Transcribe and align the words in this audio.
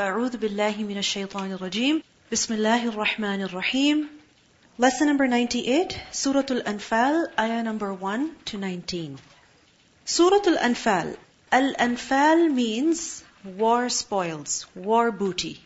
أعوذ 0.00 0.36
بالله 0.36 0.84
من 0.84 0.98
الشيطان 0.98 1.52
الرجيم 1.52 2.02
بسم 2.32 2.54
الله 2.54 2.88
الرحمن 2.88 3.42
الرحيم 3.42 4.08
Lesson 4.78 5.06
number 5.06 5.26
98, 5.26 5.98
Surah 6.12 6.44
Al-Anfal, 6.50 7.28
ayah 7.38 7.62
number 7.62 7.94
1 7.94 8.36
to 8.44 8.58
19. 8.58 9.18
Surah 10.04 10.42
Al-Anfal. 10.46 11.16
Al-Anfal 11.50 12.52
means 12.52 13.24
war 13.42 13.88
spoils, 13.88 14.66
war 14.74 15.10
booty. 15.10 15.58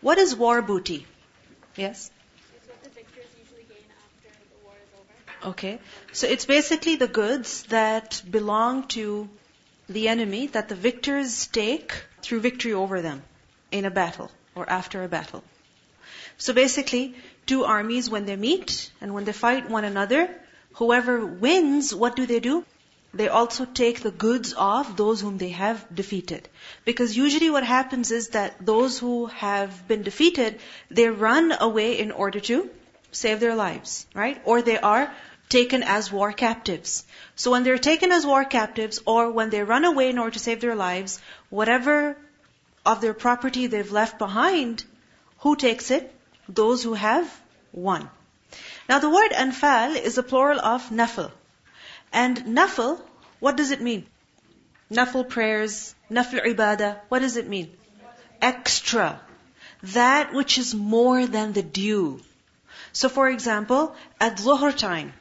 What 0.00 0.18
is 0.18 0.34
war 0.34 0.62
booty? 0.62 1.06
Yes? 1.76 2.10
It's 2.56 2.66
what 2.66 2.82
the 2.82 2.90
victors 2.90 3.30
usually 3.40 3.66
gain 3.68 3.86
after 4.02 4.36
the 4.50 4.64
war 4.64 4.74
is 4.82 4.90
over. 4.98 5.50
Okay. 5.50 5.78
So 6.10 6.26
it's 6.26 6.44
basically 6.44 6.96
the 6.96 7.06
goods 7.06 7.62
that 7.68 8.20
belong 8.28 8.88
to 8.98 9.28
the 9.88 10.08
enemy 10.08 10.48
that 10.48 10.68
the 10.68 10.74
victors 10.74 11.46
take 11.46 11.92
through 12.20 12.40
victory 12.40 12.72
over 12.72 13.00
them 13.00 13.22
in 13.77 13.85
a 13.85 13.91
battle 13.91 14.31
or 14.55 14.69
after 14.69 15.03
a 15.03 15.07
battle. 15.07 15.43
So 16.37 16.53
basically, 16.53 17.15
two 17.45 17.63
armies 17.63 18.09
when 18.09 18.25
they 18.25 18.35
meet 18.35 18.91
and 19.01 19.13
when 19.13 19.25
they 19.25 19.33
fight 19.33 19.69
one 19.69 19.85
another, 19.85 20.29
whoever 20.73 21.25
wins, 21.25 21.93
what 21.93 22.15
do 22.15 22.25
they 22.25 22.39
do? 22.39 22.63
They 23.13 23.29
also 23.29 23.65
take 23.65 24.01
the 24.01 24.11
goods 24.11 24.53
of 24.53 24.97
those 24.97 25.21
whom 25.21 25.37
they 25.37 25.49
have 25.49 25.83
defeated. 25.95 26.49
Because 26.83 27.15
usually 27.15 27.49
what 27.49 27.63
happens 27.63 28.11
is 28.11 28.29
that 28.29 28.65
those 28.65 28.99
who 28.99 29.27
have 29.27 29.87
been 29.87 30.03
defeated, 30.03 30.59
they 30.91 31.07
run 31.07 31.53
away 31.57 31.97
in 31.99 32.11
order 32.11 32.41
to 32.41 32.69
save 33.13 33.39
their 33.39 33.55
lives, 33.55 34.05
right? 34.13 34.41
Or 34.43 34.61
they 34.61 34.77
are 34.77 35.13
taken 35.47 35.83
as 35.83 36.11
war 36.11 36.33
captives. 36.33 37.05
So 37.37 37.51
when 37.51 37.63
they're 37.63 37.77
taken 37.77 38.11
as 38.11 38.25
war 38.25 38.43
captives 38.43 38.99
or 39.05 39.31
when 39.31 39.49
they 39.49 39.63
run 39.63 39.85
away 39.85 40.09
in 40.09 40.17
order 40.17 40.31
to 40.31 40.39
save 40.39 40.59
their 40.59 40.75
lives, 40.75 41.19
whatever 41.49 42.17
of 42.85 43.01
their 43.01 43.13
property 43.13 43.67
they've 43.67 43.91
left 43.91 44.19
behind, 44.19 44.83
who 45.39 45.55
takes 45.55 45.91
it? 45.91 46.13
Those 46.47 46.83
who 46.83 46.93
have 46.93 47.29
won. 47.71 48.09
Now 48.87 48.99
the 48.99 49.09
word 49.09 49.31
anfal 49.31 49.95
is 49.95 50.17
a 50.17 50.23
plural 50.23 50.59
of 50.59 50.89
nafil. 50.89 51.31
And 52.13 52.37
nafil, 52.57 53.01
what 53.39 53.57
does 53.57 53.71
it 53.71 53.81
mean? 53.81 54.05
Nafil 54.91 55.27
prayers, 55.27 55.95
nafil 56.09 56.45
ibadah, 56.45 56.99
what 57.09 57.19
does 57.19 57.37
it 57.37 57.47
mean? 57.47 57.75
Extra. 58.41 59.19
That 59.81 60.33
which 60.33 60.57
is 60.57 60.73
more 60.75 61.25
than 61.25 61.53
the 61.53 61.63
due. 61.63 62.21
So 62.93 63.09
for 63.09 63.29
example, 63.29 63.95
at 64.19 64.37
zuhr 64.37 64.75
time, 64.75 65.13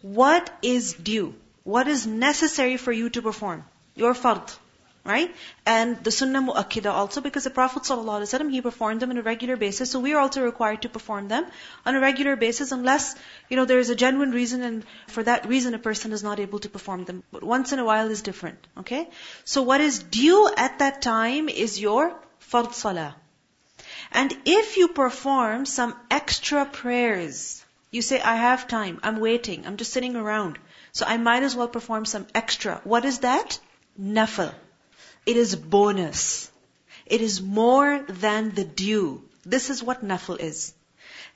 what 0.00 0.50
is 0.62 0.94
due? 0.94 1.34
What 1.64 1.88
is 1.88 2.06
necessary 2.06 2.76
for 2.76 2.92
you 2.92 3.10
to 3.10 3.22
perform? 3.22 3.64
Your 3.94 4.14
fard. 4.14 4.56
Right? 5.04 5.34
And 5.66 6.02
the 6.04 6.12
sunnah 6.12 6.42
mu'akkida 6.42 6.90
also 6.90 7.20
because 7.20 7.42
the 7.44 7.50
Prophet 7.50 7.82
ﷺ, 7.82 8.50
he 8.52 8.60
performed 8.60 9.00
them 9.00 9.10
on 9.10 9.18
a 9.18 9.22
regular 9.22 9.56
basis. 9.56 9.90
So 9.90 9.98
we 9.98 10.12
are 10.14 10.20
also 10.20 10.44
required 10.44 10.82
to 10.82 10.88
perform 10.88 11.26
them 11.26 11.46
on 11.84 11.96
a 11.96 12.00
regular 12.00 12.36
basis 12.36 12.70
unless, 12.70 13.16
you 13.48 13.56
know, 13.56 13.64
there 13.64 13.80
is 13.80 13.90
a 13.90 13.96
genuine 13.96 14.30
reason 14.30 14.62
and 14.62 14.84
for 15.08 15.24
that 15.24 15.48
reason 15.48 15.74
a 15.74 15.80
person 15.80 16.12
is 16.12 16.22
not 16.22 16.38
able 16.38 16.60
to 16.60 16.68
perform 16.68 17.04
them. 17.04 17.24
But 17.32 17.42
once 17.42 17.72
in 17.72 17.80
a 17.80 17.84
while 17.84 18.10
is 18.10 18.22
different. 18.22 18.64
Okay? 18.78 19.08
So 19.44 19.62
what 19.62 19.80
is 19.80 19.98
due 19.98 20.48
at 20.56 20.78
that 20.78 21.02
time 21.02 21.48
is 21.48 21.80
your 21.80 22.14
fard 22.38 22.72
salah. 22.72 23.16
And 24.12 24.36
if 24.44 24.76
you 24.76 24.88
perform 24.88 25.66
some 25.66 25.96
extra 26.10 26.64
prayers, 26.64 27.64
you 27.90 28.02
say, 28.02 28.20
I 28.20 28.36
have 28.36 28.68
time, 28.68 29.00
I'm 29.02 29.20
waiting, 29.20 29.66
I'm 29.66 29.76
just 29.76 29.92
sitting 29.92 30.16
around. 30.16 30.58
So 30.92 31.06
I 31.06 31.16
might 31.16 31.42
as 31.42 31.56
well 31.56 31.68
perform 31.68 32.04
some 32.04 32.26
extra. 32.34 32.80
What 32.84 33.04
is 33.04 33.20
that? 33.20 33.58
Nafil. 34.00 34.54
It 35.24 35.36
is 35.36 35.54
bonus. 35.54 36.50
It 37.06 37.20
is 37.20 37.40
more 37.40 38.04
than 38.08 38.54
the 38.54 38.64
due. 38.64 39.22
This 39.44 39.70
is 39.70 39.82
what 39.82 40.04
nafil 40.04 40.38
is. 40.40 40.72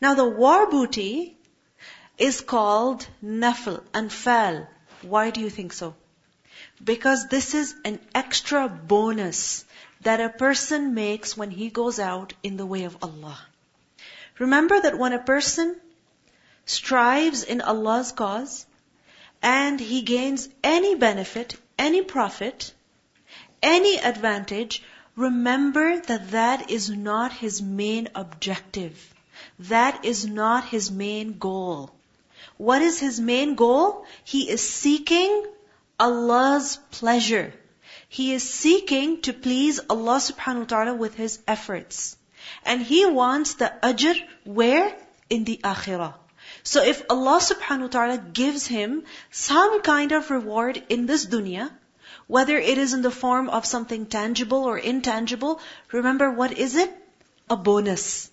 Now 0.01 0.15
the 0.15 0.29
war 0.29 0.69
booty 0.71 1.37
is 2.19 2.41
called 2.41 3.07
nafil, 3.23 3.83
anfal. 3.93 4.67
Why 5.03 5.31
do 5.31 5.41
you 5.41 5.51
think 5.51 5.73
so? 5.73 5.95
Because 6.83 7.29
this 7.29 7.55
is 7.55 7.75
an 7.85 8.01
extra 8.15 8.69
bonus 8.69 9.65
that 10.01 10.21
a 10.21 10.29
person 10.29 10.95
makes 10.95 11.37
when 11.37 11.51
he 11.51 11.71
goes 11.71 11.99
out 11.99 12.33
in 12.43 12.57
the 12.57 12.67
way 12.67 12.85
of 12.85 12.97
Allah. 13.03 13.39
Remember 14.39 14.81
that 14.81 14.99
when 14.99 15.13
a 15.13 15.19
person 15.19 15.77
strives 16.65 17.43
in 17.43 17.61
Allah's 17.61 18.13
cause 18.13 18.67
and 19.43 19.79
he 19.81 20.03
gains 20.03 20.49
any 20.63 20.95
benefit, 20.95 21.57
any 21.79 22.03
profit, 22.03 22.73
any 23.67 23.99
advantage, 23.99 24.83
remember 25.17 26.01
that 26.01 26.31
that 26.31 26.71
is 26.71 26.89
not 26.89 27.33
his 27.33 27.61
main 27.61 28.09
objective. 28.15 29.15
That 29.59 30.05
is 30.05 30.25
not 30.27 30.67
his 30.73 30.91
main 30.91 31.39
goal. 31.39 31.91
What 32.57 32.83
is 32.83 32.99
his 32.99 33.21
main 33.21 33.55
goal? 33.55 34.07
He 34.25 34.49
is 34.49 34.67
seeking 34.67 35.47
Allah's 35.99 36.79
pleasure. 36.91 37.53
He 38.09 38.33
is 38.33 38.49
seeking 38.49 39.21
to 39.23 39.33
please 39.33 39.81
Allah 39.91 40.19
subhanahu 40.27 40.61
wa 40.61 40.71
ta'ala 40.75 40.95
with 40.95 41.15
his 41.15 41.39
efforts. 41.47 42.17
And 42.65 42.81
he 42.81 43.05
wants 43.07 43.55
the 43.55 43.73
ajr 43.83 44.23
where? 44.45 44.95
In 45.29 45.45
the 45.45 45.59
akhirah. 45.65 46.15
So 46.63 46.83
if 46.83 47.03
Allah 47.11 47.41
subhanahu 47.41 47.89
wa 47.89 47.95
ta'ala 47.97 48.19
gives 48.19 48.67
him 48.67 49.03
some 49.31 49.83
kind 49.83 50.13
of 50.13 50.31
reward 50.31 50.83
in 50.89 51.07
this 51.07 51.27
dunya, 51.27 51.71
whether 52.27 52.57
it 52.59 52.79
is 52.79 52.93
in 52.93 53.03
the 53.03 53.11
form 53.11 53.49
of 53.49 53.67
something 53.67 54.07
tangible 54.07 54.65
or 54.65 54.79
intangible, 54.79 55.61
remember 55.93 56.31
what 56.31 56.53
is 56.53 56.77
it? 56.77 56.93
A 57.49 57.57
bonus. 57.57 58.31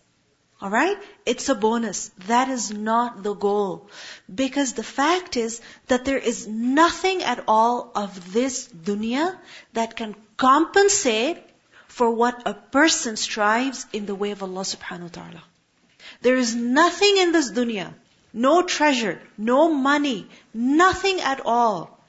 Alright? 0.62 0.98
It's 1.26 1.50
a 1.50 1.56
bonus. 1.56 2.10
That 2.28 2.50
is 2.50 2.72
not 2.72 3.22
the 3.22 3.34
goal. 3.34 3.90
Because 4.34 4.74
the 4.74 4.84
fact 4.84 5.36
is 5.36 5.62
that 5.88 6.06
there 6.06 6.18
is 6.18 6.48
nothing 6.48 7.22
at 7.22 7.44
all 7.48 7.92
of 7.96 8.34
this 8.34 8.68
dunya 8.70 9.38
that 9.74 9.96
can 9.96 10.16
compensate 10.38 11.44
for 11.88 12.10
what 12.10 12.44
a 12.46 12.54
person 12.54 13.18
strives 13.18 13.86
in 13.94 14.06
the 14.06 14.16
way 14.16 14.32
of 14.32 14.42
Allah 14.42 14.62
subhanahu 14.62 15.10
wa 15.10 15.16
ta'ala. 15.22 15.44
There 16.22 16.38
is 16.38 16.56
nothing 16.56 17.18
in 17.18 17.34
this 17.34 17.52
dunya, 17.52 17.94
no 18.32 18.62
treasure, 18.64 19.22
no 19.38 19.72
money, 19.74 20.28
nothing 20.54 21.20
at 21.22 21.42
all 21.46 22.00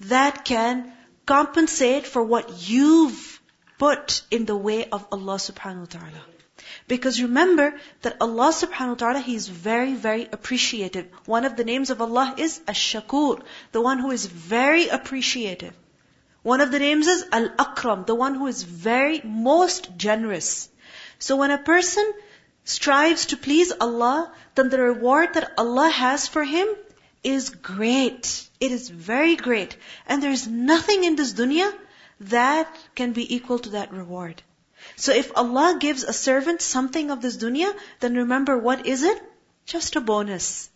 that 0.00 0.44
can 0.44 0.92
compensate 1.26 2.06
for 2.06 2.22
what 2.22 2.68
you've 2.68 3.40
put 3.78 4.22
in 4.30 4.44
the 4.44 4.56
way 4.56 4.84
of 4.84 5.06
Allah 5.10 5.36
subhanahu 5.36 5.80
wa 5.80 5.98
ta'ala. 5.98 6.24
Because 6.86 7.22
remember 7.22 7.74
that 8.02 8.16
Allah 8.20 8.52
subhanahu 8.52 8.88
wa 8.88 8.94
ta'ala, 9.02 9.20
He 9.20 9.34
is 9.34 9.48
very, 9.48 9.94
very 9.94 10.28
appreciative. 10.30 11.06
One 11.24 11.44
of 11.44 11.56
the 11.56 11.64
names 11.64 11.90
of 11.90 12.02
Allah 12.02 12.34
is 12.36 12.60
Ash-Shakur, 12.68 13.42
the 13.72 13.80
one 13.80 13.98
who 13.98 14.10
is 14.10 14.26
very 14.26 14.88
appreciative. 14.88 15.74
One 16.42 16.60
of 16.60 16.70
the 16.70 16.78
names 16.78 17.06
is 17.06 17.24
Al-Akram, 17.32 18.04
the 18.06 18.14
one 18.14 18.34
who 18.34 18.46
is 18.46 18.62
very, 18.62 19.20
most 19.22 19.96
generous. 19.96 20.68
So 21.18 21.36
when 21.36 21.50
a 21.50 21.58
person 21.58 22.12
strives 22.64 23.26
to 23.26 23.36
please 23.36 23.72
Allah, 23.80 24.32
then 24.54 24.70
the 24.70 24.80
reward 24.80 25.34
that 25.34 25.52
Allah 25.58 25.88
has 25.88 26.26
for 26.26 26.44
him 26.44 26.68
is 27.22 27.50
great. 27.50 28.48
It 28.60 28.72
is 28.72 28.88
very 28.88 29.36
great. 29.36 29.76
And 30.06 30.22
there 30.22 30.30
is 30.30 30.46
nothing 30.46 31.04
in 31.04 31.16
this 31.16 31.32
dunya 31.32 31.72
that 32.20 32.74
can 32.94 33.12
be 33.12 33.34
equal 33.34 33.58
to 33.60 33.70
that 33.70 33.92
reward. 33.92 34.42
So 34.96 35.12
if 35.12 35.30
Allah 35.36 35.76
gives 35.78 36.04
a 36.04 36.12
servant 36.12 36.62
something 36.62 37.10
of 37.10 37.20
this 37.20 37.36
dunya, 37.36 37.74
then 38.00 38.14
remember 38.14 38.56
what 38.56 38.86
is 38.86 39.02
it? 39.02 39.22
Just 39.66 39.96
a 39.96 40.00
bonus. 40.00 40.70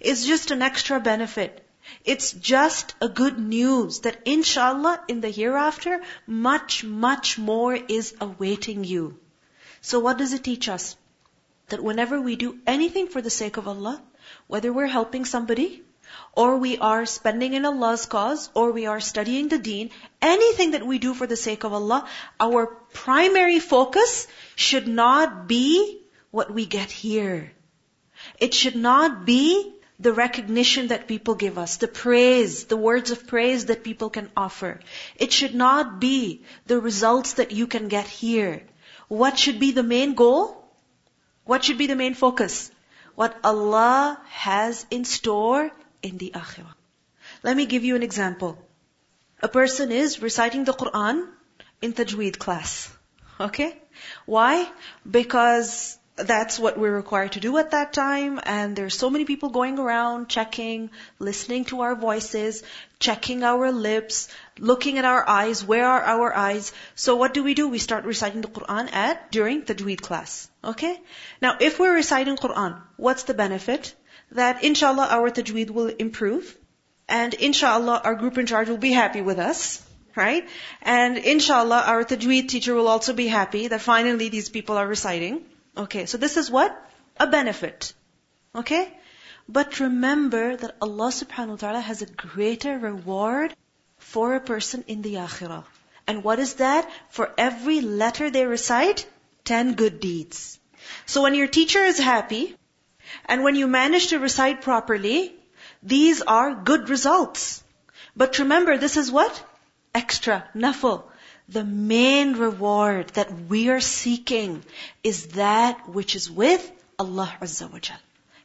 It's 0.00 0.24
just 0.24 0.50
an 0.50 0.62
extra 0.62 1.00
benefit. 1.00 1.66
It's 2.04 2.32
just 2.32 2.94
a 3.00 3.08
good 3.08 3.38
news 3.38 4.00
that 4.00 4.20
inshallah 4.24 5.02
in 5.08 5.20
the 5.20 5.30
hereafter, 5.30 6.02
much, 6.26 6.84
much 6.84 7.38
more 7.38 7.74
is 7.74 8.14
awaiting 8.20 8.84
you. 8.84 9.18
So 9.80 9.98
what 9.98 10.18
does 10.18 10.32
it 10.32 10.44
teach 10.44 10.68
us? 10.68 10.96
That 11.68 11.82
whenever 11.82 12.20
we 12.20 12.36
do 12.36 12.58
anything 12.66 13.08
for 13.08 13.22
the 13.22 13.30
sake 13.30 13.56
of 13.56 13.68
Allah, 13.68 14.02
whether 14.46 14.72
we're 14.72 14.86
helping 14.86 15.24
somebody, 15.24 15.82
or 16.32 16.56
we 16.56 16.78
are 16.78 17.06
spending 17.06 17.54
in 17.54 17.64
Allah's 17.64 18.06
cause, 18.06 18.50
or 18.54 18.72
we 18.72 18.86
are 18.86 19.00
studying 19.00 19.48
the 19.48 19.58
deen, 19.58 19.90
anything 20.22 20.72
that 20.72 20.86
we 20.86 20.98
do 20.98 21.14
for 21.14 21.26
the 21.26 21.36
sake 21.36 21.64
of 21.64 21.72
Allah, 21.72 22.06
our 22.38 22.66
primary 22.92 23.60
focus 23.60 24.26
should 24.54 24.86
not 24.86 25.46
be 25.48 26.00
what 26.30 26.52
we 26.52 26.66
get 26.66 26.90
here. 26.90 27.52
It 28.38 28.54
should 28.54 28.76
not 28.76 29.24
be 29.24 29.74
the 29.98 30.12
recognition 30.12 30.88
that 30.88 31.06
people 31.06 31.34
give 31.34 31.58
us, 31.58 31.76
the 31.76 31.88
praise, 31.88 32.64
the 32.64 32.76
words 32.76 33.10
of 33.10 33.26
praise 33.26 33.66
that 33.66 33.84
people 33.84 34.08
can 34.08 34.30
offer. 34.36 34.80
It 35.16 35.32
should 35.32 35.54
not 35.54 36.00
be 36.00 36.42
the 36.66 36.80
results 36.80 37.34
that 37.34 37.52
you 37.52 37.66
can 37.66 37.88
get 37.88 38.06
here. 38.06 38.62
What 39.08 39.38
should 39.38 39.60
be 39.60 39.72
the 39.72 39.82
main 39.82 40.14
goal? 40.14 40.56
What 41.44 41.64
should 41.64 41.78
be 41.78 41.86
the 41.86 41.96
main 41.96 42.14
focus? 42.14 42.70
What 43.14 43.36
Allah 43.44 44.18
has 44.30 44.86
in 44.90 45.04
store 45.04 45.70
in 46.02 46.18
the 46.18 46.32
akhirah. 46.34 46.74
Let 47.42 47.56
me 47.56 47.66
give 47.66 47.84
you 47.84 47.96
an 47.96 48.02
example. 48.02 48.58
A 49.42 49.48
person 49.48 49.92
is 49.92 50.20
reciting 50.22 50.64
the 50.64 50.72
Quran 50.72 51.28
in 51.80 51.92
tajweed 51.92 52.38
class. 52.38 52.90
Okay? 53.38 53.76
Why? 54.26 54.68
Because 55.10 55.98
that's 56.16 56.58
what 56.58 56.78
we're 56.78 56.94
required 56.94 57.32
to 57.32 57.40
do 57.40 57.56
at 57.58 57.70
that 57.70 57.92
time, 57.92 58.40
and 58.42 58.76
there's 58.76 58.96
so 58.96 59.10
many 59.10 59.24
people 59.24 59.48
going 59.50 59.78
around 59.78 60.28
checking, 60.28 60.90
listening 61.18 61.64
to 61.66 61.80
our 61.80 61.94
voices, 61.94 62.62
checking 62.98 63.42
our 63.42 63.72
lips, 63.72 64.28
looking 64.58 64.98
at 64.98 65.04
our 65.04 65.26
eyes, 65.26 65.64
where 65.64 65.86
are 65.86 66.02
our 66.02 66.34
eyes. 66.36 66.72
So 66.94 67.16
what 67.16 67.32
do 67.32 67.42
we 67.42 67.54
do? 67.54 67.68
We 67.68 67.78
start 67.78 68.04
reciting 68.04 68.42
the 68.42 68.48
Quran 68.48 68.92
at, 68.92 69.30
during 69.32 69.62
Tajweed 69.62 70.02
class. 70.02 70.50
Okay? 70.62 71.00
Now, 71.40 71.56
if 71.60 71.78
we're 71.78 71.94
reciting 71.94 72.36
Quran, 72.36 72.80
what's 72.96 73.22
the 73.22 73.34
benefit? 73.34 73.94
That 74.32 74.62
inshallah 74.64 75.08
our 75.10 75.30
Tajweed 75.30 75.70
will 75.70 75.88
improve, 75.88 76.56
and 77.08 77.34
inshallah 77.34 78.02
our 78.04 78.14
group 78.14 78.38
in 78.38 78.46
charge 78.46 78.68
will 78.68 78.84
be 78.88 78.92
happy 78.92 79.22
with 79.22 79.38
us. 79.38 79.82
Right? 80.16 80.48
And 80.82 81.18
inshallah 81.18 81.84
our 81.86 82.04
Tajweed 82.04 82.48
teacher 82.48 82.74
will 82.74 82.88
also 82.88 83.12
be 83.12 83.28
happy 83.28 83.68
that 83.68 83.80
finally 83.80 84.28
these 84.28 84.48
people 84.48 84.76
are 84.76 84.86
reciting. 84.86 85.42
Okay, 85.76 86.06
so 86.06 86.18
this 86.18 86.36
is 86.36 86.50
what? 86.50 86.76
A 87.18 87.26
benefit. 87.26 87.92
Okay? 88.54 88.92
But 89.48 89.80
remember 89.80 90.56
that 90.56 90.76
Allah 90.80 91.08
subhanahu 91.08 91.50
wa 91.50 91.56
ta'ala 91.56 91.80
has 91.80 92.02
a 92.02 92.06
greater 92.06 92.78
reward 92.78 93.54
for 93.98 94.34
a 94.34 94.40
person 94.40 94.84
in 94.86 95.02
the 95.02 95.14
akhirah. 95.14 95.64
And 96.06 96.24
what 96.24 96.38
is 96.38 96.54
that? 96.54 96.90
For 97.10 97.32
every 97.38 97.80
letter 97.80 98.30
they 98.30 98.46
recite, 98.46 99.06
10 99.44 99.74
good 99.74 100.00
deeds. 100.00 100.58
So 101.06 101.22
when 101.22 101.34
your 101.34 101.46
teacher 101.46 101.82
is 101.84 101.98
happy, 101.98 102.56
and 103.26 103.42
when 103.42 103.54
you 103.54 103.66
manage 103.66 104.08
to 104.08 104.18
recite 104.18 104.62
properly, 104.62 105.34
these 105.82 106.22
are 106.22 106.54
good 106.54 106.88
results. 106.88 107.62
But 108.16 108.38
remember, 108.38 108.76
this 108.78 108.96
is 108.96 109.10
what? 109.10 109.42
Extra, 109.94 110.48
nafil. 110.54 111.04
The 111.48 111.64
main 111.64 112.34
reward 112.34 113.08
that 113.10 113.32
we 113.48 113.70
are 113.70 113.80
seeking 113.80 114.62
is 115.02 115.26
that 115.28 115.88
which 115.88 116.14
is 116.14 116.30
with 116.30 116.70
Allah 116.98 117.36
Azza 117.40 117.72
wa 117.72 117.78
Jal. 117.78 117.96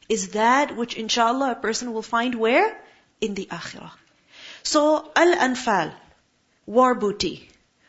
Is 0.08 0.28
that 0.30 0.76
which 0.76 0.94
inshallah 0.94 1.52
a 1.52 1.60
person 1.66 1.92
will 1.92 2.02
find 2.02 2.34
where? 2.34 2.80
In 3.20 3.34
the 3.34 3.46
akhirah. 3.46 3.92
So, 4.62 5.10
Al-Anfal, 5.14 5.94
war 6.66 6.94
booty. 6.94 7.48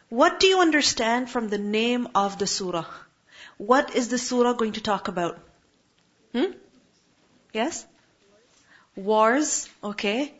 What 0.09 0.39
do 0.39 0.47
you 0.47 0.59
understand 0.59 1.29
from 1.29 1.50
the 1.50 1.57
name 1.57 2.07
of 2.15 2.38
the 2.38 2.47
surah? 2.47 2.85
What 3.57 3.95
is 3.95 4.07
the 4.09 4.18
surah 4.18 4.53
going 4.53 4.74
to 4.74 4.81
talk 4.81 5.07
about? 5.07 5.39
Hmm? 6.33 6.51
Yes? 7.54 7.86
Wars, 8.96 9.70
okay. 9.84 10.34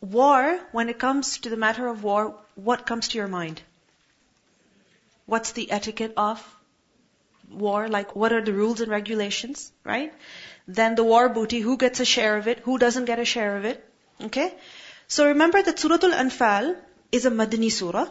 War, 0.00 0.60
when 0.72 0.88
it 0.88 0.98
comes 0.98 1.38
to 1.38 1.50
the 1.50 1.56
matter 1.56 1.86
of 1.88 2.04
war, 2.04 2.34
what 2.54 2.86
comes 2.86 3.08
to 3.08 3.18
your 3.18 3.28
mind? 3.28 3.60
What's 5.26 5.52
the 5.52 5.70
etiquette 5.70 6.14
of 6.16 6.44
war? 7.50 7.88
Like, 7.88 8.14
what 8.14 8.32
are 8.32 8.40
the 8.40 8.52
rules 8.52 8.80
and 8.80 8.90
regulations, 8.90 9.72
right? 9.84 10.12
Then 10.66 10.94
the 10.94 11.04
war 11.04 11.28
booty, 11.28 11.60
who 11.60 11.76
gets 11.76 12.00
a 12.00 12.04
share 12.04 12.36
of 12.36 12.46
it, 12.46 12.60
who 12.60 12.78
doesn't 12.78 13.06
get 13.06 13.18
a 13.18 13.24
share 13.24 13.56
of 13.56 13.64
it, 13.64 13.84
okay? 14.22 14.54
So 15.08 15.26
remember 15.26 15.62
that 15.62 15.78
Surah 15.78 15.98
Al-Anfal 16.02 16.76
is 17.10 17.26
a 17.26 17.30
Madani 17.30 17.72
surah. 17.72 18.08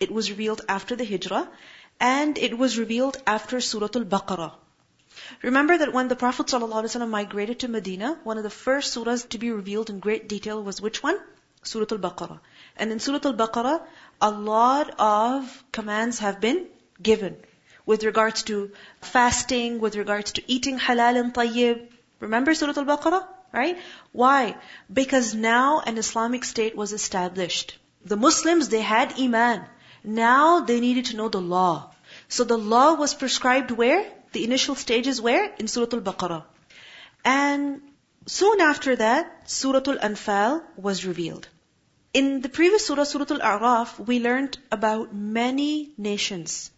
It 0.00 0.10
was 0.10 0.30
revealed 0.30 0.62
after 0.68 0.96
the 0.96 1.04
Hijrah, 1.04 1.48
and 2.00 2.38
it 2.38 2.56
was 2.56 2.78
revealed 2.78 3.22
after 3.26 3.60
Surah 3.60 3.88
Al-Baqarah. 3.94 4.52
Remember 5.42 5.76
that 5.78 5.92
when 5.92 6.08
the 6.08 6.16
Prophet 6.16 6.46
ﷺ 6.46 7.08
migrated 7.08 7.60
to 7.60 7.68
Medina, 7.68 8.18
one 8.24 8.36
of 8.36 8.42
the 8.42 8.50
first 8.50 8.94
surahs 8.94 9.28
to 9.30 9.38
be 9.38 9.50
revealed 9.50 9.90
in 9.90 10.00
great 10.00 10.28
detail 10.28 10.62
was 10.62 10.80
which 10.80 11.02
one? 11.02 11.18
Surah 11.62 11.86
Al-Baqarah. 11.90 12.40
And 12.76 12.92
in 12.92 13.00
Surah 13.00 13.20
Al-Baqarah, 13.24 13.82
a 14.20 14.30
lot 14.30 14.94
of 14.98 15.64
commands 15.72 16.18
have 16.20 16.40
been 16.40 16.66
given 17.02 17.36
with 17.86 18.04
regards 18.04 18.42
to 18.44 18.70
fasting, 19.00 19.78
with 19.80 19.96
regards 19.96 20.32
to 20.32 20.42
eating 20.50 20.78
halal 20.78 21.18
and 21.18 21.34
tayyib. 21.34 21.88
Remember 22.20 22.54
Surah 22.54 22.74
Al-Baqarah? 22.76 23.26
Right? 23.52 23.78
Why? 24.12 24.56
Because 24.92 25.34
now 25.34 25.80
an 25.80 25.98
Islamic 25.98 26.44
state 26.44 26.76
was 26.76 26.92
established. 26.92 27.76
The 28.04 28.16
Muslims, 28.16 28.68
they 28.68 28.80
had 28.80 29.18
Iman. 29.18 29.64
Now 30.04 30.60
they 30.60 30.80
needed 30.80 31.06
to 31.06 31.16
know 31.16 31.28
the 31.28 31.40
law. 31.40 31.90
So 32.28 32.44
the 32.44 32.56
law 32.56 32.94
was 32.94 33.12
prescribed 33.12 33.70
where? 33.70 34.06
The 34.32 34.44
initial 34.44 34.74
stages 34.74 35.20
where? 35.20 35.52
In 35.58 35.68
Surah 35.68 35.88
Al-Baqarah. 35.92 36.44
And 37.24 37.82
soon 38.26 38.60
after 38.60 38.96
that, 38.96 39.50
Surah 39.50 39.82
Al-Anfal 39.86 40.62
was 40.76 41.04
revealed. 41.04 41.48
In 42.12 42.40
the 42.40 42.48
previous 42.48 42.86
surah, 42.86 43.04
Surah 43.04 43.26
Al-A'raf, 43.30 43.98
we 44.04 44.18
learned 44.18 44.58
about 44.72 45.14
many 45.14 45.92
nations. 45.96 46.70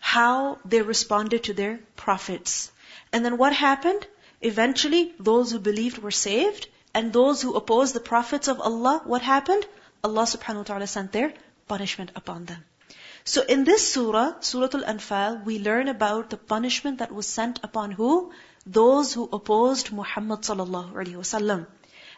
How 0.00 0.58
they 0.64 0.80
responded 0.80 1.44
to 1.44 1.52
their 1.52 1.80
prophets. 1.96 2.72
And 3.12 3.24
then 3.24 3.36
what 3.36 3.52
happened? 3.52 4.06
Eventually, 4.40 5.14
those 5.20 5.50
who 5.50 5.58
believed 5.58 5.98
were 5.98 6.10
saved, 6.10 6.68
and 6.94 7.12
those 7.12 7.42
who 7.42 7.54
opposed 7.54 7.94
the 7.94 8.00
prophets 8.00 8.48
of 8.48 8.60
Allah, 8.60 9.02
what 9.04 9.20
happened? 9.20 9.66
Allah 10.02 10.22
subhanahu 10.22 10.64
wa 10.64 10.68
ta'ala 10.70 10.86
sent 10.86 11.12
their 11.12 11.34
punishment 11.68 12.10
upon 12.16 12.46
them. 12.46 12.64
So 13.24 13.42
in 13.42 13.64
this 13.64 13.92
surah, 13.92 14.40
Surah 14.40 14.70
Al-Anfal, 14.74 15.44
we 15.44 15.58
learn 15.58 15.88
about 15.88 16.30
the 16.30 16.36
punishment 16.36 16.98
that 16.98 17.12
was 17.12 17.26
sent 17.26 17.60
upon 17.62 17.92
who? 17.92 18.32
Those 18.66 19.12
who 19.12 19.28
opposed 19.32 19.92
Muhammad 19.92 20.40
sallallahu 20.40 20.92
alaihi 20.92 21.16
wasallam. 21.16 21.66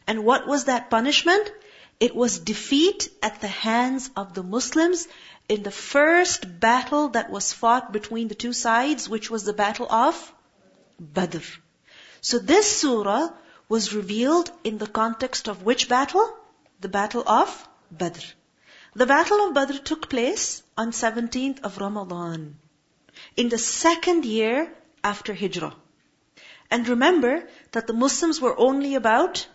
And 0.06 0.24
what 0.24 0.46
was 0.46 0.64
that 0.64 0.90
punishment? 0.90 1.50
It 2.00 2.14
was 2.16 2.38
defeat 2.38 3.08
at 3.22 3.40
the 3.40 3.48
hands 3.48 4.10
of 4.16 4.34
the 4.34 4.42
Muslims 4.42 5.06
in 5.48 5.62
the 5.62 5.70
first 5.70 6.46
battle 6.60 7.08
that 7.10 7.30
was 7.30 7.52
fought 7.52 7.92
between 7.92 8.28
the 8.28 8.34
two 8.34 8.52
sides, 8.52 9.08
which 9.08 9.30
was 9.30 9.44
the 9.44 9.52
battle 9.52 9.86
of 9.90 10.32
Badr. 10.98 11.44
So 12.20 12.38
this 12.38 12.80
surah 12.80 13.30
was 13.68 13.92
revealed 13.92 14.50
in 14.64 14.78
the 14.78 14.86
context 14.86 15.48
of 15.48 15.62
which 15.62 15.88
battle? 15.88 16.28
The 16.80 16.88
battle 16.88 17.22
of 17.26 17.68
Badr. 17.90 18.24
The 18.94 19.06
battle 19.06 19.46
of 19.46 19.54
Badr 19.54 19.78
took 19.78 20.10
place 20.10 20.62
on 20.76 20.92
17th 20.92 21.60
of 21.60 21.78
Ramadan, 21.78 22.58
in 23.36 23.48
the 23.48 23.56
second 23.56 24.26
year 24.26 24.70
after 25.02 25.32
Hijrah. 25.32 25.74
And 26.70 26.86
remember 26.86 27.48
that 27.70 27.86
the 27.86 27.94
Muslims 27.94 28.38
were 28.38 28.58
only 28.58 28.94
about, 28.94 29.46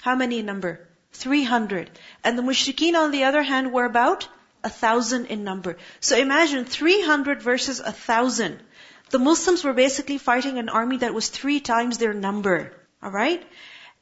how 0.00 0.14
many 0.14 0.38
in 0.38 0.46
number? 0.46 0.88
300. 1.12 1.90
And 2.24 2.38
the 2.38 2.42
mushrikeen 2.42 2.94
on 2.94 3.10
the 3.10 3.24
other 3.24 3.42
hand 3.42 3.72
were 3.72 3.84
about 3.84 4.28
a 4.64 4.70
thousand 4.70 5.26
in 5.26 5.44
number. 5.44 5.76
So 6.00 6.16
imagine 6.16 6.64
300 6.64 7.42
versus 7.42 7.80
a 7.80 7.92
thousand. 7.92 8.62
The 9.10 9.18
Muslims 9.18 9.62
were 9.62 9.74
basically 9.74 10.18
fighting 10.18 10.58
an 10.58 10.68
army 10.70 10.98
that 10.98 11.12
was 11.14 11.28
three 11.28 11.60
times 11.60 11.98
their 11.98 12.14
number. 12.14 12.72
Alright? 13.02 13.42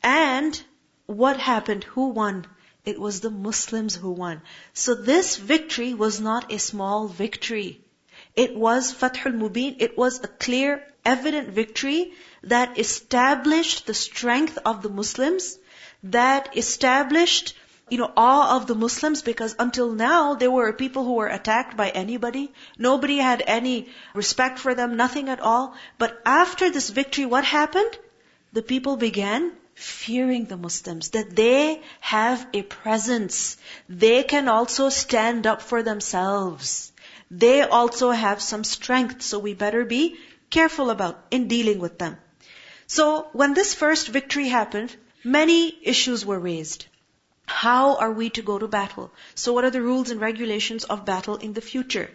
And 0.02 0.60
what 1.06 1.38
happened? 1.38 1.84
Who 1.84 2.10
won? 2.10 2.46
It 2.88 2.98
was 2.98 3.20
the 3.20 3.30
Muslims 3.30 3.96
who 3.96 4.10
won. 4.10 4.40
So 4.72 4.94
this 4.94 5.36
victory 5.36 5.92
was 5.92 6.20
not 6.20 6.50
a 6.50 6.58
small 6.58 7.06
victory. 7.06 7.82
It 8.34 8.56
was 8.56 8.94
Fathul 8.94 9.34
Mubin. 9.40 9.76
It 9.78 9.98
was 9.98 10.20
a 10.24 10.28
clear, 10.28 10.82
evident 11.04 11.50
victory 11.50 12.14
that 12.44 12.78
established 12.78 13.86
the 13.86 13.92
strength 13.92 14.58
of 14.64 14.80
the 14.80 14.88
Muslims, 14.88 15.58
that 16.02 16.56
established 16.56 17.54
you 17.90 17.98
know, 17.98 18.10
awe 18.16 18.56
of 18.56 18.66
the 18.66 18.74
Muslims 18.74 19.20
because 19.20 19.54
until 19.58 19.92
now 19.92 20.34
there 20.34 20.50
were 20.50 20.72
people 20.72 21.04
who 21.04 21.14
were 21.20 21.28
attacked 21.28 21.76
by 21.76 21.90
anybody. 21.90 22.50
Nobody 22.78 23.18
had 23.18 23.42
any 23.46 23.88
respect 24.14 24.58
for 24.58 24.74
them, 24.74 24.96
nothing 24.96 25.28
at 25.28 25.40
all. 25.40 25.74
But 25.98 26.20
after 26.24 26.70
this 26.70 26.88
victory, 26.88 27.26
what 27.26 27.44
happened? 27.44 27.98
The 28.52 28.62
people 28.62 28.96
began 28.96 29.52
fearing 29.78 30.44
the 30.46 30.56
Muslims, 30.56 31.10
that 31.10 31.36
they 31.36 31.80
have 32.00 32.44
a 32.52 32.62
presence. 32.62 33.56
They 33.88 34.24
can 34.24 34.48
also 34.48 34.88
stand 34.88 35.46
up 35.46 35.62
for 35.62 35.82
themselves. 35.84 36.92
They 37.30 37.62
also 37.62 38.10
have 38.10 38.42
some 38.42 38.64
strength, 38.64 39.22
so 39.22 39.38
we 39.38 39.54
better 39.54 39.84
be 39.84 40.18
careful 40.50 40.90
about 40.90 41.24
in 41.30 41.46
dealing 41.46 41.78
with 41.78 41.98
them. 41.98 42.18
So 42.88 43.28
when 43.32 43.54
this 43.54 43.74
first 43.74 44.08
victory 44.08 44.48
happened, 44.48 44.96
many 45.22 45.78
issues 45.82 46.26
were 46.26 46.38
raised. 46.40 46.86
How 47.46 47.96
are 47.96 48.12
we 48.12 48.30
to 48.30 48.42
go 48.42 48.58
to 48.58 48.66
battle? 48.66 49.12
So 49.34 49.52
what 49.52 49.64
are 49.64 49.70
the 49.70 49.82
rules 49.82 50.10
and 50.10 50.20
regulations 50.20 50.84
of 50.84 51.04
battle 51.04 51.36
in 51.36 51.52
the 51.52 51.60
future? 51.60 52.10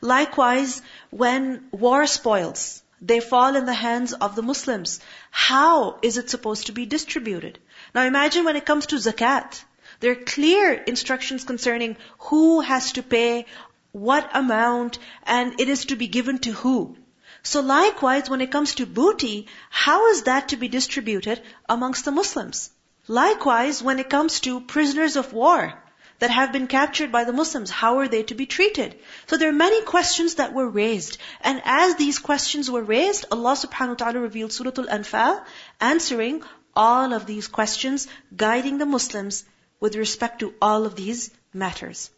Likewise, 0.00 0.80
when 1.10 1.68
war 1.72 2.06
spoils, 2.06 2.81
they 3.02 3.18
fall 3.18 3.56
in 3.56 3.66
the 3.66 3.74
hands 3.74 4.12
of 4.12 4.36
the 4.36 4.42
Muslims. 4.42 5.00
How 5.32 5.98
is 6.02 6.16
it 6.16 6.30
supposed 6.30 6.66
to 6.66 6.72
be 6.72 6.86
distributed? 6.86 7.58
Now 7.94 8.04
imagine 8.04 8.44
when 8.44 8.54
it 8.54 8.64
comes 8.64 8.86
to 8.86 8.96
zakat. 8.96 9.64
There 9.98 10.12
are 10.12 10.26
clear 10.32 10.72
instructions 10.72 11.44
concerning 11.44 11.96
who 12.18 12.60
has 12.60 12.92
to 12.92 13.02
pay, 13.02 13.46
what 13.90 14.30
amount, 14.34 14.98
and 15.24 15.60
it 15.60 15.68
is 15.68 15.86
to 15.86 15.96
be 15.96 16.06
given 16.06 16.38
to 16.38 16.52
who. 16.52 16.96
So 17.42 17.60
likewise, 17.60 18.30
when 18.30 18.40
it 18.40 18.52
comes 18.52 18.76
to 18.76 18.86
booty, 18.86 19.48
how 19.68 20.08
is 20.10 20.22
that 20.22 20.50
to 20.50 20.56
be 20.56 20.68
distributed 20.68 21.42
amongst 21.68 22.04
the 22.04 22.12
Muslims? 22.12 22.70
Likewise, 23.08 23.82
when 23.82 23.98
it 23.98 24.08
comes 24.08 24.38
to 24.40 24.60
prisoners 24.60 25.16
of 25.16 25.32
war, 25.32 25.81
that 26.21 26.31
have 26.31 26.51
been 26.51 26.67
captured 26.67 27.11
by 27.11 27.23
the 27.23 27.33
Muslims, 27.33 27.69
how 27.69 27.99
are 27.99 28.07
they 28.07 28.23
to 28.23 28.35
be 28.35 28.45
treated? 28.45 28.95
So 29.27 29.37
there 29.37 29.49
are 29.49 29.53
many 29.53 29.81
questions 29.83 30.35
that 30.35 30.53
were 30.53 30.67
raised. 30.67 31.17
And 31.41 31.61
as 31.63 31.95
these 31.95 32.19
questions 32.19 32.71
were 32.71 32.81
raised, 32.81 33.25
Allah 33.31 33.53
subhanahu 33.53 33.89
wa 33.89 33.95
ta'ala 33.95 34.19
revealed 34.19 34.51
Surah 34.51 34.71
Al-Anfal, 34.77 35.43
answering 35.79 36.43
all 36.75 37.13
of 37.13 37.25
these 37.25 37.47
questions, 37.47 38.07
guiding 38.35 38.77
the 38.77 38.85
Muslims 38.85 39.43
with 39.79 39.95
respect 39.95 40.39
to 40.39 40.53
all 40.61 40.85
of 40.85 40.95
these 40.95 41.29
matters. 41.53 42.09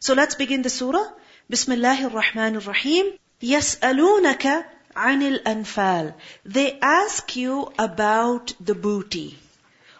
So 0.00 0.14
let's 0.14 0.34
begin 0.34 0.62
the 0.62 0.70
surah. 0.70 1.06
Bismillahir 1.50 2.10
Rahmanir 2.10 2.66
Rahim. 2.66 3.12
يَسْأَلُونَكَ 3.40 4.64
عَنِ 4.96 5.38
الْأَنفَالِ 5.38 6.14
They 6.44 6.78
ask 6.80 7.34
you 7.36 7.72
about 7.78 8.52
the 8.60 8.74
booty. 8.74 9.38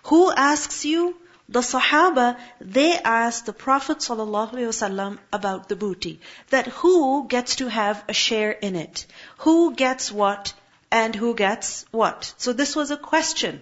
Who 0.05 0.31
asks 0.31 0.85
you? 0.85 1.17
The 1.50 1.62
Sahaba, 1.62 2.38
they 2.60 2.98
asked 2.98 3.46
the 3.46 3.54
Prophet 3.54 4.00
ﷺ 4.00 5.18
about 5.32 5.70
the 5.70 5.78
booty. 5.78 6.20
That 6.50 6.68
who 6.68 7.26
gets 7.28 7.56
to 7.58 7.70
have 7.70 8.04
a 8.10 8.14
share 8.14 8.52
in 8.52 8.76
it? 8.76 9.06
Who 9.38 9.74
gets 9.74 10.12
what 10.12 10.54
and 10.92 11.16
who 11.16 11.36
gets 11.36 11.86
what? 11.92 12.34
So 12.38 12.52
this 12.52 12.76
was 12.76 12.92
a 12.92 12.98
question. 12.98 13.62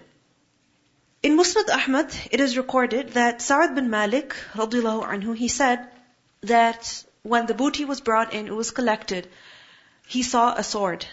In 1.22 1.36
Musnad 1.36 1.70
Ahmad, 1.70 2.12
it 2.32 2.40
is 2.40 2.56
recorded 2.56 3.12
that 3.12 3.40
Sa'ad 3.40 3.76
bin 3.76 3.88
Malik, 3.88 4.34
radiallahu 4.54 5.06
anhu, 5.08 5.36
he 5.36 5.48
said 5.48 5.88
that 6.40 7.04
when 7.22 7.46
the 7.46 7.54
booty 7.54 7.84
was 7.84 8.00
brought 8.00 8.32
in, 8.32 8.46
it 8.48 8.54
was 8.54 8.70
collected, 8.72 9.28
he 10.08 10.22
saw 10.24 10.54
a 10.54 10.64
sword. 10.64 11.06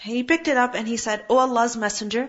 He 0.00 0.22
picked 0.22 0.48
it 0.48 0.56
up 0.56 0.74
and 0.74 0.86
he 0.86 0.96
said, 0.96 1.24
O 1.28 1.38
Allah's 1.38 1.76
Messenger, 1.76 2.28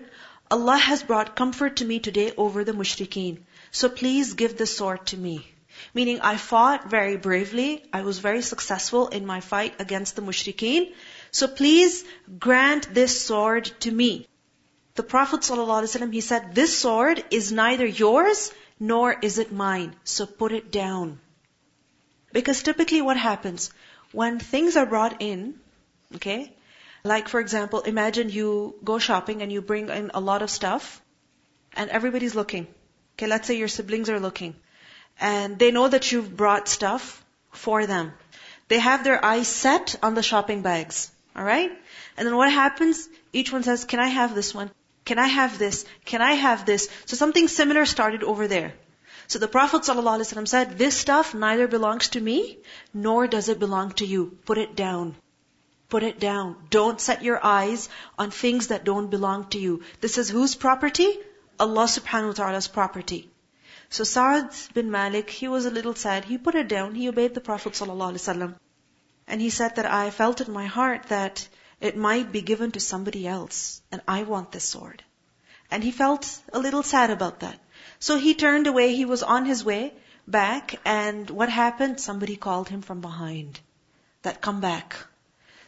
Allah 0.51 0.77
has 0.77 1.01
brought 1.01 1.35
comfort 1.35 1.77
to 1.77 1.85
me 1.85 2.00
today 2.00 2.33
over 2.38 2.63
the 2.63 2.73
mushrikeen. 2.73 3.39
So 3.74 3.89
please 3.89 4.36
give 4.36 4.56
the 4.58 4.68
sword 4.68 5.08
to 5.08 5.18
me. 5.18 5.48
Meaning 5.96 6.22
I 6.22 6.38
fought 6.38 6.89
very 6.89 7.18
bravely. 7.18 7.84
I 7.92 8.03
was 8.03 8.20
very 8.20 8.44
successful 8.44 9.08
in 9.08 9.25
my 9.25 9.39
fight 9.39 9.80
against 9.80 10.15
the 10.15 10.22
mushrikeen. 10.22 10.92
So 11.32 11.48
please 11.48 12.03
grant 12.39 12.94
this 12.94 13.20
sword 13.20 13.65
to 13.86 13.92
me. 13.92 14.27
The 14.94 15.01
Prophet 15.01 15.39
ﷺ, 15.39 16.13
he 16.13 16.22
said, 16.22 16.53
this 16.53 16.77
sword 16.77 17.24
is 17.32 17.51
neither 17.51 17.88
yours 17.88 18.51
nor 18.80 19.12
is 19.30 19.39
it 19.39 19.51
mine. 19.51 19.96
So 20.03 20.27
put 20.27 20.51
it 20.51 20.72
down. 20.72 21.20
Because 22.32 22.62
typically 22.62 23.01
what 23.01 23.18
happens, 23.18 23.72
when 24.12 24.39
things 24.39 24.77
are 24.77 24.86
brought 24.86 25.24
in, 25.24 25.56
okay, 26.15 26.53
like 27.03 27.27
for 27.27 27.39
example, 27.39 27.82
imagine 27.82 28.30
you 28.30 28.75
go 28.84 29.00
shopping 29.00 29.42
and 29.42 29.51
you 29.51 29.62
bring 29.62 29.89
in 29.89 30.12
a 30.13 30.20
lot 30.20 30.44
of 30.44 30.51
stuff 30.51 31.01
and 31.75 31.89
everybody's 31.89 32.36
looking. 32.36 32.68
Okay, 33.15 33.27
let's 33.27 33.48
say 33.48 33.58
your 33.58 33.67
siblings 33.67 34.10
are 34.10 34.20
looking. 34.20 34.55
And 35.20 35.60
they 35.60 35.72
know 35.72 35.88
that 35.88 36.12
you've 36.12 36.36
brought 36.36 36.67
stuff 36.67 37.24
for 37.51 37.86
them. 37.86 38.13
They 38.67 38.79
have 38.79 39.03
their 39.03 39.24
eyes 39.24 39.48
set 39.48 39.96
on 40.01 40.15
the 40.15 40.24
shopping 40.24 40.62
bags. 40.62 41.12
Alright? 41.36 41.72
And 42.17 42.27
then 42.27 42.36
what 42.36 42.51
happens? 42.51 43.08
Each 43.32 43.51
one 43.51 43.63
says, 43.63 43.86
can 43.86 44.00
I 44.00 44.08
have 44.08 44.36
this 44.36 44.53
one? 44.53 44.72
Can 45.05 45.20
I 45.20 45.27
have 45.27 45.60
this? 45.60 45.86
Can 46.05 46.22
I 46.22 46.34
have 46.34 46.65
this? 46.65 46.89
So 47.05 47.15
something 47.15 47.48
similar 47.48 47.86
started 47.86 48.24
over 48.24 48.48
there. 48.48 48.74
So 49.27 49.39
the 49.39 49.48
Prophet 49.48 49.82
ﷺ 49.82 50.48
said, 50.48 50.77
this 50.77 50.96
stuff 50.96 51.34
neither 51.34 51.67
belongs 51.67 52.10
to 52.10 52.22
me, 52.22 52.58
nor 52.93 53.27
does 53.27 53.50
it 53.50 53.60
belong 53.60 53.91
to 53.93 54.05
you. 54.05 54.38
Put 54.46 54.58
it 54.58 54.75
down. 54.75 55.15
Put 55.89 56.03
it 56.03 56.20
down. 56.20 56.55
Don't 56.70 57.00
set 57.00 57.24
your 57.24 57.43
eyes 57.43 57.89
on 58.17 58.32
things 58.32 58.67
that 58.67 58.84
don't 58.84 59.10
belong 59.10 59.48
to 59.50 59.60
you. 59.60 59.84
This 60.01 60.17
is 60.17 60.29
whose 60.29 60.55
property? 60.55 61.17
Allah 61.60 61.86
subhanahu 61.86 62.27
wa 62.27 62.33
ta'ala's 62.33 62.67
property. 62.67 63.29
So 63.89 64.03
Sa'ad 64.03 64.55
bin 64.74 64.89
Malik, 64.89 65.29
he 65.29 65.48
was 65.48 65.65
a 65.65 65.72
little 65.72 65.93
sad. 65.93 66.25
He 66.25 66.38
put 66.38 66.55
it 66.55 66.67
down. 66.67 66.95
He 66.95 67.10
obeyed 67.10 67.36
the 67.36 67.41
Prophet 67.41 67.74
ﷺ. 67.74 68.55
And 69.27 69.41
he 69.41 69.50
said 69.50 69.75
that 69.75 69.86
I 69.86 70.10
felt 70.10 70.41
in 70.41 70.51
my 70.51 70.65
heart 70.65 71.03
that 71.10 71.48
it 71.79 71.95
might 71.95 72.31
be 72.31 72.41
given 72.41 72.72
to 72.72 72.79
somebody 72.79 73.27
else. 73.27 73.81
And 73.91 74.01
I 74.07 74.24
want 74.24 74.51
this 74.51 74.63
sword. 74.63 75.03
And 75.69 75.83
he 75.83 75.91
felt 75.91 76.27
a 76.51 76.60
little 76.60 76.81
sad 76.81 77.12
about 77.12 77.41
that. 77.41 77.60
So 78.00 78.17
he 78.17 78.33
turned 78.33 78.67
away. 78.67 78.95
He 78.95 79.05
was 79.05 79.22
on 79.22 79.45
his 79.45 79.63
way 79.63 79.93
back. 80.27 80.75
And 80.86 81.29
what 81.29 81.50
happened? 81.50 82.00
Somebody 82.00 82.36
called 82.36 82.69
him 82.69 82.81
from 82.81 83.00
behind. 83.00 83.60
That 84.24 84.41
come 84.41 84.60
back. 84.60 84.95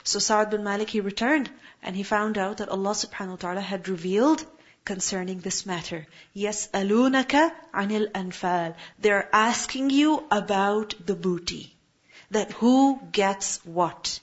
So 0.04 0.20
Sa'ad 0.20 0.50
bin 0.50 0.64
Malik, 0.64 0.90
he 0.90 1.00
returned. 1.00 1.52
And 1.84 1.96
he 1.96 2.04
found 2.04 2.40
out 2.40 2.58
that 2.58 2.70
Allah 2.70 2.92
subhanahu 2.92 3.30
wa 3.30 3.36
ta'ala 3.36 3.62
had 3.62 3.88
revealed 3.88 4.46
concerning 4.86 5.40
this 5.40 5.66
matter. 5.66 6.06
Yes, 6.34 6.70
alunaka 6.74 7.52
anil 7.74 8.12
anfal. 8.12 8.76
They're 9.00 9.30
asking 9.34 9.90
you 9.90 10.24
about 10.32 10.96
the 11.06 11.16
booty. 11.16 11.76
That 12.32 12.52
who 12.52 13.00
gets 13.12 13.58
what. 13.66 14.20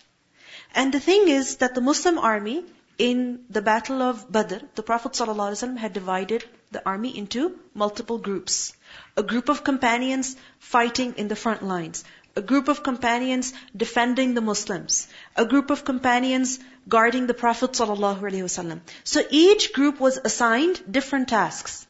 And 0.75 0.95
the 0.95 1.01
thing 1.01 1.29
is 1.29 1.57
that 1.57 1.75
the 1.75 1.81
Muslim 1.81 2.19
army, 2.19 2.65
in 2.99 3.45
the 3.51 3.63
battle 3.63 4.03
of 4.03 4.31
Badr, 4.31 4.65
the 4.75 4.83
Prophet 4.83 5.13
ﷺ 5.13 5.77
had 5.77 5.93
divided 5.93 6.45
the 6.71 6.87
army 6.87 7.17
into 7.17 7.59
multiple 7.75 8.19
groups. 8.19 8.73
A 9.17 9.23
group 9.23 9.49
of 9.49 9.65
companions 9.65 10.37
fighting 10.59 11.15
in 11.17 11.29
the 11.29 11.37
front 11.37 11.63
lines. 11.63 12.05
A 12.35 12.41
group 12.41 12.69
of 12.69 12.83
companions 12.83 13.53
defending 13.77 14.35
the 14.35 14.41
Muslims. 14.41 15.07
A 15.37 15.45
group 15.45 15.71
of 15.71 15.85
companions 15.85 16.59
guarding 16.89 17.27
the 17.27 17.35
Prophet 17.35 17.73
ﷺ. 17.73 18.81
So 19.05 19.23
each 19.31 19.73
group 19.75 20.01
was 20.01 20.19
assigned 20.25 20.83
different 20.91 21.29
tasks. 21.29 21.87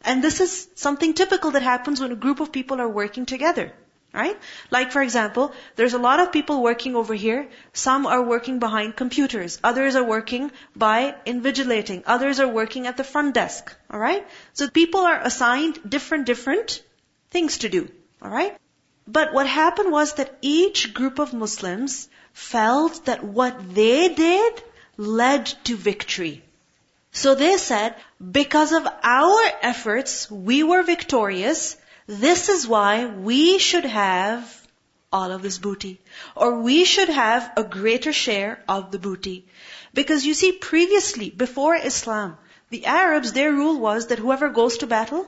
And 0.00 0.24
this 0.24 0.40
is 0.40 0.68
something 0.76 1.12
typical 1.14 1.50
that 1.50 1.62
happens 1.62 2.00
when 2.00 2.12
a 2.12 2.16
group 2.16 2.40
of 2.40 2.52
people 2.52 2.80
are 2.80 2.88
working 2.88 3.26
together. 3.26 3.72
Right? 4.14 4.38
Like 4.70 4.92
for 4.92 5.02
example, 5.02 5.52
there's 5.74 5.92
a 5.92 5.98
lot 5.98 6.20
of 6.20 6.32
people 6.32 6.62
working 6.62 6.96
over 6.96 7.12
here. 7.12 7.48
Some 7.74 8.06
are 8.06 8.22
working 8.22 8.60
behind 8.60 8.96
computers. 8.96 9.58
Others 9.62 9.94
are 9.94 10.04
working 10.04 10.52
by 10.74 11.14
invigilating. 11.26 12.02
Others 12.06 12.40
are 12.40 12.48
working 12.48 12.86
at 12.86 12.96
the 12.96 13.04
front 13.04 13.34
desk. 13.34 13.76
Alright? 13.92 14.26
So 14.54 14.70
people 14.70 15.00
are 15.00 15.20
assigned 15.20 15.80
different, 15.86 16.24
different 16.24 16.82
things 17.30 17.58
to 17.58 17.68
do. 17.68 17.90
Alright? 18.22 18.56
But 19.06 19.32
what 19.32 19.46
happened 19.46 19.92
was 19.92 20.14
that 20.14 20.36
each 20.42 20.92
group 20.92 21.18
of 21.18 21.32
Muslims 21.32 22.08
felt 22.32 23.04
that 23.04 23.22
what 23.22 23.74
they 23.74 24.08
did 24.08 24.62
led 24.96 25.46
to 25.64 25.76
victory. 25.76 26.42
So 27.12 27.34
they 27.34 27.56
said, 27.56 27.94
because 28.20 28.72
of 28.72 28.86
our 29.02 29.40
efforts, 29.62 30.30
we 30.30 30.62
were 30.62 30.82
victorious. 30.82 31.76
This 32.06 32.48
is 32.48 32.66
why 32.66 33.06
we 33.06 33.58
should 33.58 33.84
have 33.84 34.66
all 35.12 35.30
of 35.30 35.42
this 35.42 35.58
booty. 35.58 36.00
Or 36.34 36.60
we 36.60 36.84
should 36.84 37.08
have 37.08 37.50
a 37.56 37.64
greater 37.64 38.12
share 38.12 38.62
of 38.68 38.90
the 38.90 38.98
booty. 38.98 39.46
Because 39.94 40.26
you 40.26 40.34
see, 40.34 40.52
previously, 40.52 41.30
before 41.30 41.74
Islam, 41.74 42.36
the 42.70 42.86
Arabs, 42.86 43.32
their 43.32 43.52
rule 43.52 43.78
was 43.78 44.08
that 44.08 44.18
whoever 44.18 44.48
goes 44.50 44.78
to 44.78 44.86
battle 44.86 45.26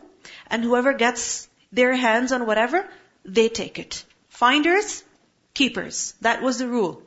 and 0.49 0.65
whoever 0.65 0.93
gets 0.93 1.49
their 1.73 1.95
hands 1.95 2.33
on 2.33 2.45
whatever, 2.47 2.89
they 3.28 3.50
take 3.50 3.80
it. 3.80 4.04
Finders, 4.30 5.04
keepers. 5.54 6.14
That 6.22 6.42
was 6.42 6.60
the 6.60 6.68
rule. 6.68 7.02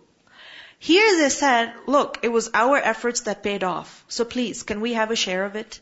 Here 0.78 1.18
they 1.18 1.30
said, 1.30 1.72
look, 1.86 2.18
it 2.22 2.28
was 2.28 2.50
our 2.52 2.76
efforts 2.76 3.22
that 3.22 3.42
paid 3.42 3.64
off. 3.64 4.04
So 4.08 4.25
please, 4.25 4.62
can 4.62 4.80
we 4.80 4.92
have 4.92 5.10
a 5.10 5.16
share 5.16 5.44
of 5.44 5.56
it? 5.56 5.80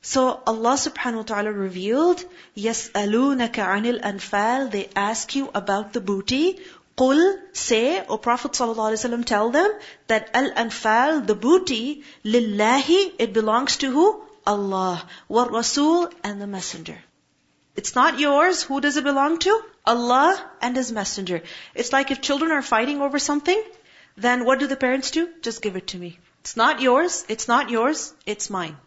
So 0.00 0.40
Allah 0.46 0.74
subhanahu 0.74 1.16
wa 1.16 1.22
ta'ala 1.22 1.52
revealed, 1.52 2.24
يَسْأَلُونَكَ 2.56 3.54
عَنِ 3.54 3.98
الْأَنفَالِ 3.98 4.70
They 4.70 4.88
ask 4.94 5.34
you 5.34 5.50
about 5.54 5.92
the 5.92 6.00
booty. 6.00 6.60
قُل 6.96 7.38
Say, 7.52 8.04
O 8.06 8.18
Prophet 8.18 8.52
ﷺ, 8.52 9.24
tell 9.24 9.50
them 9.50 9.72
that 10.06 10.30
al-anfal, 10.34 11.26
the 11.26 11.34
booty, 11.34 12.04
lillahi, 12.24 13.12
it 13.18 13.32
belongs 13.32 13.78
to 13.78 13.90
who? 13.90 14.22
Allah. 14.46 15.04
Wa 15.28 15.44
Rasul 15.44 16.10
and 16.22 16.40
the 16.40 16.46
Messenger. 16.46 16.98
It's 17.75 17.95
not 17.95 18.19
yours. 18.19 18.63
Who 18.63 18.81
does 18.81 18.97
it 18.97 19.03
belong 19.03 19.39
to? 19.39 19.61
Allah 19.85 20.51
and 20.61 20.75
His 20.75 20.91
Messenger. 20.91 21.41
It's 21.73 21.91
like 21.91 22.11
if 22.11 22.21
children 22.21 22.51
are 22.51 22.61
fighting 22.61 23.01
over 23.01 23.19
something, 23.19 23.61
then 24.15 24.45
what 24.45 24.59
do 24.59 24.67
the 24.67 24.75
parents 24.75 25.11
do? 25.11 25.29
Just 25.41 25.61
give 25.61 25.75
it 25.75 25.87
to 25.87 25.97
me. 25.97 26.19
It's 26.41 26.55
not 26.55 26.81
yours. 26.81 27.25
It's 27.29 27.47
not 27.47 27.69
yours. 27.69 28.13
It's 28.25 28.49
mine. 28.49 28.77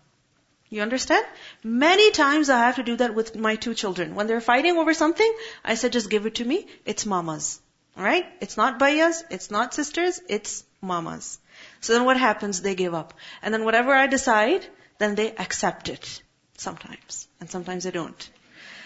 You 0.68 0.82
understand? 0.82 1.24
Many 1.62 2.10
times 2.10 2.50
I 2.50 2.58
have 2.60 2.76
to 2.76 2.82
do 2.82 2.96
that 2.96 3.14
with 3.14 3.36
my 3.36 3.56
two 3.56 3.74
children. 3.74 4.14
When 4.14 4.26
they're 4.26 4.40
fighting 4.40 4.76
over 4.76 4.94
something, 4.94 5.32
I 5.64 5.74
said, 5.74 5.92
just 5.92 6.10
give 6.10 6.26
it 6.26 6.36
to 6.36 6.44
me. 6.44 6.66
It's 6.84 7.06
mama's. 7.06 7.60
Alright? 7.96 8.26
It's 8.40 8.56
not 8.56 8.78
bayas. 8.78 9.24
It's 9.30 9.50
not 9.50 9.74
sisters. 9.74 10.20
It's 10.28 10.64
mama's. 10.80 11.38
So 11.80 11.92
then 11.92 12.04
what 12.04 12.18
happens? 12.18 12.60
They 12.60 12.74
give 12.74 12.94
up. 12.94 13.14
And 13.42 13.54
then 13.54 13.64
whatever 13.64 13.92
I 13.92 14.06
decide, 14.06 14.66
then 14.98 15.14
they 15.14 15.34
accept 15.34 15.88
it. 15.88 16.22
Sometimes. 16.56 17.28
And 17.40 17.50
sometimes 17.50 17.84
they 17.84 17.90
don't. 17.90 18.30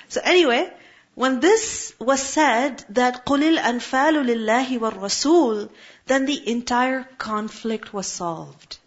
So 0.10 0.22
anyway, 0.24 0.72
when 1.16 1.40
this 1.40 1.94
was 1.98 2.22
said 2.22 2.84
that 2.90 3.26
قُلِ 3.26 3.58
الْأَنْفَالُ 3.58 4.26
لِلَّهِ 4.26 4.80
وَالرَّسُولِ 4.80 5.70
then 6.08 6.26
the 6.26 6.50
entire 6.50 7.04
conflict 7.18 7.94
was 7.94 8.08
solved. 8.08 8.78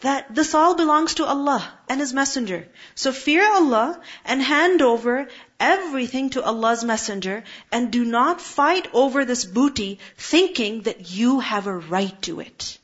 That 0.00 0.32
this 0.32 0.54
all 0.54 0.76
belongs 0.76 1.14
to 1.14 1.26
Allah 1.26 1.68
and 1.88 1.98
His 1.98 2.12
Messenger. 2.12 2.68
So 2.94 3.12
fear 3.12 3.44
Allah 3.44 4.00
and 4.24 4.40
hand 4.40 4.82
over 4.82 5.26
everything 5.58 6.30
to 6.30 6.44
Allah's 6.44 6.84
messenger 6.84 7.42
and 7.72 7.90
do 7.90 8.04
not 8.04 8.40
fight 8.40 8.86
over 8.92 9.24
this 9.24 9.44
booty 9.44 9.98
thinking 10.16 10.82
that 10.82 11.10
you 11.10 11.40
have 11.40 11.66
a 11.66 11.76
right 11.76 12.22
to 12.22 12.38
it. 12.40 12.78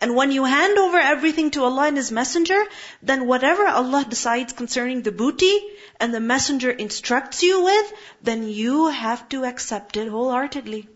And 0.00 0.16
when 0.16 0.30
you 0.30 0.44
hand 0.44 0.78
over 0.78 0.98
everything 0.98 1.50
to 1.52 1.64
Allah 1.64 1.88
and 1.88 1.96
His 1.96 2.10
Messenger, 2.10 2.64
then 3.02 3.26
whatever 3.26 3.66
Allah 3.66 4.04
decides 4.08 4.54
concerning 4.54 5.02
the 5.02 5.12
booty 5.12 5.60
and 5.98 6.14
the 6.14 6.20
Messenger 6.20 6.70
instructs 6.70 7.42
you 7.42 7.62
with, 7.64 7.92
then 8.22 8.48
you 8.48 8.86
have 8.88 9.28
to 9.28 9.44
accept 9.44 9.98
it 9.98 10.08
wholeheartedly. 10.08 10.88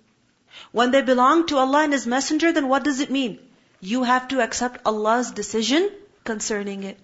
When 0.72 0.90
they 0.90 1.02
belong 1.02 1.46
to 1.48 1.58
Allah 1.58 1.84
and 1.84 1.92
His 1.92 2.06
Messenger, 2.06 2.52
then 2.52 2.68
what 2.68 2.84
does 2.84 3.00
it 3.00 3.10
mean? 3.10 3.38
You 3.80 4.04
have 4.04 4.28
to 4.28 4.40
accept 4.40 4.80
Allah's 4.86 5.32
decision 5.32 5.90
concerning 6.24 6.84
it. 6.84 6.98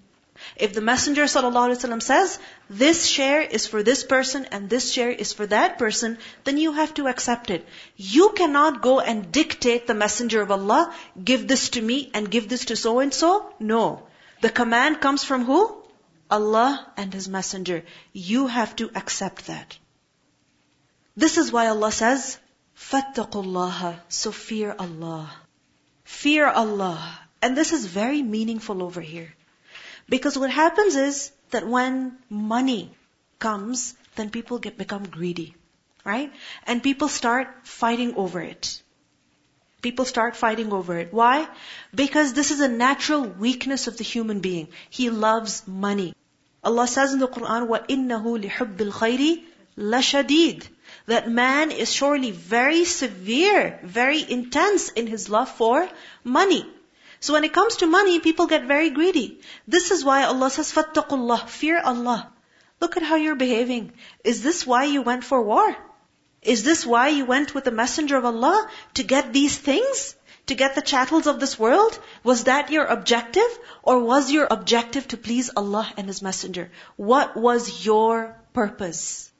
If 0.57 0.73
the 0.73 0.81
Messenger 0.81 1.23
ﷺ 1.23 2.01
says, 2.01 2.39
this 2.69 3.05
share 3.05 3.41
is 3.41 3.67
for 3.67 3.83
this 3.83 4.03
person 4.03 4.45
and 4.51 4.69
this 4.69 4.91
share 4.91 5.09
is 5.09 5.31
for 5.33 5.45
that 5.47 5.77
person, 5.77 6.17
then 6.43 6.57
you 6.57 6.73
have 6.73 6.93
to 6.95 7.07
accept 7.07 7.49
it. 7.49 7.65
You 7.95 8.29
cannot 8.29 8.81
go 8.81 8.99
and 8.99 9.31
dictate 9.31 9.87
the 9.87 9.93
Messenger 9.93 10.41
of 10.41 10.51
Allah, 10.51 10.93
give 11.23 11.47
this 11.47 11.69
to 11.69 11.81
me 11.81 12.11
and 12.13 12.29
give 12.29 12.49
this 12.49 12.65
to 12.65 12.75
so 12.75 12.99
and 12.99 13.13
so. 13.13 13.53
No. 13.59 14.07
The 14.41 14.49
command 14.49 14.99
comes 14.99 15.23
from 15.23 15.45
who? 15.45 15.81
Allah 16.29 16.91
and 16.97 17.13
His 17.13 17.29
Messenger. 17.29 17.83
You 18.11 18.47
have 18.47 18.75
to 18.77 18.91
accept 18.93 19.47
that. 19.47 19.77
This 21.15 21.37
is 21.37 21.51
why 21.51 21.67
Allah 21.67 21.91
says, 21.91 22.37
فَاتَّقُوا 22.77 23.43
اللَّهَ 23.45 23.99
So 24.09 24.31
fear 24.31 24.75
Allah. 24.77 25.31
Fear 26.03 26.47
Allah. 26.47 27.19
And 27.41 27.55
this 27.55 27.71
is 27.71 27.85
very 27.85 28.21
meaningful 28.21 28.83
over 28.83 29.01
here. 29.01 29.33
Because 30.09 30.37
what 30.37 30.49
happens 30.49 30.95
is 30.95 31.31
that 31.51 31.67
when 31.67 32.17
money 32.29 32.91
comes, 33.39 33.95
then 34.15 34.29
people 34.29 34.59
get 34.59 34.77
become 34.77 35.05
greedy. 35.05 35.55
Right? 36.03 36.31
And 36.67 36.83
people 36.83 37.07
start 37.07 37.47
fighting 37.63 38.15
over 38.15 38.41
it. 38.41 38.81
People 39.81 40.05
start 40.05 40.35
fighting 40.35 40.71
over 40.73 40.97
it. 40.97 41.13
Why? 41.13 41.47
Because 41.93 42.33
this 42.33 42.51
is 42.51 42.59
a 42.59 42.67
natural 42.67 43.21
weakness 43.21 43.87
of 43.87 43.97
the 43.97 44.03
human 44.03 44.39
being. 44.39 44.69
He 44.89 45.09
loves 45.09 45.67
money. 45.67 46.13
Allah 46.63 46.87
says 46.87 47.13
in 47.13 47.19
the 47.19 47.27
Quran, 47.27 47.67
وَإِنَّهُ 47.67 48.45
لِحُبِّ 48.45 48.77
الْخَيْرِ 48.77 49.43
لَشَدِيدٌ 49.77 50.67
That 51.05 51.29
man 51.29 51.69
is 51.69 51.93
surely 51.93 52.31
very 52.31 52.85
severe, 52.85 53.79
very 53.83 54.23
intense 54.27 54.89
in 54.89 55.05
his 55.05 55.29
love 55.29 55.49
for 55.49 55.87
money. 56.23 56.65
So 57.19 57.33
when 57.33 57.43
it 57.43 57.53
comes 57.53 57.77
to 57.77 57.87
money, 57.87 58.19
people 58.19 58.45
get 58.45 58.65
very 58.65 58.89
greedy. 58.89 59.41
This 59.67 59.91
is 59.91 60.03
why 60.05 60.25
Allah 60.25 60.49
says, 60.49 60.71
فَاتَّقُوا 60.71 61.47
Fear 61.49 61.81
Allah. 61.81 62.31
Look 62.79 62.97
at 62.97 63.03
how 63.03 63.15
you're 63.15 63.35
behaving. 63.35 63.93
Is 64.23 64.43
this 64.43 64.67
why 64.67 64.83
you 64.83 65.01
went 65.01 65.23
for 65.23 65.41
war? 65.41 65.75
Is 66.41 66.63
this 66.63 66.85
why 66.85 67.07
you 67.07 67.25
went 67.25 67.55
with 67.55 67.63
the 67.63 67.71
messenger 67.71 68.17
of 68.17 68.25
Allah? 68.25 68.69
To 68.95 69.03
get 69.03 69.33
these 69.33 69.57
things? 69.57 70.15
To 70.47 70.55
get 70.55 70.75
the 70.75 70.81
chattels 70.81 71.25
of 71.25 71.39
this 71.39 71.57
world? 71.57 71.97
Was 72.23 72.43
that 72.43 72.69
your 72.69 72.85
objective? 72.85 73.59
Or 73.81 73.99
was 73.99 74.29
your 74.31 74.47
objective 74.51 75.07
to 75.07 75.17
please 75.17 75.49
Allah 75.55 75.91
and 75.97 76.07
His 76.07 76.21
messenger? 76.21 76.69
What 76.95 77.35
was 77.35 77.85
your 77.85 78.37
purpose? 78.53 79.31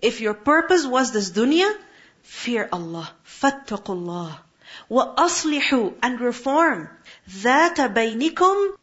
If 0.00 0.20
your 0.20 0.34
purpose 0.34 0.86
was 0.86 1.10
this 1.10 1.30
dunya, 1.30 1.74
fear 2.22 2.68
Allah. 2.70 3.10
فَاتَّقُوا 3.24 4.36
وَأَصْلِحُوا 4.90 5.94
And 6.02 6.20
reform. 6.20 6.90
ذَاتَ 7.30 7.76
بَيْنِكُمْ 7.94 8.76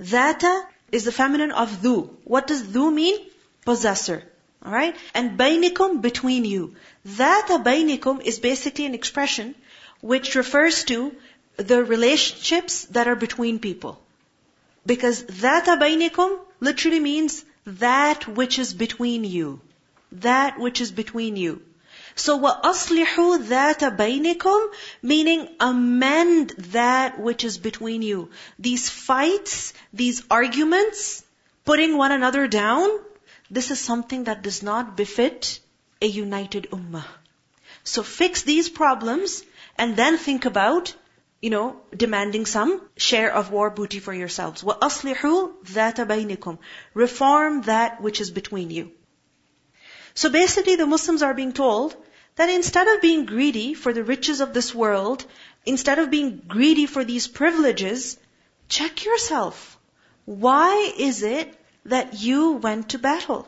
Dhata 0.00 0.66
is 0.90 1.04
the 1.04 1.12
feminine 1.12 1.52
of 1.52 1.82
dhu. 1.82 2.08
What 2.24 2.46
does 2.46 2.62
dhu 2.62 2.92
mean? 2.92 3.18
Possessor. 3.64 4.22
Alright? 4.64 4.96
And 5.14 5.38
bainikum, 5.38 6.00
between 6.00 6.44
you. 6.44 6.76
Dhata 7.06 7.62
bainikum 7.62 8.22
is 8.22 8.38
basically 8.38 8.86
an 8.86 8.94
expression 8.94 9.54
which 10.00 10.34
refers 10.34 10.84
to 10.84 11.14
the 11.56 11.84
relationships 11.84 12.84
that 12.96 13.08
are 13.08 13.16
between 13.16 13.58
people. 13.58 14.00
Because 14.86 15.22
dhata 15.22 15.78
bainikum 15.78 16.38
literally 16.60 17.00
means 17.00 17.44
that 17.66 18.26
which 18.26 18.58
is 18.58 18.72
between 18.72 19.24
you. 19.24 19.60
That 20.12 20.58
which 20.58 20.80
is 20.80 20.90
between 20.90 21.36
you. 21.36 21.62
So 22.14 22.38
وَأَصْلِحُوا 22.38 23.46
ذَاتَ 23.46 23.96
بَيْنِكُمْ 23.96 24.74
Meaning 25.02 25.48
amend 25.58 26.50
that 26.74 27.18
which 27.18 27.44
is 27.44 27.58
between 27.58 28.02
you. 28.02 28.30
These 28.58 28.88
fights, 28.88 29.72
these 29.92 30.22
arguments, 30.30 31.24
putting 31.64 31.96
one 31.96 32.12
another 32.12 32.46
down, 32.46 32.88
this 33.50 33.70
is 33.70 33.80
something 33.80 34.24
that 34.24 34.42
does 34.42 34.62
not 34.62 34.96
befit 34.96 35.60
a 36.00 36.06
united 36.06 36.68
ummah. 36.70 37.04
So 37.82 38.02
fix 38.02 38.42
these 38.42 38.68
problems 38.68 39.42
and 39.76 39.96
then 39.96 40.16
think 40.16 40.44
about, 40.44 40.94
you 41.40 41.50
know, 41.50 41.80
demanding 41.96 42.46
some 42.46 42.80
share 42.96 43.32
of 43.32 43.50
war 43.50 43.70
booty 43.70 43.98
for 43.98 44.12
yourselves. 44.12 44.62
وَأَصْلِحُوا 44.62 45.64
ذَاتَ 45.64 46.06
بَيْنِكُمْ 46.06 46.58
Reform 46.94 47.62
that 47.62 48.00
which 48.00 48.20
is 48.20 48.30
between 48.30 48.70
you. 48.70 48.92
So 50.15 50.29
basically 50.29 50.75
the 50.77 50.87
Muslims 50.87 51.21
are 51.21 51.33
being 51.33 51.53
told 51.53 51.95
that 52.35 52.49
instead 52.49 52.87
of 52.87 53.01
being 53.01 53.25
greedy 53.25 53.73
for 53.73 53.93
the 53.93 54.03
riches 54.03 54.41
of 54.41 54.53
this 54.53 54.73
world, 54.73 55.25
instead 55.65 55.99
of 55.99 56.09
being 56.09 56.41
greedy 56.47 56.85
for 56.85 57.03
these 57.03 57.27
privileges, 57.27 58.17
check 58.69 59.05
yourself. 59.05 59.77
Why 60.25 60.93
is 60.97 61.21
it 61.21 61.53
that 61.85 62.21
you 62.21 62.53
went 62.53 62.89
to 62.89 62.99
battle? 62.99 63.47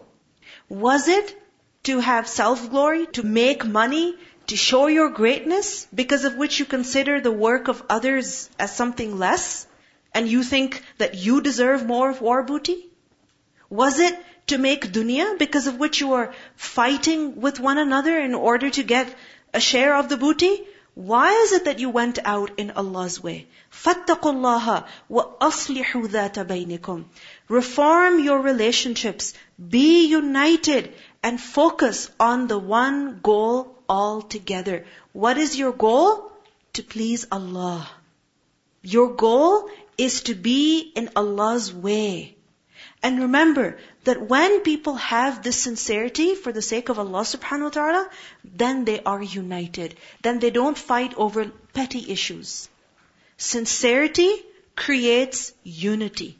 Was 0.69 1.07
it 1.07 1.35
to 1.83 1.99
have 1.99 2.27
self-glory, 2.27 3.07
to 3.07 3.23
make 3.23 3.65
money, 3.65 4.15
to 4.47 4.57
show 4.57 4.87
your 4.87 5.09
greatness, 5.09 5.87
because 5.93 6.25
of 6.25 6.35
which 6.35 6.59
you 6.59 6.65
consider 6.65 7.19
the 7.19 7.31
work 7.31 7.67
of 7.69 7.83
others 7.89 8.49
as 8.59 8.75
something 8.75 9.17
less, 9.17 9.67
and 10.13 10.27
you 10.27 10.43
think 10.43 10.83
that 10.97 11.15
you 11.15 11.41
deserve 11.41 11.85
more 11.85 12.09
of 12.09 12.21
war 12.21 12.43
booty? 12.43 12.89
Was 13.69 13.99
it 13.99 14.17
to 14.48 14.58
make 14.58 14.92
dunya, 14.92 15.38
because 15.38 15.66
of 15.66 15.78
which 15.78 16.00
you 16.00 16.12
are 16.14 16.34
fighting 16.56 17.40
with 17.40 17.60
one 17.60 17.78
another 17.78 18.18
in 18.18 18.34
order 18.34 18.70
to 18.70 18.82
get 18.82 19.14
a 19.54 19.60
share 19.60 19.96
of 19.96 20.08
the 20.08 20.16
booty? 20.16 20.66
Why 20.94 21.32
is 21.32 21.52
it 21.52 21.64
that 21.64 21.78
you 21.78 21.88
went 21.88 22.18
out 22.22 22.58
in 22.58 22.72
Allah's 22.72 23.22
way? 23.22 23.46
فَاتَّقُوا 23.72 24.34
اللَّهَ 24.34 24.84
وَأَصْلِحُوا 25.10 26.08
ذَاتَ 26.08 26.46
بَيْنِكُمْ 26.46 27.04
Reform 27.48 28.20
your 28.20 28.40
relationships. 28.40 29.32
Be 29.58 30.06
united 30.06 30.92
and 31.22 31.40
focus 31.40 32.10
on 32.20 32.46
the 32.46 32.58
one 32.58 33.20
goal 33.22 33.78
altogether. 33.88 34.84
What 35.12 35.38
is 35.38 35.56
your 35.56 35.72
goal? 35.72 36.30
To 36.74 36.82
please 36.82 37.26
Allah. 37.32 37.88
Your 38.82 39.14
goal 39.14 39.70
is 39.96 40.22
to 40.22 40.34
be 40.34 40.92
in 40.94 41.08
Allah's 41.16 41.72
way. 41.72 42.35
And 43.03 43.21
remember 43.21 43.77
that 44.05 44.21
when 44.21 44.61
people 44.61 44.95
have 44.95 45.43
this 45.43 45.59
sincerity 45.61 46.33
for 46.35 46.51
the 46.51 46.61
sake 46.61 46.89
of 46.89 46.97
Allah 46.99 47.21
subhanahu 47.21 47.63
wa 47.63 47.69
ta'ala, 47.69 48.09
then 48.43 48.85
they 48.85 49.01
are 49.03 49.21
united. 49.21 49.95
Then 50.23 50.39
they 50.39 50.49
don't 50.49 50.77
fight 50.77 51.13
over 51.15 51.45
petty 51.73 52.11
issues. 52.11 52.69
Sincerity 53.37 54.31
creates 54.75 55.53
unity. 55.63 56.37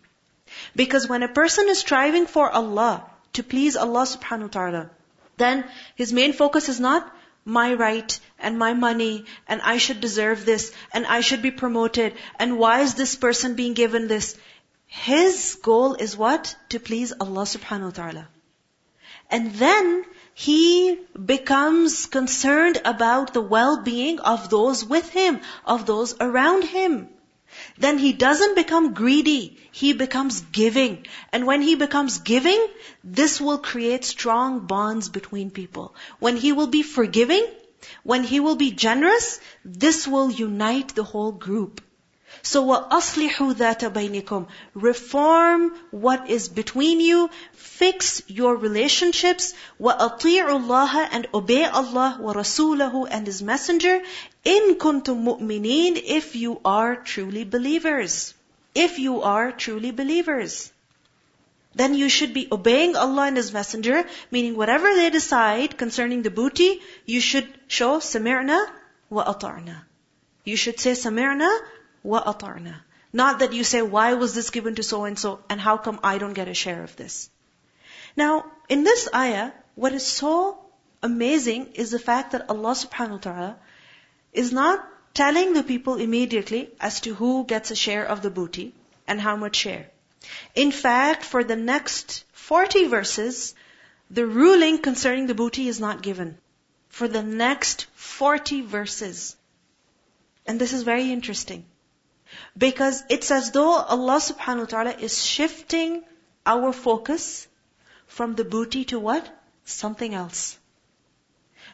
Because 0.75 1.07
when 1.07 1.23
a 1.23 1.27
person 1.27 1.69
is 1.69 1.79
striving 1.79 2.25
for 2.25 2.49
Allah, 2.49 3.05
to 3.33 3.43
please 3.43 3.75
Allah 3.75 4.03
subhanahu 4.03 4.49
wa 4.49 4.55
ta'ala, 4.57 4.89
then 5.37 5.63
his 5.95 6.11
main 6.11 6.33
focus 6.33 6.69
is 6.69 6.79
not 6.79 7.13
my 7.45 7.73
right 7.75 8.19
and 8.39 8.59
my 8.59 8.73
money 8.73 9.25
and 9.47 9.61
I 9.61 9.77
should 9.77 10.01
deserve 10.01 10.45
this 10.45 10.71
and 10.91 11.05
I 11.05 11.21
should 11.21 11.41
be 11.41 11.51
promoted 11.51 12.13
and 12.39 12.57
why 12.57 12.81
is 12.81 12.95
this 12.95 13.15
person 13.15 13.55
being 13.55 13.73
given 13.73 14.07
this? 14.07 14.35
His 14.87 15.57
goal 15.61 15.93
is 15.95 16.17
what? 16.17 16.55
To 16.69 16.79
please 16.79 17.13
Allah 17.19 17.43
subhanahu 17.43 17.91
wa 17.91 17.91
ta'ala. 17.91 18.27
And 19.29 19.53
then 19.53 20.05
he 20.33 20.99
becomes 21.13 22.05
concerned 22.05 22.81
about 22.85 23.33
the 23.33 23.41
well-being 23.41 24.19
of 24.19 24.49
those 24.49 24.85
with 24.85 25.09
him, 25.09 25.41
of 25.65 25.85
those 25.85 26.15
around 26.19 26.63
him. 26.63 27.09
Then 27.77 27.97
he 27.97 28.13
doesn't 28.13 28.55
become 28.55 28.93
greedy, 28.93 29.57
he 29.71 29.93
becomes 29.93 30.41
giving. 30.41 31.05
And 31.31 31.47
when 31.47 31.61
he 31.61 31.75
becomes 31.75 32.19
giving, 32.19 32.67
this 33.03 33.39
will 33.41 33.57
create 33.57 34.05
strong 34.05 34.67
bonds 34.67 35.09
between 35.09 35.51
people. 35.51 35.95
When 36.19 36.37
he 36.37 36.51
will 36.51 36.67
be 36.67 36.83
forgiving, 36.83 37.45
when 38.03 38.23
he 38.23 38.39
will 38.39 38.55
be 38.55 38.71
generous, 38.71 39.39
this 39.63 40.07
will 40.07 40.29
unite 40.29 40.95
the 40.95 41.03
whole 41.03 41.31
group. 41.31 41.81
So 42.44 42.64
وَأَصْلِحُوا 42.64 43.54
ذَاتَ 43.54 43.92
بَيْنِكُمْ 43.92 44.48
Reform 44.74 45.74
what 45.92 46.28
is 46.28 46.48
between 46.48 46.98
you. 47.00 47.30
Fix 47.52 48.20
your 48.26 48.56
relationships. 48.56 49.54
وَأَطِيعُوا 49.80 50.66
اللَّهَ 50.66 51.08
And 51.12 51.28
obey 51.32 51.64
Allah 51.64 52.18
وَرَسُولَهُ 52.20 53.06
and 53.10 53.26
His 53.26 53.42
Messenger. 53.42 54.02
إِن 54.44 54.74
كُنتُم 54.74 55.24
مُؤْمِنِينَ 55.24 56.02
If 56.04 56.34
you 56.34 56.60
are 56.64 56.96
truly 56.96 57.44
believers. 57.44 58.34
If 58.74 58.98
you 58.98 59.22
are 59.22 59.52
truly 59.52 59.90
believers. 59.92 60.72
then 61.74 61.94
you 61.94 62.08
should 62.08 62.34
be 62.34 62.48
obeying 62.52 62.96
Allah 62.96 63.28
and 63.28 63.36
His 63.36 63.52
Messenger, 63.52 64.04
meaning 64.30 64.56
whatever 64.56 64.92
they 64.94 65.10
decide 65.10 65.78
concerning 65.78 66.22
the 66.22 66.30
booty, 66.30 66.82
you 67.06 67.20
should 67.20 67.48
show 67.68 67.98
sami'na 67.98 68.66
wa 69.08 69.24
ata'na. 69.24 69.76
You 70.44 70.56
should 70.56 70.80
say 70.80 70.92
sami'na 70.92 71.48
ata'na. 72.07 72.75
Not 73.13 73.39
that 73.39 73.53
you 73.53 73.63
say, 73.63 73.81
why 73.81 74.13
was 74.13 74.33
this 74.33 74.49
given 74.49 74.75
to 74.75 74.83
so 74.83 75.05
and 75.05 75.17
so, 75.17 75.39
and 75.49 75.59
how 75.59 75.77
come 75.77 75.99
I 76.03 76.17
don't 76.17 76.33
get 76.33 76.47
a 76.47 76.53
share 76.53 76.83
of 76.83 76.95
this? 76.95 77.29
Now, 78.15 78.45
in 78.69 78.83
this 78.83 79.07
ayah, 79.13 79.51
what 79.75 79.93
is 79.93 80.05
so 80.05 80.57
amazing 81.03 81.73
is 81.73 81.91
the 81.91 81.99
fact 81.99 82.31
that 82.31 82.49
Allah 82.49 82.71
subhanahu 82.71 83.11
wa 83.11 83.17
ta'ala 83.17 83.55
is 84.33 84.51
not 84.51 84.87
telling 85.13 85.53
the 85.53 85.63
people 85.63 85.95
immediately 85.95 86.69
as 86.79 87.01
to 87.01 87.13
who 87.13 87.45
gets 87.45 87.71
a 87.71 87.75
share 87.75 88.05
of 88.05 88.21
the 88.21 88.29
booty 88.29 88.73
and 89.07 89.21
how 89.21 89.35
much 89.35 89.55
share. 89.55 89.87
In 90.55 90.71
fact, 90.71 91.23
for 91.23 91.43
the 91.43 91.55
next 91.55 92.23
40 92.33 92.87
verses, 92.87 93.55
the 94.09 94.25
ruling 94.25 94.77
concerning 94.79 95.27
the 95.27 95.35
booty 95.35 95.67
is 95.67 95.79
not 95.79 96.01
given. 96.01 96.37
For 96.89 97.07
the 97.07 97.23
next 97.23 97.87
40 97.95 98.61
verses. 98.61 99.35
And 100.45 100.59
this 100.59 100.73
is 100.73 100.83
very 100.83 101.11
interesting. 101.11 101.65
Because 102.57 103.03
it's 103.09 103.31
as 103.31 103.51
though 103.51 103.71
Allah 103.71 104.19
subhanahu 104.19 104.59
wa 104.59 104.65
ta'ala 104.65 104.91
is 104.91 105.25
shifting 105.25 106.03
our 106.45 106.71
focus 106.73 107.47
from 108.07 108.35
the 108.35 108.43
booty 108.43 108.85
to 108.85 108.99
what? 108.99 109.27
Something 109.65 110.13
else. 110.13 110.57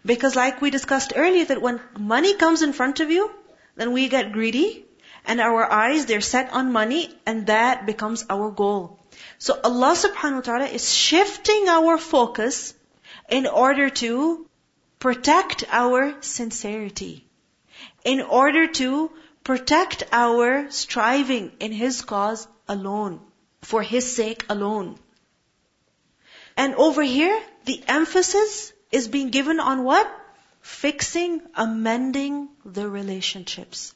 Because 0.06 0.36
like 0.36 0.62
we 0.62 0.70
discussed 0.70 1.14
earlier, 1.16 1.46
that 1.46 1.62
when 1.62 1.80
money 1.98 2.36
comes 2.36 2.62
in 2.62 2.74
front 2.74 3.00
of 3.00 3.10
you, 3.10 3.32
then 3.76 3.94
we 3.94 4.10
get 4.10 4.34
greedy, 4.34 4.86
and 5.26 5.40
our 5.40 5.72
eyes, 5.72 6.06
they're 6.06 6.22
set 6.22 6.52
on 6.52 6.72
money, 6.72 7.18
and 7.26 7.48
that 7.48 7.86
becomes 7.86 8.26
our 8.30 8.52
goal. 8.52 9.00
So 9.40 9.60
Allah 9.64 9.96
subhanahu 9.96 10.36
wa 10.36 10.42
ta'ala 10.42 10.66
is 10.66 10.94
shifting 10.94 11.68
our 11.70 11.98
focus 11.98 12.74
in 13.30 13.48
order 13.48 13.90
to 13.90 14.46
protect 15.00 15.64
our 15.72 16.22
sincerity. 16.22 17.26
In 18.04 18.22
order 18.22 18.68
to 18.68 19.12
protect 19.44 20.04
our 20.12 20.70
striving 20.72 21.52
in 21.60 21.72
His 21.72 22.02
cause 22.02 22.48
alone. 22.68 23.20
For 23.62 23.82
His 23.82 24.16
sake 24.16 24.46
alone. 24.50 25.00
And 26.56 26.76
over 26.76 27.02
here, 27.02 27.42
the 27.66 27.84
emphasis 27.88 28.74
is 28.92 29.08
being 29.08 29.30
given 29.30 29.60
on 29.60 29.84
what? 29.84 30.10
Fixing, 30.62 31.42
amending 31.56 32.50
the 32.64 32.88
relationships. 32.88 33.94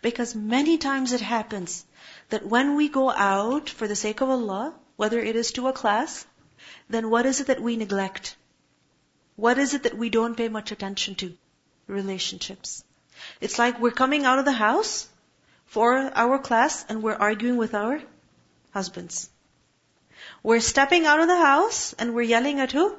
Because 0.00 0.34
many 0.34 0.78
times 0.78 1.12
it 1.12 1.20
happens 1.20 1.84
that 2.30 2.46
when 2.46 2.76
we 2.76 2.88
go 2.88 3.10
out 3.10 3.68
for 3.68 3.86
the 3.86 3.96
sake 3.96 4.20
of 4.20 4.30
Allah, 4.30 4.74
whether 4.96 5.20
it 5.20 5.36
is 5.36 5.52
to 5.52 5.68
a 5.68 5.72
class, 5.72 6.26
then 6.88 7.10
what 7.10 7.26
is 7.26 7.40
it 7.40 7.48
that 7.48 7.60
we 7.60 7.76
neglect? 7.76 8.36
What 9.36 9.58
is 9.58 9.74
it 9.74 9.84
that 9.84 9.96
we 9.96 10.10
don't 10.10 10.36
pay 10.36 10.48
much 10.48 10.72
attention 10.72 11.14
to? 11.16 11.36
Relationships. 11.86 12.84
It's 13.41 13.59
like 13.59 13.79
we're 13.79 13.91
coming 13.91 14.25
out 14.25 14.39
of 14.39 14.45
the 14.45 14.51
house 14.51 15.07
for 15.65 15.97
our 16.15 16.39
class 16.39 16.85
and 16.89 17.03
we're 17.03 17.15
arguing 17.15 17.57
with 17.57 17.73
our 17.73 18.01
husbands. 18.71 19.29
We're 20.43 20.59
stepping 20.59 21.05
out 21.05 21.19
of 21.19 21.27
the 21.27 21.37
house 21.37 21.93
and 21.93 22.13
we're 22.13 22.21
yelling 22.33 22.59
at 22.59 22.71
who? 22.71 22.95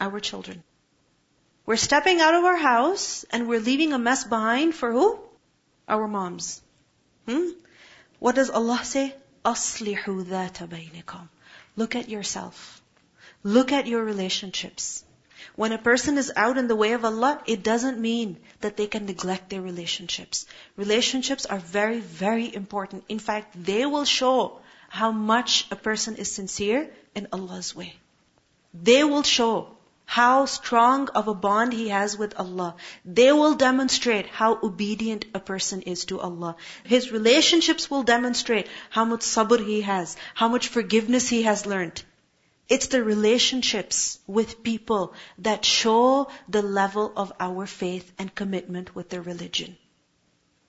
Our 0.00 0.20
children. 0.20 0.62
We're 1.66 1.76
stepping 1.76 2.20
out 2.20 2.34
of 2.34 2.44
our 2.44 2.56
house 2.56 3.24
and 3.30 3.48
we're 3.48 3.60
leaving 3.60 3.92
a 3.92 3.98
mess 3.98 4.24
behind 4.24 4.74
for 4.74 4.92
who? 4.92 5.18
Our 5.88 6.08
moms. 6.08 6.60
Hmm? 7.28 7.50
What 8.18 8.34
does 8.34 8.50
Allah 8.50 8.80
say? 8.84 9.14
أَصْلِحُوا 9.44 10.24
ذَاتَ 10.24 10.68
بَيْنِكُمْ 10.68 11.28
Look 11.76 11.96
at 11.96 12.08
yourself. 12.08 12.82
Look 13.42 13.72
at 13.72 13.86
your 13.86 14.04
relationships. 14.04 15.04
When 15.55 15.71
a 15.71 15.77
person 15.77 16.17
is 16.17 16.31
out 16.35 16.57
in 16.57 16.67
the 16.67 16.75
way 16.75 16.93
of 16.93 17.05
Allah, 17.05 17.41
it 17.45 17.63
doesn't 17.63 17.99
mean 17.99 18.37
that 18.61 18.77
they 18.77 18.87
can 18.87 19.05
neglect 19.05 19.49
their 19.49 19.61
relationships. 19.61 20.45
Relationships 20.75 21.45
are 21.45 21.59
very, 21.59 21.99
very 21.99 22.53
important. 22.53 23.03
In 23.09 23.19
fact, 23.19 23.55
they 23.63 23.85
will 23.85 24.05
show 24.05 24.59
how 24.89 25.11
much 25.11 25.67
a 25.71 25.75
person 25.75 26.15
is 26.15 26.31
sincere 26.31 26.89
in 27.15 27.27
Allah's 27.31 27.75
way. 27.75 27.95
They 28.73 29.03
will 29.03 29.23
show 29.23 29.77
how 30.05 30.45
strong 30.45 31.09
of 31.09 31.27
a 31.27 31.33
bond 31.33 31.73
he 31.73 31.89
has 31.89 32.17
with 32.17 32.39
Allah. 32.39 32.75
They 33.03 33.31
will 33.31 33.55
demonstrate 33.55 34.25
how 34.27 34.57
obedient 34.63 35.25
a 35.33 35.39
person 35.39 35.81
is 35.81 36.05
to 36.05 36.19
Allah. 36.19 36.55
His 36.85 37.11
relationships 37.11 37.91
will 37.91 38.03
demonstrate 38.03 38.67
how 38.89 39.03
much 39.03 39.21
sabr 39.21 39.63
he 39.65 39.81
has, 39.81 40.15
how 40.33 40.47
much 40.47 40.69
forgiveness 40.69 41.27
he 41.27 41.41
has 41.43 41.65
learned. 41.65 42.03
It's 42.69 42.87
the 42.87 43.03
relationships 43.03 44.19
with 44.27 44.61
people 44.61 45.13
that 45.39 45.63
show 45.63 46.29
the 46.49 46.61
level 46.61 47.13
of 47.15 47.31
our 47.39 47.65
faith 47.65 48.11
and 48.19 48.33
commitment 48.33 48.93
with 48.93 49.09
the 49.09 49.21
religion. 49.21 49.77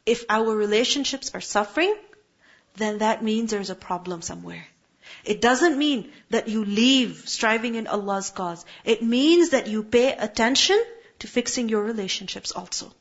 If 0.07 0.25
our 0.29 0.55
relationships 0.55 1.33
are 1.35 1.41
suffering, 1.41 1.95
then 2.77 2.99
that 2.99 3.23
means 3.23 3.51
there's 3.51 3.71
a 3.71 3.75
problem 3.75 4.23
somewhere. 4.23 4.67
It 5.25 5.41
doesn't 5.41 5.77
mean 5.77 6.13
that 6.31 6.49
you 6.49 6.65
leave 6.65 7.25
striving 7.27 7.75
in 7.75 7.87
Allah's 7.87 8.31
cause. 8.31 8.65
It 8.85 9.03
means 9.03 9.51
that 9.51 9.67
you 9.67 9.83
pay 9.83 10.13
attention 10.13 10.81
to 11.19 11.27
fixing 11.27 11.69
your 11.69 11.83
relationships 11.83 12.53
also. 12.53 12.93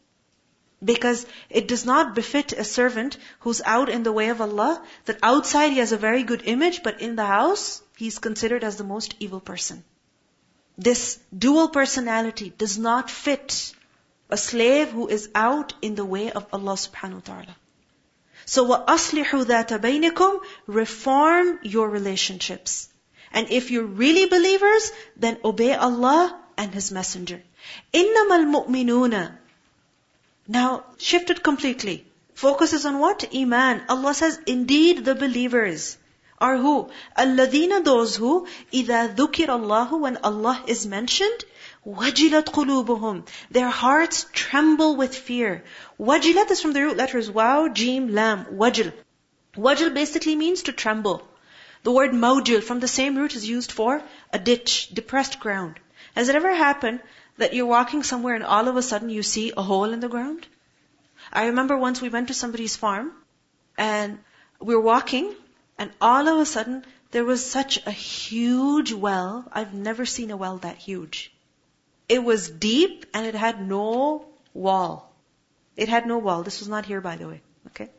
Because 0.83 1.25
it 1.49 1.67
does 1.67 1.85
not 1.85 2.15
befit 2.15 2.53
a 2.53 2.63
servant 2.63 3.17
who's 3.39 3.61
out 3.63 3.89
in 3.89 4.03
the 4.03 4.11
way 4.11 4.29
of 4.29 4.41
Allah, 4.41 4.83
that 5.05 5.19
outside 5.23 5.71
he 5.71 5.79
has 5.79 5.91
a 5.91 5.97
very 5.97 6.23
good 6.23 6.43
image, 6.45 6.81
but 6.83 7.01
in 7.01 7.15
the 7.15 7.25
house, 7.25 7.81
he's 7.96 8.18
considered 8.18 8.64
as 8.64 8.76
the 8.76 8.84
most 8.84 9.14
evil 9.20 9.40
person. 9.40 9.84
This 10.76 11.18
dual 11.46 11.68
personality 11.68 12.52
does 12.56 12.78
not 12.78 13.10
fit 13.10 13.74
a 14.30 14.36
slave 14.36 14.90
who 14.90 15.08
is 15.08 15.28
out 15.34 15.74
in 15.82 15.94
the 15.94 16.04
way 16.04 16.32
of 16.32 16.46
Allah 16.52 16.74
subhanahu 16.74 17.20
wa 17.20 17.26
ta'ala. 17.30 17.56
So 18.46 18.66
وَأَصْلِحُوا 18.66 19.44
ذَاتَ 19.44 19.78
بَيْنِكُمْ 19.78 20.40
Reform 20.66 21.58
your 21.62 21.88
relationships. 21.88 22.88
And 23.32 23.50
if 23.50 23.70
you're 23.70 23.84
really 23.84 24.26
believers, 24.26 24.90
then 25.16 25.38
obey 25.44 25.74
Allah 25.74 26.38
and 26.56 26.74
His 26.74 26.90
Messenger. 26.90 27.42
إِنَّمَا 27.94 28.44
الْمُؤْمِنُونَ 28.44 29.38
Now, 30.48 30.84
shifted 30.98 31.42
completely. 31.42 32.06
Focuses 32.34 32.86
on 32.86 32.98
what? 32.98 33.34
Iman. 33.34 33.82
Allah 33.88 34.14
says, 34.14 34.40
indeed 34.46 35.04
the 35.04 35.14
believers 35.14 35.96
are 36.39 36.57
who? 36.57 36.89
الَّذِينَ 37.17 37.83
those 37.83 38.15
who 38.15 38.47
إِذَا 38.71 39.15
ذُكِرَ 39.15 39.47
اللَّهُ 39.47 39.99
when 39.99 40.17
Allah 40.17 40.63
is 40.67 40.85
mentioned 40.85 41.45
وَجِلَتْ 41.85 42.45
قُلُوبُهُمْ 42.45 43.27
Their 43.49 43.69
hearts 43.69 44.25
tremble 44.33 44.97
with 44.97 45.15
fear. 45.15 45.63
وَجِلَت 45.99 46.51
is 46.51 46.61
from 46.61 46.73
the 46.73 46.83
root 46.83 46.97
letters 46.97 47.31
Waw, 47.31 47.69
Jim, 47.69 48.13
Lam, 48.13 48.45
وَجِل. 48.45 48.93
وَجِل 49.55 49.93
basically 49.93 50.35
means 50.35 50.63
to 50.63 50.73
tremble. 50.73 51.27
The 51.83 51.91
word 51.91 52.11
mawjil 52.11 52.61
from 52.61 52.81
the 52.81 52.87
same 52.87 53.15
root 53.15 53.35
is 53.35 53.47
used 53.47 53.71
for 53.71 54.03
a 54.33 54.37
ditch, 54.37 54.89
depressed 54.93 55.39
ground. 55.39 55.79
Has 56.15 56.27
it 56.27 56.35
ever 56.35 56.53
happened 56.53 56.99
that 57.37 57.53
you're 57.53 57.65
walking 57.65 58.03
somewhere 58.03 58.35
and 58.35 58.43
all 58.43 58.67
of 58.67 58.75
a 58.75 58.81
sudden 58.81 59.09
you 59.09 59.23
see 59.23 59.53
a 59.55 59.61
hole 59.61 59.93
in 59.93 60.01
the 60.01 60.09
ground? 60.09 60.45
I 61.31 61.45
remember 61.47 61.77
once 61.77 62.01
we 62.01 62.09
went 62.09 62.27
to 62.27 62.33
somebody's 62.33 62.75
farm 62.75 63.11
and 63.77 64.19
we 64.59 64.75
were 64.75 64.81
walking 64.81 65.33
and 65.77 65.91
all 66.01 66.27
of 66.27 66.39
a 66.39 66.45
sudden 66.45 66.85
there 67.11 67.25
was 67.25 67.49
such 67.49 67.79
a 67.85 67.91
huge 67.91 68.93
well. 68.93 69.45
I've 69.51 69.73
never 69.73 70.05
seen 70.05 70.31
a 70.31 70.37
well 70.37 70.57
that 70.59 70.77
huge. 70.77 71.31
It 72.09 72.23
was 72.23 72.49
deep 72.49 73.05
and 73.13 73.25
it 73.25 73.35
had 73.35 73.61
no 73.61 74.25
wall. 74.53 75.13
It 75.75 75.89
had 75.89 76.05
no 76.07 76.17
wall. 76.17 76.43
This 76.43 76.59
was 76.59 76.67
not 76.67 76.85
here, 76.85 77.01
by 77.01 77.15
the 77.15 77.27
way. 77.27 77.41
Okay? 77.67 77.89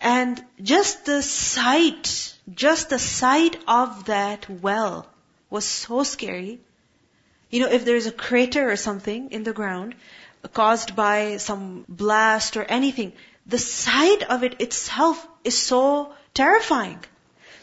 And 0.00 0.42
just 0.62 1.04
the 1.04 1.22
sight, 1.22 2.34
just 2.52 2.90
the 2.90 2.98
sight 2.98 3.56
of 3.66 4.06
that 4.06 4.48
well 4.48 5.06
was 5.50 5.64
so 5.64 6.02
scary. 6.02 6.60
You 7.50 7.60
know, 7.60 7.70
if 7.70 7.84
there's 7.84 8.06
a 8.06 8.12
crater 8.12 8.70
or 8.70 8.76
something 8.76 9.30
in 9.30 9.42
the 9.42 9.52
ground 9.52 9.94
caused 10.52 10.96
by 10.96 11.36
some 11.36 11.84
blast 11.88 12.56
or 12.56 12.64
anything, 12.64 13.12
the 13.46 13.58
sight 13.58 14.22
of 14.22 14.42
it 14.44 14.60
itself 14.60 15.26
is 15.44 15.56
so 15.58 16.12
terrifying. 16.34 16.98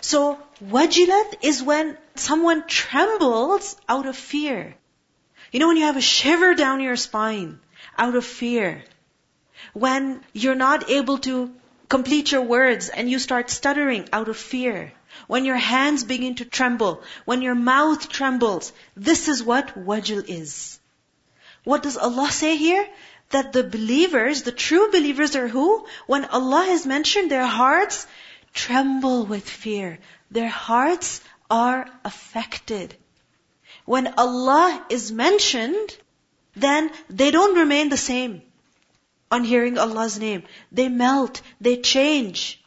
So, 0.01 0.39
wajilat 0.63 1.43
is 1.43 1.61
when 1.61 1.97
someone 2.15 2.65
trembles 2.67 3.75
out 3.87 4.05
of 4.05 4.15
fear. 4.15 4.75
You 5.51 5.59
know 5.59 5.67
when 5.67 5.77
you 5.77 5.85
have 5.85 5.97
a 5.97 6.01
shiver 6.01 6.53
down 6.53 6.79
your 6.79 6.95
spine 6.95 7.59
out 7.97 8.15
of 8.15 8.25
fear. 8.25 8.83
When 9.73 10.23
you're 10.33 10.55
not 10.55 10.89
able 10.89 11.17
to 11.19 11.53
complete 11.89 12.31
your 12.31 12.41
words 12.41 12.89
and 12.89 13.09
you 13.09 13.19
start 13.19 13.49
stuttering 13.49 14.07
out 14.13 14.29
of 14.29 14.37
fear. 14.37 14.93
When 15.27 15.43
your 15.43 15.57
hands 15.57 16.03
begin 16.03 16.35
to 16.35 16.45
tremble. 16.45 17.01
When 17.25 17.41
your 17.41 17.55
mouth 17.55 18.07
trembles. 18.09 18.71
This 18.95 19.27
is 19.27 19.43
what 19.43 19.75
wajil 19.85 20.23
is. 20.27 20.79
What 21.63 21.83
does 21.83 21.97
Allah 21.97 22.31
say 22.31 22.55
here? 22.55 22.87
That 23.31 23.53
the 23.53 23.63
believers, 23.63 24.43
the 24.43 24.51
true 24.51 24.91
believers 24.91 25.35
are 25.35 25.47
who? 25.47 25.85
When 26.07 26.25
Allah 26.25 26.63
has 26.65 26.85
mentioned 26.85 27.29
their 27.29 27.45
hearts 27.45 28.07
tremble 28.53 29.25
with 29.25 29.49
fear. 29.49 29.99
Their 30.31 30.49
hearts 30.49 31.21
are 31.49 31.87
affected. 32.03 32.95
When 33.85 34.13
Allah 34.17 34.85
is 34.89 35.11
mentioned, 35.11 35.97
then 36.55 36.91
they 37.09 37.31
don't 37.31 37.57
remain 37.57 37.89
the 37.89 37.97
same 37.97 38.41
on 39.31 39.43
hearing 39.43 39.77
Allah's 39.77 40.19
name. 40.19 40.43
They 40.71 40.89
melt, 40.89 41.41
they 41.61 41.77
change. 41.77 42.61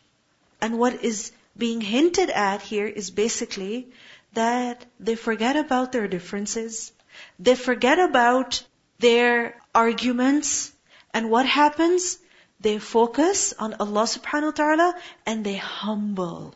And 0.60 0.78
what 0.78 1.04
is 1.04 1.32
being 1.56 1.80
hinted 1.80 2.30
at 2.30 2.62
here 2.62 2.86
is 2.86 3.10
basically 3.10 3.88
that 4.32 4.84
they 4.98 5.14
forget 5.14 5.56
about 5.56 5.92
their 5.92 6.08
differences. 6.08 6.92
They 7.38 7.54
forget 7.54 7.98
about 7.98 8.62
their 8.98 9.60
arguments. 9.74 10.72
And 11.12 11.30
what 11.30 11.46
happens? 11.46 12.18
They 12.61 12.79
focus 12.79 13.53
on 13.53 13.75
Allah 13.75 14.03
subhanahu 14.03 14.45
wa 14.45 14.51
ta'ala 14.51 14.95
and 15.25 15.45
they 15.45 15.57
humble 15.57 16.55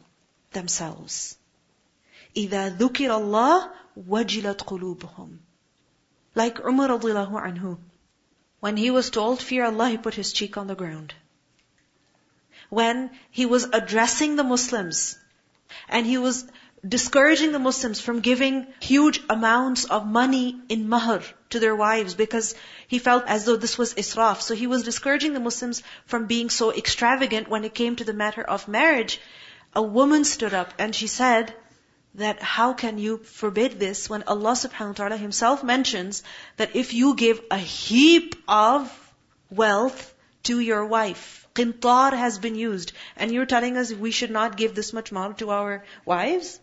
themselves. 0.51 1.37
إِذَا 2.35 2.77
ذُكِرَ 2.77 3.09
اللَّهُ 3.09 3.71
وَجِلَتْ 4.07 4.57
قُلُوبُهُمْ 4.57 5.37
Like 6.33 6.59
Umar 6.59 6.89
radiallahu 6.89 7.33
anhu. 7.33 7.77
When 8.59 8.77
he 8.77 8.91
was 8.91 9.09
told, 9.09 9.41
fear 9.41 9.65
Allah, 9.65 9.89
he 9.89 9.97
put 9.97 10.13
his 10.13 10.33
cheek 10.33 10.57
on 10.57 10.67
the 10.67 10.75
ground. 10.75 11.13
When 12.69 13.11
he 13.31 13.45
was 13.45 13.65
addressing 13.65 14.35
the 14.35 14.43
Muslims, 14.43 15.17
and 15.89 16.05
he 16.05 16.17
was 16.17 16.45
discouraging 16.86 17.52
the 17.52 17.58
Muslims 17.58 18.00
from 18.00 18.20
giving 18.20 18.66
huge 18.80 19.20
amounts 19.30 19.84
of 19.84 20.06
money 20.06 20.60
in 20.68 20.88
mahr 20.88 21.22
to 21.50 21.58
their 21.58 21.74
wives 21.74 22.14
because 22.14 22.54
he 22.86 22.98
felt 22.98 23.24
as 23.26 23.44
though 23.44 23.56
this 23.56 23.78
was 23.78 23.94
israf. 23.94 24.40
So 24.42 24.54
he 24.54 24.66
was 24.66 24.82
discouraging 24.82 25.32
the 25.32 25.40
Muslims 25.40 25.82
from 26.06 26.26
being 26.26 26.50
so 26.50 26.72
extravagant 26.72 27.48
when 27.48 27.64
it 27.64 27.74
came 27.74 27.96
to 27.96 28.04
the 28.04 28.12
matter 28.12 28.42
of 28.42 28.68
marriage. 28.68 29.20
A 29.74 29.82
woman 29.82 30.24
stood 30.24 30.54
up 30.54 30.74
and 30.78 30.94
she 30.94 31.06
said 31.06 31.54
that 32.14 32.42
how 32.42 32.72
can 32.72 32.98
you 32.98 33.18
forbid 33.18 33.78
this 33.78 34.08
when 34.08 34.22
Allah 34.24 34.52
subhanahu 34.52 34.88
wa 34.88 35.00
ta'ala 35.00 35.16
himself 35.16 35.62
mentions 35.62 36.22
that 36.56 36.76
if 36.76 36.94
you 36.94 37.14
give 37.14 37.40
a 37.50 37.58
heap 37.58 38.36
of 38.48 38.92
wealth 39.50 40.14
to 40.44 40.60
your 40.60 40.86
wife, 40.86 41.46
qintar 41.54 42.12
has 42.12 42.38
been 42.38 42.54
used, 42.54 42.92
and 43.16 43.32
you're 43.32 43.46
telling 43.46 43.76
us 43.76 43.92
we 43.92 44.10
should 44.10 44.30
not 44.30 44.56
give 44.56 44.74
this 44.74 44.92
much 44.92 45.12
mahr 45.12 45.32
to 45.34 45.50
our 45.50 45.84
wives? 46.04 46.58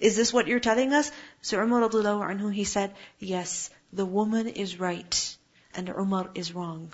Is 0.00 0.16
this 0.16 0.32
what 0.32 0.48
you're 0.48 0.60
telling 0.60 0.92
us? 0.94 1.12
So 1.42 1.60
Umar 1.62 1.88
radiallahu 1.88 2.28
anhu, 2.30 2.52
he 2.52 2.64
said, 2.64 2.94
yes, 3.18 3.70
the 3.92 4.06
woman 4.06 4.48
is 4.48 4.80
right 4.80 5.36
and 5.74 5.88
Umar 5.88 6.30
is 6.34 6.54
wrong. 6.54 6.92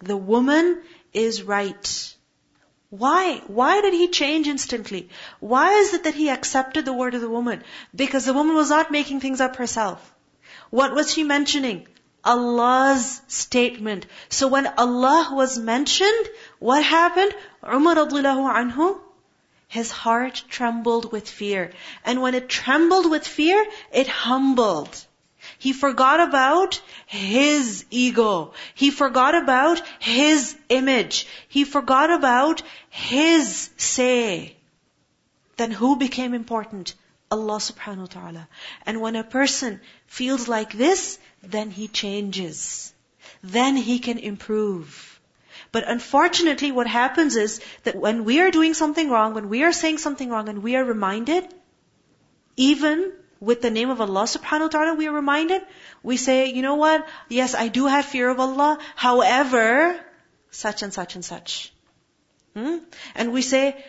The 0.00 0.16
woman 0.16 0.82
is 1.12 1.42
right. 1.42 2.14
Why? 2.90 3.40
Why 3.46 3.80
did 3.80 3.94
he 3.94 4.08
change 4.08 4.46
instantly? 4.46 5.08
Why 5.40 5.72
is 5.78 5.94
it 5.94 6.04
that 6.04 6.14
he 6.14 6.28
accepted 6.28 6.84
the 6.84 6.92
word 6.92 7.14
of 7.14 7.22
the 7.22 7.30
woman? 7.30 7.62
Because 7.94 8.26
the 8.26 8.34
woman 8.34 8.54
was 8.56 8.68
not 8.68 8.90
making 8.90 9.20
things 9.20 9.40
up 9.40 9.56
herself. 9.56 10.14
What 10.70 10.94
was 10.94 11.12
she 11.12 11.24
mentioning? 11.24 11.86
Allah's 12.24 13.22
statement. 13.28 14.06
So 14.28 14.48
when 14.48 14.66
Allah 14.66 15.30
was 15.32 15.58
mentioned, 15.58 16.28
what 16.58 16.84
happened? 16.84 17.34
Umar 17.64 17.96
radiallahu 17.96 18.52
anhu, 18.60 19.00
his 19.72 19.90
heart 19.90 20.42
trembled 20.50 21.12
with 21.12 21.26
fear. 21.26 21.72
And 22.04 22.20
when 22.20 22.34
it 22.34 22.46
trembled 22.46 23.10
with 23.10 23.26
fear, 23.26 23.66
it 23.90 24.06
humbled. 24.06 24.94
He 25.58 25.72
forgot 25.72 26.20
about 26.20 26.82
his 27.06 27.86
ego. 27.90 28.52
He 28.74 28.90
forgot 28.90 29.34
about 29.34 29.80
his 29.98 30.54
image. 30.68 31.26
He 31.48 31.64
forgot 31.64 32.10
about 32.10 32.62
his 32.90 33.70
say. 33.78 34.56
Then 35.56 35.70
who 35.70 35.96
became 35.96 36.34
important? 36.34 36.94
Allah 37.30 37.56
subhanahu 37.56 38.08
wa 38.08 38.12
ta'ala. 38.18 38.48
And 38.84 39.00
when 39.00 39.16
a 39.16 39.24
person 39.24 39.80
feels 40.06 40.48
like 40.48 40.74
this, 40.74 41.18
then 41.42 41.70
he 41.70 41.88
changes. 41.88 42.92
Then 43.42 43.74
he 43.76 44.00
can 44.00 44.18
improve. 44.18 45.11
But 45.72 45.88
unfortunately, 45.88 46.70
what 46.70 46.86
happens 46.86 47.36
is 47.36 47.60
that 47.84 47.96
when 47.96 48.24
we 48.24 48.40
are 48.40 48.50
doing 48.50 48.74
something 48.74 49.10
wrong, 49.10 49.32
when 49.34 49.48
we 49.48 49.62
are 49.64 49.72
saying 49.72 49.98
something 49.98 50.28
wrong, 50.28 50.50
and 50.50 50.62
we 50.62 50.76
are 50.76 50.84
reminded, 50.84 51.52
even 52.56 53.12
with 53.40 53.62
the 53.62 53.70
name 53.70 53.90
of 53.90 54.00
Allah 54.00 54.24
subhanahu 54.24 54.68
wa 54.68 54.68
ta'ala, 54.68 54.94
we 54.94 55.08
are 55.08 55.12
reminded, 55.12 55.62
we 56.02 56.18
say, 56.18 56.52
you 56.52 56.62
know 56.62 56.74
what? 56.74 57.06
Yes, 57.28 57.54
I 57.54 57.68
do 57.68 57.86
have 57.86 58.04
fear 58.04 58.28
of 58.28 58.38
Allah. 58.38 58.78
However, 58.94 59.98
such 60.50 60.82
and 60.82 60.92
such 60.92 61.14
and 61.14 61.24
such. 61.24 61.72
Hmm? 62.54 62.76
And 63.14 63.32
we 63.32 63.40
say, 63.40 63.82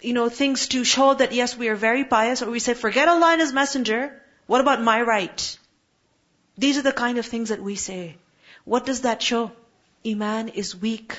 you 0.00 0.14
know, 0.14 0.28
things 0.30 0.68
to 0.68 0.84
show 0.84 1.12
that 1.14 1.32
yes, 1.32 1.56
we 1.56 1.68
are 1.68 1.76
very 1.76 2.04
pious, 2.04 2.42
or 2.42 2.50
we 2.50 2.58
say, 2.58 2.74
forget 2.74 3.08
Allah 3.08 3.32
and 3.32 3.40
His 3.40 3.52
Messenger. 3.52 4.22
What 4.46 4.62
about 4.62 4.82
my 4.82 5.02
right? 5.02 5.58
These 6.56 6.78
are 6.78 6.82
the 6.82 6.98
kind 7.04 7.18
of 7.18 7.26
things 7.26 7.50
that 7.50 7.62
we 7.62 7.76
say. 7.76 8.16
What 8.64 8.86
does 8.86 9.02
that 9.02 9.22
show? 9.22 9.52
Iman 10.05 10.49
is 10.49 10.75
weak. 10.75 11.17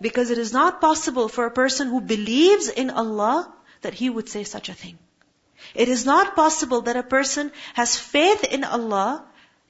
Because 0.00 0.30
it 0.30 0.38
is 0.38 0.52
not 0.52 0.80
possible 0.80 1.28
for 1.28 1.46
a 1.46 1.50
person 1.50 1.88
who 1.88 2.00
believes 2.00 2.68
in 2.68 2.90
Allah 2.90 3.52
that 3.82 3.94
he 3.94 4.08
would 4.10 4.28
say 4.28 4.44
such 4.44 4.68
a 4.68 4.74
thing. 4.74 4.98
It 5.74 5.88
is 5.88 6.04
not 6.04 6.34
possible 6.36 6.82
that 6.82 6.96
a 6.96 7.02
person 7.02 7.52
has 7.74 7.96
faith 7.96 8.44
in 8.44 8.64
Allah 8.64 9.24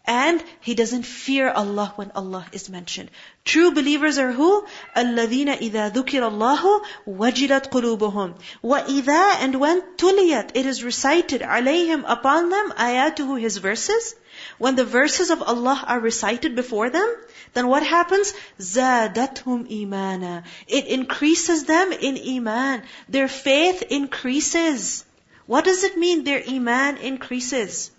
and 0.05 0.43
he 0.61 0.75
doesn't 0.75 1.05
fear 1.05 1.49
Allah 1.49 1.93
when 1.97 2.11
Allah 2.15 2.45
is 2.53 2.69
mentioned. 2.69 3.11
True 3.45 3.71
believers 3.71 4.19
are 4.19 4.33
who? 4.33 4.67
الَّذِينَ 4.97 5.59
إِذَا 5.59 5.93
ذُكِرَ 5.93 6.23
اللَّهُ 6.31 6.83
وَجِلَتْ 7.07 7.71
قُلُوبُهُم 7.71 8.35
وَإِذَا 8.65 9.35
and 9.43 9.61
when 9.61 9.83
tuliyat, 9.97 10.51
it 10.55 10.67
is 10.67 10.83
recited 10.83 11.41
عَلَيْهِمْ 11.43 12.05
upon 12.07 12.51
them, 12.51 12.73
ayatuhu, 12.73 13.41
his 13.41 13.59
verses. 13.59 14.17
When 14.59 14.75
the 14.75 14.85
verses 14.85 15.31
of 15.31 15.41
Allah 15.43 15.85
are 15.87 16.01
recited 16.01 16.57
before 16.57 16.91
them, 16.91 17.17
then 17.55 17.69
what 17.69 17.83
happens? 17.83 18.33
زَادَتْهُمْ 18.59 19.71
إِيمَانًا 19.71 20.45
It 20.67 20.87
increases 20.87 21.65
them 21.65 21.93
in 21.93 22.19
iman. 22.37 22.83
Their 23.09 23.29
faith 23.29 23.83
increases. 23.83 25.05
What 25.47 25.65
does 25.65 25.85
it 25.85 25.99
mean 25.99 26.25
their 26.25 26.43
iman 26.49 26.99
increases? 26.99 27.91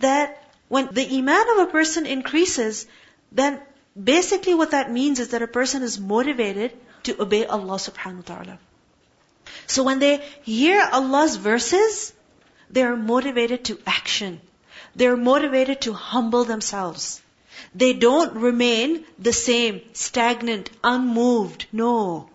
That 0.00 0.42
when 0.68 0.88
the 0.92 1.18
iman 1.18 1.46
of 1.54 1.68
a 1.68 1.70
person 1.70 2.06
increases, 2.06 2.86
then 3.32 3.60
basically 4.00 4.54
what 4.54 4.72
that 4.72 4.90
means 4.90 5.20
is 5.20 5.28
that 5.28 5.42
a 5.42 5.48
person 5.48 5.82
is 5.82 5.98
motivated 5.98 6.72
to 7.04 7.20
obey 7.22 7.46
Allah 7.46 7.76
subhanahu 7.76 8.28
wa 8.28 8.34
ta'ala. 8.34 8.58
So 9.66 9.82
when 9.82 9.98
they 9.98 10.24
hear 10.42 10.88
Allah's 10.92 11.36
verses, 11.36 12.12
they 12.70 12.82
are 12.82 12.96
motivated 12.96 13.64
to 13.66 13.78
action. 13.86 14.40
They're 14.94 15.16
motivated 15.16 15.82
to 15.82 15.92
humble 15.92 16.44
themselves. 16.44 17.22
They 17.75 17.93
don't 17.93 18.33
remain 18.35 19.05
the 19.19 19.33
same, 19.33 19.81
stagnant, 19.93 20.69
unmoved. 20.83 21.65
No. 21.71 22.29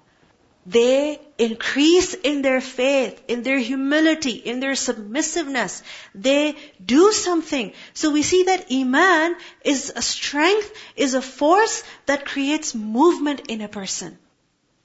They 0.66 1.20
increase 1.38 2.14
in 2.14 2.42
their 2.42 2.60
faith, 2.60 3.22
in 3.28 3.44
their 3.44 3.58
humility, 3.58 4.32
in 4.32 4.58
their 4.58 4.74
submissiveness. 4.74 5.82
They 6.12 6.56
do 6.84 7.12
something. 7.12 7.72
So 7.94 8.10
we 8.10 8.22
see 8.22 8.44
that 8.44 8.66
Iman 8.72 9.36
is 9.64 9.92
a 9.94 10.02
strength, 10.02 10.72
is 10.96 11.14
a 11.14 11.22
force 11.22 11.84
that 12.06 12.26
creates 12.26 12.74
movement 12.74 13.42
in 13.48 13.60
a 13.60 13.68
person. 13.68 14.18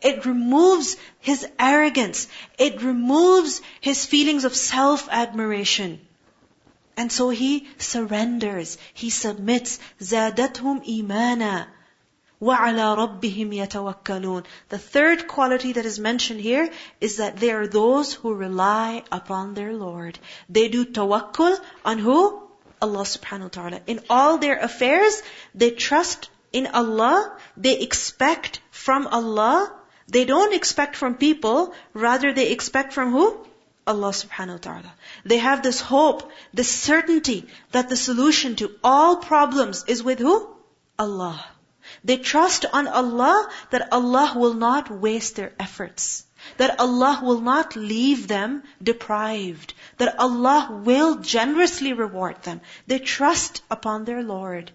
It 0.01 0.25
removes 0.25 0.97
his 1.19 1.47
arrogance. 1.59 2.27
It 2.59 2.81
removes 2.83 3.61
his 3.79 4.05
feelings 4.05 4.45
of 4.45 4.55
self-admiration. 4.55 5.99
And 6.96 7.12
so 7.12 7.28
he 7.28 7.68
surrenders, 7.78 8.78
he 8.94 9.10
submits. 9.10 9.78
زَادَتْهُمْ 10.00 10.86
إِيمَانًا 10.86 11.66
وَعَلَى 12.40 12.96
رَبِّهِمْ 12.96 13.52
يَتَوَكَّلُونَ 13.54 14.44
The 14.68 14.78
third 14.78 15.26
quality 15.26 15.72
that 15.72 15.86
is 15.86 15.98
mentioned 15.98 16.40
here 16.40 16.70
is 17.00 17.16
that 17.16 17.36
they 17.38 17.50
are 17.50 17.66
those 17.66 18.12
who 18.12 18.34
rely 18.34 19.04
upon 19.10 19.54
their 19.54 19.72
Lord. 19.72 20.18
They 20.48 20.68
do 20.68 20.84
tawakkul 20.84 21.58
on 21.84 21.98
who? 21.98 22.42
Allah 22.82 23.04
subhanahu 23.04 23.42
wa 23.42 23.48
ta'ala. 23.48 23.80
In 23.86 24.00
all 24.10 24.36
their 24.36 24.58
affairs, 24.58 25.22
they 25.54 25.70
trust 25.70 26.28
in 26.52 26.66
Allah, 26.66 27.36
they 27.56 27.78
expect 27.78 28.60
from 28.70 29.06
Allah, 29.06 29.72
they 30.08 30.24
don't 30.24 30.54
expect 30.54 30.96
from 30.96 31.14
people, 31.14 31.74
rather 31.94 32.32
they 32.32 32.50
expect 32.50 32.92
from 32.92 33.12
who? 33.12 33.46
Allah 33.91 34.11
subhanahu 34.17 34.57
wa 34.57 34.65
ta'ala. 34.65 34.93
They 35.25 35.37
have 35.37 35.61
this 35.63 35.79
hope, 35.81 36.31
this 36.53 36.69
certainty 36.69 37.47
that 37.71 37.89
the 37.89 37.95
solution 37.95 38.55
to 38.57 38.71
all 38.83 39.17
problems 39.17 39.83
is 39.87 40.03
with 40.09 40.19
who? 40.19 40.37
Allah. 40.97 41.43
They 42.03 42.17
trust 42.17 42.65
on 42.71 42.87
Allah 42.87 43.49
that 43.71 43.91
Allah 43.91 44.33
will 44.35 44.53
not 44.53 44.89
waste 44.89 45.35
their 45.35 45.53
efforts. 45.59 46.25
That 46.57 46.79
Allah 46.79 47.19
will 47.23 47.41
not 47.41 47.75
leave 47.75 48.27
them 48.27 48.63
deprived. 48.81 49.73
That 49.97 50.19
Allah 50.19 50.81
will 50.83 51.15
generously 51.17 51.93
reward 51.93 52.41
them. 52.43 52.61
They 52.87 52.99
trust 52.99 53.61
upon 53.69 54.05
their 54.05 54.23
Lord. 54.23 54.71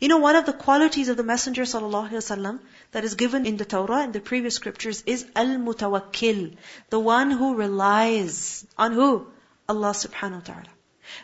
You 0.00 0.08
know, 0.08 0.18
one 0.18 0.36
of 0.36 0.46
the 0.46 0.52
qualities 0.52 1.08
of 1.08 1.16
the 1.16 1.22
Messenger 1.22 1.62
ﷺ 1.62 2.58
that 2.92 3.04
is 3.04 3.14
given 3.14 3.46
in 3.46 3.56
the 3.56 3.64
Torah 3.64 4.02
and 4.02 4.12
the 4.12 4.20
previous 4.20 4.56
scriptures 4.56 5.02
is 5.06 5.26
al-mutawakkil, 5.36 6.56
the 6.90 6.98
one 6.98 7.30
who 7.30 7.54
relies 7.54 8.66
on 8.76 8.92
who? 8.92 9.26
Allah 9.68 9.90
subhanahu 9.90 10.40
wa 10.40 10.54
ta'ala. 10.54 10.72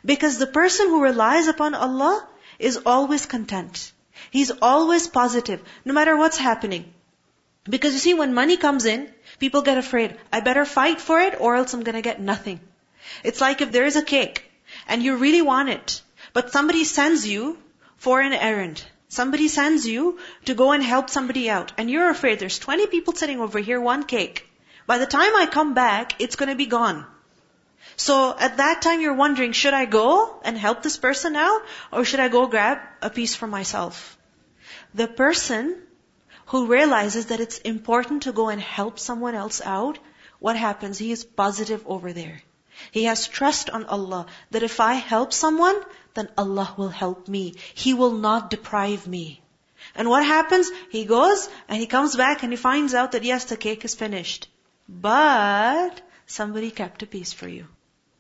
Because 0.04 0.38
the 0.38 0.46
person 0.46 0.88
who 0.88 1.02
relies 1.02 1.48
upon 1.48 1.74
Allah 1.74 2.26
is 2.58 2.78
always 2.86 3.26
content. 3.26 3.92
He's 4.30 4.52
always 4.62 5.08
positive, 5.08 5.62
no 5.84 5.92
matter 5.92 6.16
what's 6.16 6.38
happening. 6.38 6.92
Because 7.68 7.92
you 7.94 7.98
see, 7.98 8.14
when 8.14 8.34
money 8.34 8.56
comes 8.56 8.84
in, 8.84 9.12
people 9.38 9.62
get 9.62 9.78
afraid. 9.78 10.16
I 10.32 10.40
better 10.40 10.64
fight 10.64 11.00
for 11.00 11.20
it 11.20 11.40
or 11.40 11.56
else 11.56 11.74
I'm 11.74 11.82
gonna 11.82 12.02
get 12.02 12.20
nothing. 12.20 12.60
It's 13.24 13.40
like 13.40 13.60
if 13.60 13.72
there 13.72 13.86
is 13.86 13.96
a 13.96 14.02
cake 14.02 14.50
and 14.88 15.02
you 15.02 15.16
really 15.16 15.42
want 15.42 15.68
it, 15.68 16.02
but 16.32 16.52
somebody 16.52 16.84
sends 16.84 17.26
you 17.26 17.58
for 17.96 18.20
an 18.20 18.32
errand. 18.32 18.82
Somebody 19.08 19.48
sends 19.48 19.86
you 19.86 20.18
to 20.46 20.54
go 20.54 20.72
and 20.72 20.82
help 20.82 21.10
somebody 21.10 21.48
out 21.48 21.72
and 21.78 21.90
you're 21.90 22.10
afraid 22.10 22.38
there's 22.38 22.58
20 22.58 22.86
people 22.88 23.14
sitting 23.14 23.40
over 23.40 23.58
here, 23.58 23.80
one 23.80 24.04
cake. 24.04 24.48
By 24.86 24.98
the 24.98 25.06
time 25.06 25.34
I 25.36 25.46
come 25.46 25.74
back, 25.74 26.20
it's 26.20 26.36
gonna 26.36 26.56
be 26.56 26.66
gone. 26.66 27.06
So 27.96 28.36
at 28.36 28.56
that 28.56 28.82
time 28.82 29.00
you're 29.00 29.14
wondering, 29.14 29.52
should 29.52 29.74
I 29.74 29.84
go 29.84 30.40
and 30.44 30.58
help 30.58 30.82
this 30.82 30.96
person 30.96 31.36
out 31.36 31.62
or 31.92 32.04
should 32.04 32.20
I 32.20 32.28
go 32.28 32.46
grab 32.46 32.78
a 33.00 33.10
piece 33.10 33.34
for 33.34 33.46
myself? 33.46 34.18
The 34.94 35.06
person 35.06 35.82
who 36.46 36.66
realizes 36.66 37.26
that 37.26 37.40
it's 37.40 37.58
important 37.58 38.24
to 38.24 38.32
go 38.32 38.48
and 38.48 38.60
help 38.60 38.98
someone 38.98 39.34
else 39.34 39.60
out, 39.64 39.98
what 40.38 40.56
happens? 40.56 40.98
He 40.98 41.12
is 41.12 41.24
positive 41.24 41.84
over 41.86 42.12
there. 42.12 42.42
He 42.90 43.04
has 43.04 43.26
trust 43.26 43.70
on 43.70 43.86
Allah 43.86 44.26
that 44.50 44.62
if 44.62 44.80
I 44.80 44.94
help 44.94 45.32
someone, 45.32 45.80
then 46.16 46.28
Allah 46.36 46.74
will 46.76 46.88
help 46.88 47.28
me. 47.28 47.54
He 47.74 47.94
will 47.94 48.12
not 48.12 48.50
deprive 48.50 49.06
me. 49.06 49.40
And 49.94 50.08
what 50.08 50.24
happens? 50.24 50.70
He 50.90 51.04
goes 51.04 51.48
and 51.68 51.78
he 51.78 51.86
comes 51.86 52.16
back 52.16 52.42
and 52.42 52.52
he 52.52 52.56
finds 52.56 52.94
out 52.94 53.12
that 53.12 53.24
yes, 53.24 53.44
the 53.44 53.56
cake 53.56 53.84
is 53.84 53.94
finished. 53.94 54.48
But 54.88 56.00
somebody 56.26 56.70
kept 56.70 57.02
a 57.02 57.06
piece 57.06 57.32
for 57.32 57.48
you. 57.48 57.66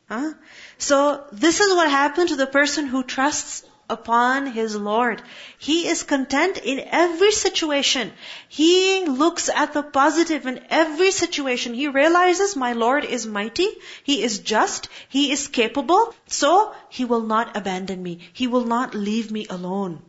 Huh? 0.08 0.34
So 0.78 1.24
this 1.32 1.60
is 1.60 1.74
what 1.74 1.90
happened 1.90 2.28
to 2.28 2.36
the 2.36 2.46
person 2.46 2.86
who 2.86 3.02
trusts 3.02 3.64
upon 3.91 4.45
his 4.47 4.73
Lord. 4.73 5.21
He 5.57 5.85
is 5.85 6.03
content 6.03 6.57
in 6.57 6.79
every 6.79 7.33
situation. 7.33 8.13
He 8.47 9.05
looks 9.05 9.49
at 9.49 9.73
the 9.73 9.83
positive 9.83 10.45
in 10.47 10.61
every 10.69 11.11
situation. 11.11 11.73
He 11.73 11.89
realizes 11.89 12.55
my 12.55 12.71
Lord 12.71 13.03
is 13.03 13.25
mighty. 13.25 13.67
He 14.03 14.23
is 14.23 14.39
just. 14.39 14.87
He 15.09 15.31
is 15.33 15.49
capable. 15.49 16.15
So 16.27 16.73
he 16.87 17.03
will 17.03 17.21
not 17.33 17.57
abandon 17.57 18.01
me. 18.01 18.19
He 18.31 18.47
will 18.47 18.65
not 18.65 18.95
leave 18.95 19.29
me 19.29 19.45
alone. 19.49 20.01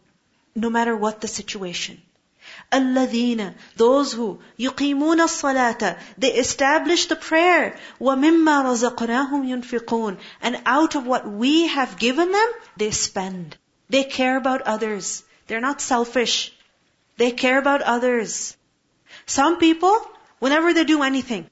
No 0.54 0.70
matter 0.70 0.96
what 0.96 1.20
the 1.20 1.28
situation. 1.28 2.00
الذين 2.72 3.54
those 3.76 4.12
who 4.12 4.38
يقيمون 4.58 5.20
الصلاة 5.20 5.98
they 6.18 6.32
establish 6.34 7.06
the 7.06 7.16
prayer 7.16 7.78
ومما 8.00 8.62
رزقناهم 8.62 9.44
ينفقون 9.44 10.18
and 10.40 10.60
out 10.66 10.94
of 10.94 11.06
what 11.06 11.30
we 11.30 11.66
have 11.66 11.98
given 11.98 12.30
them 12.32 12.48
they 12.76 12.90
spend 12.90 13.56
they 13.89 14.03
care 14.03 14.37
about 14.37 14.61
others. 14.61 15.23
They're 15.47 15.61
not 15.61 15.81
selfish. 15.81 16.53
They 17.17 17.31
care 17.31 17.57
about 17.57 17.81
others. 17.81 18.55
Some 19.25 19.57
people, 19.57 19.99
whenever 20.39 20.73
they 20.73 20.83
do 20.83 21.03
anything, 21.03 21.49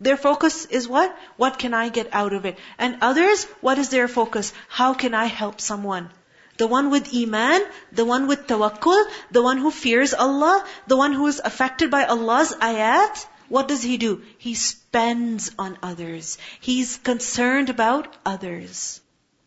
their 0.00 0.16
focus 0.16 0.64
is 0.66 0.86
what? 0.86 1.16
What 1.36 1.58
can 1.58 1.74
I 1.74 1.88
get 1.88 2.08
out 2.12 2.32
of 2.32 2.44
it? 2.44 2.58
And 2.78 2.98
others, 3.00 3.44
what 3.60 3.78
is 3.78 3.88
their 3.88 4.06
focus? 4.06 4.52
How 4.68 4.94
can 4.94 5.14
I 5.14 5.24
help 5.26 5.60
someone? 5.60 6.10
The 6.56 6.66
one 6.66 6.90
with 6.90 7.14
iman, 7.14 7.62
the 7.92 8.04
one 8.04 8.26
with 8.26 8.46
tawakkul, 8.46 9.04
the 9.30 9.42
one 9.42 9.58
who 9.58 9.70
fears 9.70 10.14
Allah, 10.14 10.64
the 10.86 10.96
one 10.96 11.12
who 11.12 11.26
is 11.26 11.40
affected 11.44 11.90
by 11.90 12.04
Allah's 12.04 12.52
ayat, 12.54 13.26
what 13.48 13.66
does 13.66 13.82
he 13.82 13.96
do? 13.96 14.22
He 14.36 14.54
spends 14.54 15.50
on 15.58 15.78
others. 15.82 16.38
He's 16.60 16.96
concerned 16.98 17.70
about 17.70 18.14
others. 18.26 19.00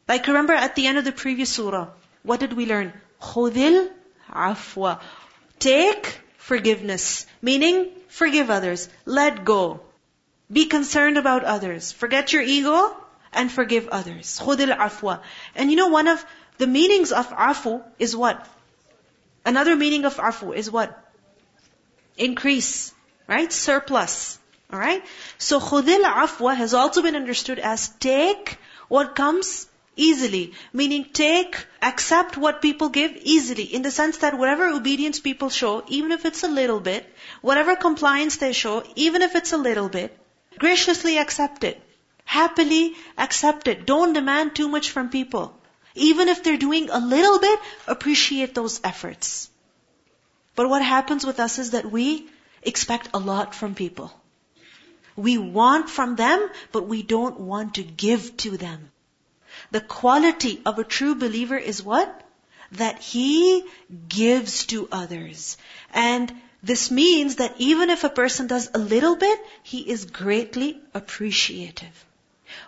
Like 0.08 0.28
remember 0.28 0.54
at 0.54 0.76
the 0.76 0.88
end 0.88 0.98
of 0.98 1.06
the 1.06 1.12
previous 1.12 1.50
surah, 1.52 1.90
what 2.23 2.41
did 2.41 2.53
we 2.53 2.67
learn? 2.67 2.93
خُذِ 3.21 3.91
afwa. 4.31 5.01
Take 5.59 6.21
forgiveness. 6.39 7.27
Meaning, 7.43 7.91
forgive 8.09 8.51
others. 8.51 8.89
Let 9.05 9.45
go. 9.45 9.81
Be 10.53 10.67
concerned 10.67 11.19
about 11.19 11.45
others. 11.45 11.93
Forget 11.93 12.33
your 12.33 12.43
ego 12.43 12.97
and 13.33 13.51
forgive 13.51 13.89
others. 13.89 14.41
خُذِ 14.41 14.77
afwa. 14.77 15.21
And 15.55 15.71
you 15.71 15.77
know 15.77 15.89
one 15.89 16.09
of 16.09 16.25
the 16.59 16.67
meanings 16.67 17.13
of 17.13 17.29
afu 17.31 17.83
is 17.99 18.17
what? 18.17 18.47
Another 19.45 19.77
meaning 19.77 20.05
of 20.05 20.17
afu 20.17 20.55
is 20.55 20.71
what? 20.71 20.99
Increase. 22.17 22.93
Right? 23.29 23.53
Surplus. 23.53 24.39
Alright? 24.73 25.05
So 25.39 25.61
khudil 25.61 26.03
afwa 26.03 26.57
has 26.57 26.75
also 26.75 27.03
been 27.03 27.17
understood 27.17 27.59
as 27.59 27.89
take 28.01 28.59
what 28.89 29.15
comes 29.15 29.69
easily. 30.08 30.54
Meaning 30.74 31.06
take, 31.14 31.58
accept 31.82 32.38
what 32.38 32.62
people 32.62 32.90
give 32.90 33.16
easily. 33.36 33.64
In 33.64 33.82
the 33.82 33.92
sense 33.92 34.18
that 34.20 34.38
whatever 34.38 34.68
obedience 34.68 35.20
people 35.20 35.50
show, 35.50 35.84
even 35.88 36.12
if 36.12 36.26
it's 36.26 36.44
a 36.44 36.48
little 36.60 36.80
bit, 36.80 37.08
whatever 37.42 37.76
compliance 37.76 38.38
they 38.38 38.54
show, 38.54 38.84
even 38.96 39.22
if 39.22 39.36
it's 39.36 39.54
a 39.54 39.64
little 39.70 39.90
bit, 39.90 40.18
graciously 40.58 41.18
accept 41.18 41.64
it. 41.64 41.82
Happily 42.26 42.96
accept 43.18 43.68
it. 43.68 43.86
Don't 43.86 44.14
demand 44.14 44.56
too 44.56 44.68
much 44.68 44.90
from 44.92 45.10
people. 45.10 45.54
Even 45.96 46.30
if 46.30 46.44
they're 46.44 46.66
doing 46.66 46.90
a 46.90 47.00
little 47.00 47.40
bit, 47.40 47.60
appreciate 47.88 48.56
those 48.56 48.80
efforts. 48.84 49.50
But 50.56 50.70
what 50.70 50.82
happens 50.82 51.26
with 51.26 51.40
us 51.40 51.60
is 51.60 51.72
that 51.72 51.92
we 51.92 52.30
expect 52.62 53.10
a 53.14 53.20
lot 53.20 53.56
from 53.56 53.76
people. 53.76 54.12
We 55.16 55.38
want 55.38 55.90
from 55.90 56.16
them, 56.16 56.50
but 56.72 56.88
we 56.88 57.04
don't 57.04 57.40
want 57.40 57.76
to 57.76 57.84
give 57.84 58.36
to 58.46 58.58
them. 58.58 58.91
The 59.72 59.82
quality 59.82 60.62
of 60.66 60.80
a 60.80 60.84
true 60.84 61.16
believer 61.16 61.58
is 61.58 61.82
what? 61.82 62.24
That 62.74 63.00
he 63.00 63.64
gives 64.08 64.66
to 64.68 64.88
others. 64.92 65.58
And 65.94 66.34
this 66.64 66.92
means 66.92 67.38
that 67.38 67.56
even 67.58 67.90
if 67.90 68.04
a 68.04 68.10
person 68.10 68.48
does 68.48 68.70
a 68.74 68.78
little 68.78 69.16
bit, 69.16 69.40
he 69.64 69.80
is 69.90 70.06
greatly 70.06 70.80
appreciative. 70.94 72.06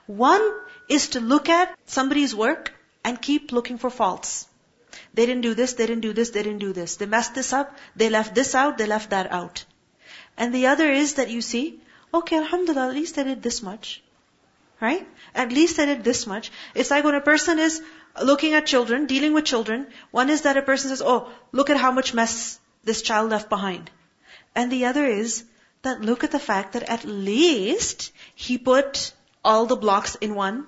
One 0.08 0.42
is 0.90 1.10
to 1.10 1.20
look 1.20 1.50
at 1.50 1.78
somebody's 1.86 2.34
work 2.34 2.74
and 3.04 3.22
keep 3.22 3.52
looking 3.52 3.78
for 3.78 3.90
faults. 3.90 4.48
They 5.14 5.26
didn't 5.26 5.42
do 5.42 5.54
this, 5.54 5.74
they 5.74 5.86
didn't 5.86 6.02
do 6.02 6.14
this, 6.14 6.32
they 6.32 6.44
didn't 6.44 6.60
do 6.60 6.74
this. 6.74 6.96
They 6.96 7.06
messed 7.06 7.36
this 7.36 7.54
up, 7.54 7.78
they 7.96 8.10
left 8.10 8.34
this 8.34 8.56
out, 8.56 8.78
they 8.78 8.88
left 8.88 9.12
that 9.12 9.32
out. 9.32 9.66
And 10.38 10.54
the 10.54 10.68
other 10.68 10.90
is 10.92 11.16
that 11.16 11.30
you 11.30 11.42
see, 11.42 11.80
okay, 12.14 12.38
alhamdulillah, 12.38 12.88
at 12.88 12.96
least 12.96 13.18
I 13.18 13.24
did 13.24 13.44
this 13.44 13.62
much. 13.62 14.02
Right? 14.84 15.08
At 15.34 15.54
least 15.54 15.80
I 15.80 15.86
did 15.86 16.04
this 16.04 16.28
much. 16.28 16.52
It's 16.76 16.92
like 16.92 17.06
when 17.06 17.16
a 17.16 17.22
person 17.22 17.58
is 17.58 17.82
looking 18.22 18.54
at 18.54 18.66
children, 18.66 19.06
dealing 19.06 19.34
with 19.34 19.46
children, 19.46 19.88
one 20.12 20.30
is 20.30 20.42
that 20.42 20.58
a 20.58 20.62
person 20.62 20.90
says, 20.90 21.02
oh, 21.02 21.30
look 21.54 21.70
at 21.70 21.78
how 21.78 21.92
much 21.92 22.14
mess 22.14 22.60
this 22.84 23.02
child 23.02 23.30
left 23.30 23.48
behind. 23.50 23.90
And 24.54 24.70
the 24.70 24.86
other 24.88 25.06
is 25.06 25.46
that 25.84 26.02
look 26.02 26.26
at 26.26 26.32
the 26.32 26.40
fact 26.48 26.74
that 26.74 26.84
at 26.84 27.06
least 27.06 28.12
he 28.36 28.58
put 28.58 29.14
all 29.44 29.68
the 29.68 29.78
blocks 29.78 30.16
in 30.16 30.36
one 30.36 30.66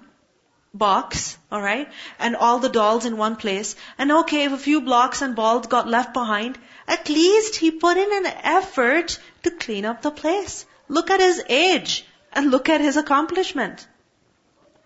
box, 0.73 1.37
alright, 1.51 1.91
and 2.17 2.37
all 2.37 2.59
the 2.59 2.69
dolls 2.69 3.05
in 3.05 3.17
one 3.17 3.35
place. 3.35 3.75
And 3.97 4.13
okay, 4.19 4.45
if 4.45 4.53
a 4.53 4.57
few 4.57 4.79
blocks 4.79 5.21
and 5.21 5.35
balls 5.35 5.67
got 5.67 5.89
left 5.89 6.13
behind, 6.13 6.57
at 6.87 7.09
least 7.09 7.57
he 7.57 7.71
put 7.71 7.97
in 7.97 8.15
an 8.19 8.31
effort 8.43 9.19
to 9.43 9.51
clean 9.51 9.83
up 9.83 10.01
the 10.01 10.11
place. 10.11 10.65
Look 10.87 11.11
at 11.11 11.19
his 11.19 11.43
age 11.49 12.05
and 12.31 12.49
look 12.51 12.69
at 12.69 12.79
his 12.79 12.95
accomplishment. 12.95 13.85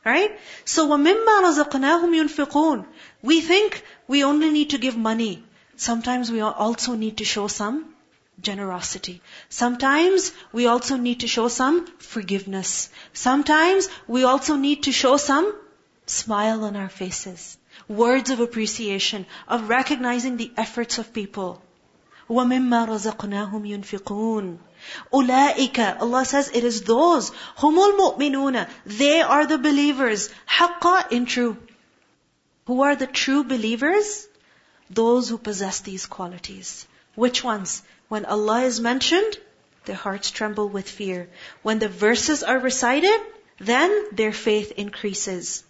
Right? 0.05 0.39
So 0.65 0.87
وَمِمَّا 0.87 1.41
رَزَقْنَاهُمْ 1.41 2.11
يُنْفِقُونَ 2.15 2.85
We 3.21 3.41
think 3.41 3.83
we 4.07 4.23
only 4.23 4.49
need 4.49 4.71
to 4.71 4.77
give 4.77 4.97
money. 4.97 5.43
Sometimes 5.75 6.31
we 6.31 6.41
also 6.41 6.95
need 6.95 7.17
to 7.17 7.25
show 7.25 7.47
some 7.47 7.93
generosity. 8.41 9.21
Sometimes 9.49 10.31
we 10.53 10.67
also 10.67 10.95
need 10.95 11.21
to 11.21 11.27
show 11.27 11.47
some 11.47 11.85
forgiveness. 11.97 12.89
Sometimes 13.13 13.89
we 14.07 14.23
also 14.23 14.55
need 14.55 14.83
to 14.83 14.91
show 14.91 15.17
some 15.17 15.53
smile 16.05 16.63
on 16.63 16.75
our 16.75 16.89
faces. 16.89 17.57
Words 17.87 18.29
of 18.29 18.39
appreciation, 18.39 19.25
of 19.47 19.69
recognizing 19.69 20.37
the 20.37 20.51
efforts 20.57 20.97
of 20.97 21.13
people. 21.13 21.61
وَمِمَّا 22.29 22.87
رَزَقْنَاهُمْ 22.87 23.67
يُنْفِقُونَ 23.67 24.57
Ulaika, 25.11 25.99
Allah 26.01 26.25
says 26.25 26.51
it 26.53 26.63
is 26.63 26.83
those, 26.83 27.31
humul 27.57 27.97
mu'minuna, 27.97 28.69
they 28.85 29.21
are 29.21 29.45
the 29.45 29.57
believers, 29.57 30.29
haqqa 30.47 31.11
in 31.11 31.25
true. 31.25 31.57
Who 32.67 32.81
are 32.83 32.95
the 32.95 33.07
true 33.07 33.43
believers? 33.43 34.27
Those 34.89 35.29
who 35.29 35.37
possess 35.37 35.79
these 35.79 36.05
qualities. 36.05 36.87
Which 37.15 37.43
ones? 37.43 37.81
When 38.07 38.25
Allah 38.25 38.61
is 38.61 38.79
mentioned, 38.79 39.37
their 39.85 39.95
hearts 39.95 40.31
tremble 40.31 40.69
with 40.69 40.89
fear. 40.89 41.29
When 41.63 41.79
the 41.79 41.89
verses 41.89 42.43
are 42.43 42.59
recited, 42.59 43.19
then 43.59 44.05
their 44.11 44.31
faith 44.31 44.71
increases. 44.77 45.63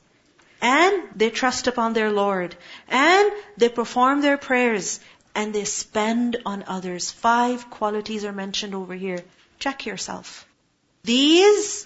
And 0.62 1.04
they 1.16 1.30
trust 1.30 1.68
upon 1.68 1.94
their 1.94 2.12
Lord. 2.12 2.56
And 2.88 3.32
they 3.58 3.70
perform 3.70 4.22
their 4.22 4.38
prayers 4.38 5.00
and 5.36 5.54
they 5.54 5.66
spend 5.66 6.38
on 6.46 6.64
others. 6.68 7.12
Five 7.12 7.70
qualities 7.70 8.26
are 8.26 8.32
mentioned 8.32 8.76
over 8.76 8.94
here. 8.94 9.24
Check 9.60 9.86
yourself. 9.86 10.48
These 11.04 11.86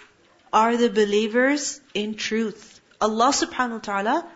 are 0.52 0.78
the 0.78 0.90
believers 0.90 1.82
in 1.94 2.16
truth. 2.16 2.80
Allah 3.02 3.30
subhanahu 3.30 3.74
wa 3.74 3.80
ta'ala 3.80 4.32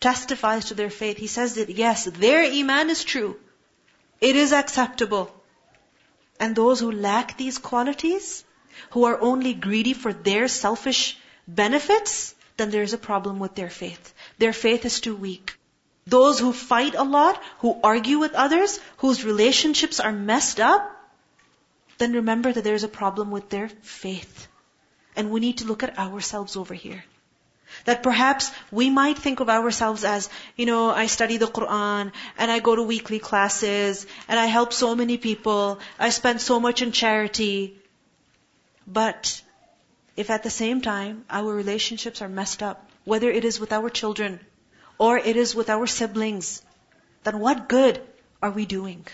testifies 0.00 0.66
to 0.66 0.74
their 0.74 0.90
faith. 0.90 1.16
He 1.16 1.26
says 1.26 1.54
that 1.54 1.70
yes, 1.70 2.04
their 2.04 2.42
iman 2.44 2.90
is 2.90 3.04
true. 3.04 3.36
It 4.20 4.36
is 4.36 4.52
acceptable. 4.52 5.32
And 6.38 6.54
those 6.54 6.80
who 6.80 6.92
lack 6.92 7.36
these 7.38 7.58
qualities, 7.58 8.44
who 8.90 9.04
are 9.04 9.20
only 9.20 9.54
greedy 9.54 9.94
for 9.94 10.12
their 10.12 10.48
selfish 10.48 11.18
benefits, 11.48 12.34
then 12.56 12.70
there's 12.70 12.92
a 12.92 12.98
problem 12.98 13.38
with 13.38 13.54
their 13.54 13.70
faith. 13.70 14.12
Their 14.38 14.52
faith 14.52 14.84
is 14.84 15.00
too 15.00 15.16
weak. 15.16 15.55
Those 16.06 16.38
who 16.38 16.52
fight 16.52 16.94
a 16.94 17.02
lot, 17.02 17.42
who 17.58 17.78
argue 17.82 18.18
with 18.18 18.34
others, 18.34 18.78
whose 18.98 19.24
relationships 19.24 19.98
are 19.98 20.12
messed 20.12 20.60
up, 20.60 20.92
then 21.98 22.12
remember 22.12 22.52
that 22.52 22.62
there's 22.62 22.84
a 22.84 22.88
problem 22.88 23.30
with 23.30 23.48
their 23.48 23.68
faith. 23.68 24.46
And 25.16 25.30
we 25.30 25.40
need 25.40 25.58
to 25.58 25.64
look 25.64 25.82
at 25.82 25.98
ourselves 25.98 26.56
over 26.56 26.74
here. 26.74 27.04
That 27.84 28.02
perhaps 28.02 28.52
we 28.70 28.90
might 28.90 29.18
think 29.18 29.40
of 29.40 29.48
ourselves 29.48 30.04
as, 30.04 30.28
you 30.56 30.66
know, 30.66 30.90
I 30.90 31.06
study 31.06 31.36
the 31.38 31.46
Quran, 31.46 32.12
and 32.38 32.50
I 32.50 32.60
go 32.60 32.76
to 32.76 32.82
weekly 32.82 33.18
classes, 33.18 34.06
and 34.28 34.38
I 34.38 34.46
help 34.46 34.72
so 34.72 34.94
many 34.94 35.16
people, 35.16 35.80
I 35.98 36.10
spend 36.10 36.40
so 36.40 36.60
much 36.60 36.82
in 36.82 36.92
charity. 36.92 37.76
But, 38.86 39.42
if 40.16 40.30
at 40.30 40.44
the 40.44 40.50
same 40.50 40.80
time, 40.80 41.24
our 41.28 41.52
relationships 41.52 42.22
are 42.22 42.28
messed 42.28 42.62
up, 42.62 42.88
whether 43.04 43.30
it 43.30 43.44
is 43.44 43.58
with 43.58 43.72
our 43.72 43.90
children, 43.90 44.38
or 44.98 45.18
it 45.18 45.36
is 45.36 45.54
with 45.54 45.70
our 45.70 45.86
siblings, 45.86 46.62
then 47.24 47.38
what 47.40 47.68
good 47.68 48.00
are 48.42 48.50
we 48.50 48.66
doing? 48.66 49.06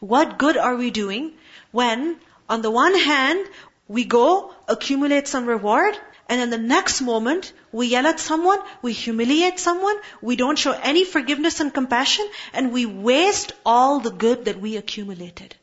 What 0.00 0.38
good 0.38 0.56
are 0.56 0.76
we 0.76 0.90
doing 0.90 1.32
when, 1.72 2.18
on 2.48 2.62
the 2.62 2.70
one 2.70 2.98
hand, 2.98 3.46
we 3.88 4.04
go 4.04 4.54
accumulate 4.68 5.28
some 5.28 5.46
reward, 5.46 5.96
and 6.28 6.40
in 6.40 6.50
the 6.50 6.58
next 6.58 7.00
moment, 7.00 7.52
we 7.70 7.86
yell 7.86 8.06
at 8.06 8.20
someone, 8.20 8.58
we 8.82 8.92
humiliate 8.92 9.60
someone, 9.60 9.96
we 10.20 10.36
don't 10.36 10.58
show 10.58 10.72
any 10.72 11.04
forgiveness 11.04 11.60
and 11.60 11.72
compassion, 11.72 12.28
and 12.52 12.72
we 12.72 12.84
waste 12.84 13.52
all 13.64 14.00
the 14.00 14.10
good 14.10 14.46
that 14.46 14.60
we 14.60 14.76
accumulated. 14.76 15.54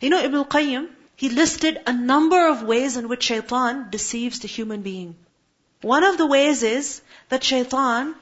You 0.00 0.10
know, 0.10 0.22
Ibn 0.22 0.34
al-Qayyim, 0.34 0.88
he 1.16 1.28
listed 1.28 1.80
a 1.86 1.92
number 1.92 2.48
of 2.48 2.62
ways 2.62 2.96
in 2.96 3.08
which 3.08 3.24
shaitan 3.24 3.88
deceives 3.90 4.40
the 4.40 4.48
human 4.48 4.82
being. 4.82 5.16
One 5.82 6.04
of 6.04 6.18
the 6.18 6.26
ways 6.26 6.62
is 6.62 7.00
that 7.28 7.44
shaitan 7.44 8.14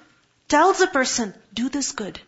tells 0.48 0.80
a 0.80 0.86
person, 0.86 1.34
do 1.52 1.68
this 1.68 1.92
good. 1.92 2.20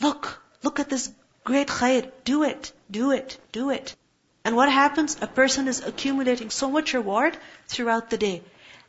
Look, 0.00 0.42
look 0.62 0.80
at 0.80 0.88
this 0.88 1.10
great 1.44 1.68
khair. 1.68 2.10
Do 2.24 2.42
it, 2.42 2.72
do 2.90 3.12
it, 3.12 3.38
do 3.52 3.70
it. 3.70 3.94
And 4.44 4.56
what 4.56 4.70
happens? 4.70 5.16
A 5.20 5.26
person 5.26 5.68
is 5.68 5.80
accumulating 5.80 6.50
so 6.50 6.70
much 6.70 6.92
reward 6.92 7.36
throughout 7.66 8.10
the 8.10 8.18
day. 8.18 8.42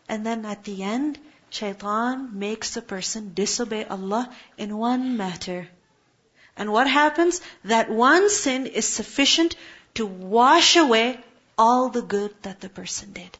And 0.09 0.25
then 0.25 0.45
at 0.45 0.63
the 0.63 0.83
end, 0.83 1.17
shaitan 1.49 2.37
makes 2.37 2.75
a 2.75 2.81
person 2.81 3.33
disobey 3.33 3.85
Allah 3.85 4.29
in 4.57 4.77
one 4.77 5.17
matter. 5.17 5.67
And 6.57 6.71
what 6.71 6.87
happens? 6.87 7.41
That 7.63 7.89
one 7.89 8.29
sin 8.29 8.65
is 8.65 8.87
sufficient 8.87 9.55
to 9.95 10.05
wash 10.05 10.75
away 10.75 11.19
all 11.57 11.89
the 11.89 12.01
good 12.01 12.35
that 12.43 12.59
the 12.59 12.69
person 12.69 13.13
did. 13.13 13.37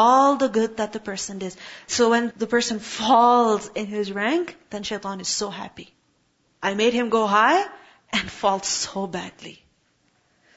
All 0.00 0.36
the 0.36 0.48
good 0.48 0.76
that 0.76 0.92
the 0.92 1.00
person 1.00 1.38
did. 1.38 1.56
So 1.86 2.10
when 2.10 2.32
the 2.36 2.46
person 2.46 2.80
falls 2.80 3.70
in 3.74 3.86
his 3.86 4.12
rank, 4.12 4.56
then 4.70 4.82
shaitan 4.82 5.20
is 5.20 5.28
so 5.28 5.48
happy. 5.50 5.92
I 6.62 6.74
made 6.74 6.92
him 6.92 7.08
go 7.08 7.26
high 7.26 7.64
and 8.12 8.30
fall 8.30 8.60
so 8.62 9.06
badly. 9.06 9.62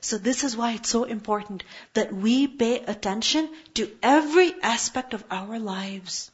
So 0.02 0.18
this 0.18 0.44
is 0.44 0.58
why 0.58 0.72
it's 0.74 0.90
so 0.90 1.04
important 1.04 1.64
that 1.94 2.14
we 2.14 2.48
pay 2.48 2.80
attention 2.80 3.50
to 3.76 3.90
every 4.02 4.54
aspect 4.62 5.14
of 5.14 5.24
our 5.30 5.60
lives. 5.60 6.32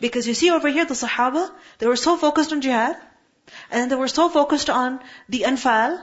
Because 0.00 0.28
you 0.28 0.34
see 0.34 0.50
over 0.50 0.68
here, 0.68 0.84
the 0.84 0.94
Sahaba, 0.94 1.50
they 1.78 1.86
were 1.86 1.96
so 1.96 2.16
focused 2.16 2.52
on 2.52 2.60
jihad, 2.60 2.96
and 3.70 3.90
they 3.90 3.96
were 3.96 4.08
so 4.08 4.28
focused 4.28 4.70
on 4.70 5.00
the 5.28 5.42
anfal, 5.42 6.02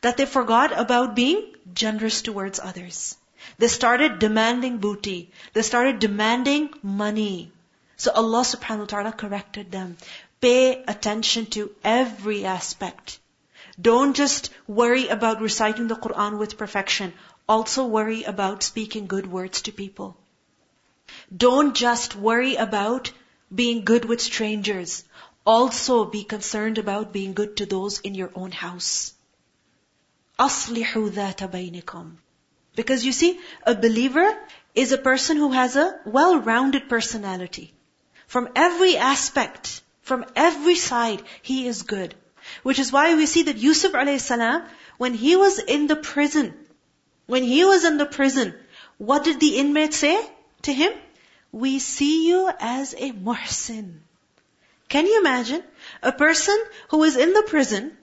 that 0.00 0.16
they 0.16 0.26
forgot 0.26 0.78
about 0.78 1.14
being 1.14 1.54
generous 1.72 2.22
towards 2.22 2.60
others. 2.60 3.16
They 3.57 3.67
started 3.67 4.19
demanding 4.19 4.77
booty. 4.77 5.31
They 5.53 5.61
started 5.61 5.99
demanding 5.99 6.73
money. 6.81 7.51
So 7.97 8.11
Allah 8.11 8.41
subhanahu 8.41 8.79
wa 8.79 8.85
ta'ala 8.85 9.11
corrected 9.11 9.71
them. 9.71 9.97
Pay 10.39 10.83
attention 10.87 11.47
to 11.47 11.75
every 11.83 12.45
aspect. 12.45 13.19
Don't 13.81 14.15
just 14.15 14.49
worry 14.67 15.07
about 15.09 15.41
reciting 15.41 15.87
the 15.87 15.95
Quran 15.95 16.37
with 16.37 16.57
perfection. 16.57 17.13
Also 17.47 17.85
worry 17.85 18.23
about 18.23 18.63
speaking 18.63 19.07
good 19.07 19.27
words 19.27 19.63
to 19.63 19.71
people. 19.71 20.15
Don't 21.35 21.75
just 21.75 22.15
worry 22.15 22.55
about 22.55 23.11
being 23.53 23.83
good 23.83 24.05
with 24.05 24.21
strangers. 24.21 25.03
Also 25.45 26.05
be 26.05 26.23
concerned 26.23 26.77
about 26.77 27.11
being 27.11 27.33
good 27.33 27.57
to 27.57 27.65
those 27.65 27.99
in 27.99 28.15
your 28.15 28.31
own 28.35 28.51
house. 28.51 29.13
أَصْلِحُوا 30.39 31.09
ذَاتَ 31.09 31.51
بَيْنِكُمْ 31.51 32.15
because 32.76 33.04
you 33.04 33.12
see, 33.12 33.38
a 33.64 33.74
believer 33.74 34.36
is 34.74 34.92
a 34.92 34.98
person 34.98 35.36
who 35.36 35.52
has 35.52 35.76
a 35.76 36.00
well-rounded 36.04 36.88
personality. 36.88 37.72
From 38.26 38.48
every 38.56 38.96
aspect, 38.96 39.82
from 40.02 40.24
every 40.34 40.74
side, 40.74 41.22
he 41.42 41.66
is 41.66 41.82
good. 41.82 42.14
Which 42.62 42.78
is 42.78 42.92
why 42.92 43.14
we 43.14 43.26
see 43.26 43.44
that 43.44 43.56
Yusuf 43.56 43.92
alayhi 43.92 44.64
when 44.98 45.14
he 45.14 45.36
was 45.36 45.58
in 45.58 45.86
the 45.86 45.96
prison, 45.96 46.54
when 47.26 47.42
he 47.42 47.64
was 47.64 47.84
in 47.84 47.96
the 47.96 48.06
prison, 48.06 48.54
what 48.98 49.24
did 49.24 49.40
the 49.40 49.56
inmates 49.58 49.96
say 49.96 50.20
to 50.62 50.72
him? 50.72 50.92
We 51.52 51.78
see 51.78 52.28
you 52.28 52.50
as 52.60 52.94
a 52.94 53.12
muhsin. 53.12 54.00
Can 54.88 55.06
you 55.06 55.20
imagine? 55.20 55.62
A 56.02 56.12
person 56.12 56.56
who 56.88 57.02
is 57.04 57.16
in 57.16 57.32
the 57.32 57.42
prison, 57.42 57.96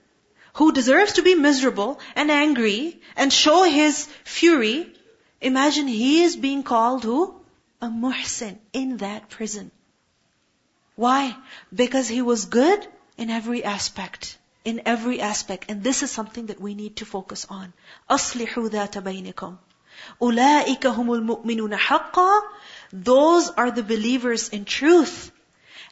who 0.55 0.73
deserves 0.73 1.15
to 1.15 1.23
be 1.23 1.35
miserable 1.35 2.01
and 2.15 2.31
angry 2.31 3.01
and 3.15 3.33
show 3.33 3.63
his 3.65 4.09
fury, 4.25 4.93
imagine 5.41 5.87
he 5.87 6.23
is 6.23 6.37
being 6.37 6.63
called 6.63 7.05
who? 7.05 7.35
A 7.83 7.89
muhsin 7.89 8.59
in 8.73 8.97
that 8.99 9.29
prison. 9.29 9.71
Why? 10.95 11.37
Because 11.75 12.09
he 12.09 12.23
was 12.23 12.47
good 12.47 12.87
in 13.19 13.29
every 13.29 13.63
aspect. 13.65 14.39
In 14.65 14.83
every 14.87 15.21
aspect. 15.21 15.67
And 15.69 15.83
this 15.83 16.03
is 16.03 16.11
something 16.11 16.47
that 16.47 16.61
we 16.61 16.75
need 16.75 16.97
to 16.97 17.05
focus 17.05 17.47
on. 17.51 17.75
أَصْلِحُوا 18.09 18.71
ذَاتَ 18.71 19.03
بَيْنِكُمْ 19.03 19.59
أُولَٰئِكَ 20.21 20.81
هُمُ 20.81 21.09
الْمُؤْمِنُونَ 21.21 21.77
حَقًّا 21.77 22.41
Those 22.93 23.51
are 23.51 23.71
the 23.71 23.83
believers 23.83 24.49
in 24.49 24.65
truth. 24.65 25.31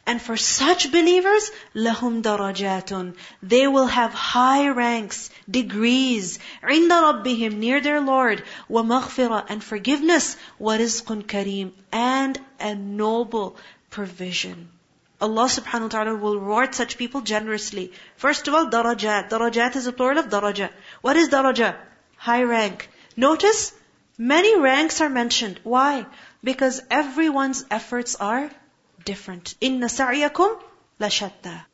And 0.09 0.21
for 0.21 0.37
such 0.37 0.91
believers, 0.91 1.51
لَهُمْ 1.75 2.21
دَرَجَاتٌ 2.21 3.15
They 3.41 3.67
will 3.67 3.87
have 3.87 4.13
high 4.13 4.67
ranks, 4.69 5.29
degrees, 5.49 6.39
عِنْدَ 6.63 6.89
رَبِّهِمْ 6.89 7.53
Near 7.53 7.81
their 7.81 8.01
Lord, 8.01 8.43
وَمَغْفِرَةٌ 8.69 9.45
And 9.49 9.63
forgiveness, 9.63 10.37
وَرِزْقٌ 10.59 11.23
كَرِيمٌ 11.25 11.71
And 11.91 12.39
a 12.59 12.75
noble 12.75 13.57
provision. 13.89 14.69
Allah 15.21 15.45
subhanahu 15.45 15.83
wa 15.83 15.87
ta'ala 15.87 16.15
will 16.15 16.37
reward 16.37 16.75
such 16.75 16.97
people 16.97 17.21
generously. 17.21 17.93
First 18.17 18.47
of 18.47 18.53
all, 18.53 18.67
darajat. 18.67 19.29
Darajat 19.29 19.75
is 19.77 19.87
a 19.87 19.93
plural 19.93 20.19
of 20.19 20.29
daraja. 20.29 20.69
What 21.01 21.15
is 21.15 21.29
daraja? 21.29 21.75
High 22.17 22.43
rank. 22.43 22.89
Notice, 23.15 23.73
many 24.17 24.59
ranks 24.59 24.99
are 24.99 25.09
mentioned. 25.09 25.59
Why? 25.63 26.05
Because 26.43 26.81
everyone's 26.91 27.65
efforts 27.71 28.15
are 28.15 28.51
different. 29.04 29.54
Inna 29.60 29.88
sa'yakum 29.88 30.58
lashatta. 31.00 31.64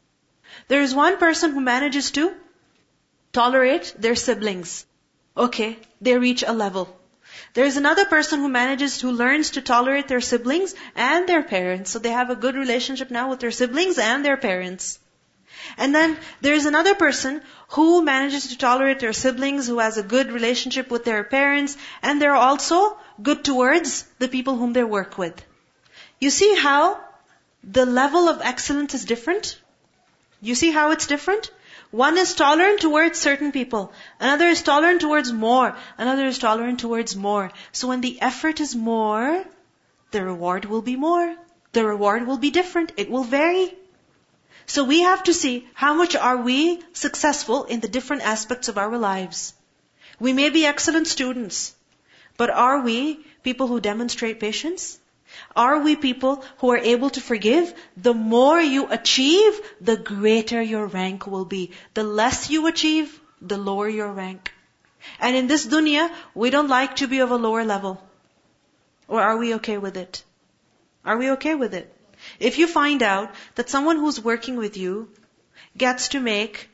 There 0.68 0.83
is 0.83 0.95
one 0.95 1.16
person 1.18 1.53
who 1.53 1.61
manages 1.61 2.11
to 2.12 2.35
tolerate 3.33 3.95
their 3.99 4.14
siblings. 4.14 4.87
Okay, 5.37 5.79
they 6.01 6.16
reach 6.16 6.43
a 6.47 6.53
level. 6.53 6.89
There's 7.55 7.77
another 7.77 8.07
person 8.07 8.41
who 8.41 8.49
manages, 8.49 9.01
who 9.01 9.12
learns 9.12 9.51
to 9.51 9.62
tolerate 9.62 10.09
their 10.09 10.20
siblings 10.20 10.74
and 10.95 11.29
their 11.29 11.43
parents. 11.43 11.91
So 11.91 11.99
they 11.99 12.11
have 12.11 12.31
a 12.31 12.37
good 12.37 12.55
relationship 12.55 13.11
now 13.11 13.29
with 13.31 13.41
their 13.41 13.51
siblings 13.51 13.99
and 13.99 14.24
their 14.24 14.37
parents. 14.37 14.99
And 15.77 15.95
then 15.95 16.16
there's 16.41 16.66
another 16.66 16.95
person 16.95 17.43
who 17.70 18.03
manages 18.03 18.49
to 18.49 18.59
tolerate 18.59 19.01
their 19.01 19.12
siblings, 19.12 19.66
who 19.66 19.79
has 19.79 19.99
a 19.99 20.03
good 20.03 20.31
relationship 20.31 20.91
with 20.91 21.05
their 21.05 21.24
parents, 21.24 21.77
and 22.03 22.20
they're 22.20 22.35
also 22.35 22.97
good 23.22 23.45
towards 23.45 24.05
the 24.18 24.29
people 24.29 24.57
whom 24.57 24.72
they 24.72 24.85
work 24.85 25.18
with. 25.18 25.43
You 26.20 26.31
see 26.31 26.55
how 26.55 27.01
the 27.63 27.87
level 27.87 28.29
of 28.29 28.41
excellence 28.41 28.95
is 28.95 29.05
different? 29.05 29.61
You 30.41 30.55
see 30.55 30.71
how 30.71 30.91
it's 30.91 31.07
different? 31.07 31.51
One 31.91 32.19
is 32.19 32.35
tolerant 32.35 32.81
towards 32.81 33.19
certain 33.19 33.53
people. 33.53 33.93
Another 34.21 34.49
is 34.49 34.63
tolerant 34.63 35.01
towards 35.01 35.33
more. 35.33 35.77
Another 35.97 36.27
is 36.27 36.39
tolerant 36.39 36.81
towards 36.81 37.17
more. 37.17 37.53
So 37.73 37.89
when 37.89 38.01
the 38.01 38.21
effort 38.21 38.61
is 38.61 38.75
more, 38.75 39.45
the 40.11 40.25
reward 40.25 40.65
will 40.65 40.83
be 40.83 40.97
more. 40.97 41.37
The 41.73 41.85
reward 41.85 42.27
will 42.27 42.39
be 42.39 42.51
different. 42.51 42.93
It 42.97 43.11
will 43.11 43.25
vary. 43.25 43.75
So 44.67 44.83
we 44.85 45.03
have 45.03 45.23
to 45.25 45.35
see 45.35 45.69
how 45.75 45.95
much 45.95 46.17
are 46.17 46.37
we 46.37 46.83
successful 46.93 47.65
in 47.65 47.81
the 47.81 47.89
different 47.89 48.23
aspects 48.23 48.69
of 48.69 48.79
our 48.79 48.99
lives. 48.99 49.55
We 50.19 50.33
may 50.33 50.51
be 50.51 50.67
excellent 50.67 51.07
students, 51.07 51.75
but 52.37 52.51
are 52.51 52.81
we 52.81 53.25
people 53.43 53.69
who 53.69 53.81
demonstrate 53.81 54.41
patience? 54.41 54.99
Are 55.55 55.80
we 55.80 55.97
people 55.97 56.45
who 56.59 56.70
are 56.70 56.78
able 56.78 57.11
to 57.11 57.20
forgive? 57.20 57.72
The 57.97 58.14
more 58.14 58.61
you 58.61 58.87
achieve, 58.91 59.61
the 59.80 59.97
greater 59.97 60.61
your 60.61 60.87
rank 60.87 61.26
will 61.26 61.45
be. 61.45 61.72
The 61.95 62.05
less 62.05 62.51
you 62.51 62.66
achieve, 62.66 63.20
the 63.41 63.59
lower 63.59 63.89
your 63.89 64.12
rank. 64.12 64.53
And 65.20 65.37
in 65.37 65.47
this 65.47 65.66
dunya, 65.66 66.11
we 66.34 66.51
don't 66.51 66.68
like 66.68 66.97
to 66.97 67.07
be 67.07 67.20
of 67.20 67.30
a 67.30 67.37
lower 67.37 67.64
level. 67.64 68.03
Or 69.09 69.20
are 69.20 69.37
we 69.37 69.55
okay 69.55 69.78
with 69.78 69.97
it? 69.97 70.24
Are 71.05 71.16
we 71.16 71.30
okay 71.32 71.55
with 71.55 71.74
it? 71.74 71.93
If 72.41 72.59
you 72.59 72.66
find 72.66 73.03
out 73.03 73.34
that 73.55 73.70
someone 73.70 73.99
who's 73.99 74.20
working 74.20 74.57
with 74.57 74.76
you 74.76 75.09
gets 75.76 76.09
to 76.09 76.20
make 76.20 76.68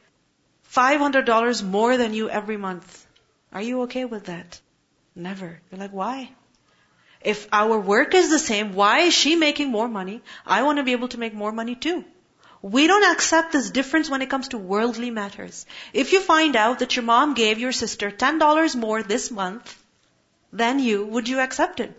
$500 0.73 1.63
more 1.63 1.97
than 1.97 2.15
you 2.15 2.31
every 2.31 2.57
month, 2.57 3.07
are 3.53 3.61
you 3.61 3.83
okay 3.83 4.05
with 4.05 4.27
that? 4.27 4.61
Never. 5.15 5.61
You're 5.71 5.81
like, 5.81 5.93
why? 5.93 6.31
If 7.25 7.47
our 7.53 7.79
work 7.79 8.15
is 8.15 8.31
the 8.31 8.39
same, 8.39 8.75
why 8.75 9.01
is 9.01 9.15
she 9.15 9.37
making 9.37 9.71
more 9.71 9.89
money? 9.89 10.23
I 10.47 10.63
want 10.63 10.79
to 10.79 10.85
be 10.85 10.93
able 10.93 11.09
to 11.09 11.19
make 11.19 11.35
more 11.35 11.53
money 11.53 11.75
too. 11.75 12.05
We 12.63 12.87
don't 12.87 13.11
accept 13.13 13.53
this 13.53 13.71
difference 13.71 14.09
when 14.09 14.23
it 14.23 14.31
comes 14.31 14.49
to 14.49 14.59
worldly 14.59 15.11
matters. 15.11 15.67
If 15.93 16.13
you 16.13 16.21
find 16.21 16.55
out 16.55 16.79
that 16.79 16.95
your 16.95 17.05
mom 17.05 17.35
gave 17.35 17.59
your 17.59 17.73
sister 17.73 18.11
$10 18.11 18.77
more 18.77 19.03
this 19.03 19.31
month 19.31 19.77
than 20.53 20.79
you, 20.79 21.05
would 21.05 21.29
you 21.29 21.41
accept 21.41 21.81
it? 21.81 21.93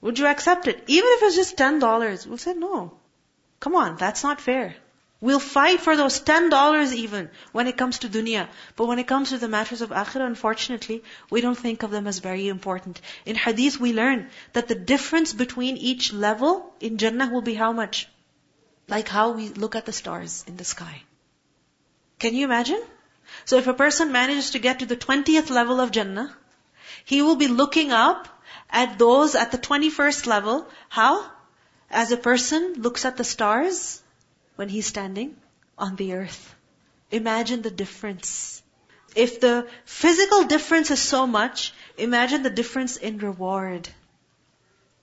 Would 0.00 0.18
you 0.18 0.26
accept 0.26 0.68
it? 0.68 0.84
Even 0.86 1.10
if 1.14 1.22
it's 1.24 1.36
just 1.36 1.56
$10, 1.56 2.26
we'll 2.26 2.38
say 2.38 2.54
no. 2.54 2.92
Come 3.58 3.74
on, 3.74 3.96
that's 3.96 4.22
not 4.22 4.40
fair. 4.40 4.76
We'll 5.18 5.40
fight 5.40 5.80
for 5.80 5.96
those 5.96 6.20
$10 6.20 6.92
even 6.92 7.30
when 7.52 7.66
it 7.66 7.78
comes 7.78 8.00
to 8.00 8.08
dunya. 8.08 8.48
But 8.76 8.86
when 8.86 8.98
it 8.98 9.06
comes 9.06 9.30
to 9.30 9.38
the 9.38 9.48
matters 9.48 9.80
of 9.80 9.88
akhirah, 9.88 10.26
unfortunately, 10.26 11.02
we 11.30 11.40
don't 11.40 11.56
think 11.56 11.82
of 11.82 11.90
them 11.90 12.06
as 12.06 12.18
very 12.18 12.48
important. 12.48 13.00
In 13.24 13.34
hadith, 13.34 13.80
we 13.80 13.94
learn 13.94 14.28
that 14.52 14.68
the 14.68 14.74
difference 14.74 15.32
between 15.32 15.78
each 15.78 16.12
level 16.12 16.74
in 16.80 16.98
Jannah 16.98 17.30
will 17.32 17.40
be 17.40 17.54
how 17.54 17.72
much? 17.72 18.08
Like 18.88 19.08
how 19.08 19.30
we 19.30 19.48
look 19.48 19.74
at 19.74 19.86
the 19.86 19.92
stars 19.92 20.44
in 20.46 20.58
the 20.58 20.64
sky. 20.64 21.02
Can 22.18 22.34
you 22.34 22.44
imagine? 22.44 22.82
So 23.46 23.56
if 23.56 23.66
a 23.66 23.74
person 23.74 24.12
manages 24.12 24.50
to 24.50 24.58
get 24.58 24.80
to 24.80 24.86
the 24.86 24.96
20th 24.96 25.48
level 25.48 25.80
of 25.80 25.92
Jannah, 25.92 26.36
he 27.06 27.22
will 27.22 27.36
be 27.36 27.48
looking 27.48 27.90
up 27.90 28.28
at 28.68 28.98
those 28.98 29.34
at 29.34 29.50
the 29.50 29.58
21st 29.58 30.26
level. 30.26 30.68
How? 30.90 31.24
As 31.90 32.12
a 32.12 32.16
person 32.18 32.74
looks 32.82 33.06
at 33.06 33.16
the 33.16 33.24
stars 33.24 34.02
when 34.56 34.68
he's 34.68 34.86
standing 34.86 35.36
on 35.78 35.96
the 35.96 36.14
earth. 36.14 36.54
Imagine 37.10 37.62
the 37.62 37.70
difference. 37.70 38.62
If 39.14 39.40
the 39.40 39.68
physical 39.84 40.44
difference 40.44 40.90
is 40.90 41.00
so 41.00 41.26
much, 41.26 41.72
imagine 41.96 42.42
the 42.42 42.50
difference 42.50 42.96
in 42.96 43.18
reward. 43.18 43.88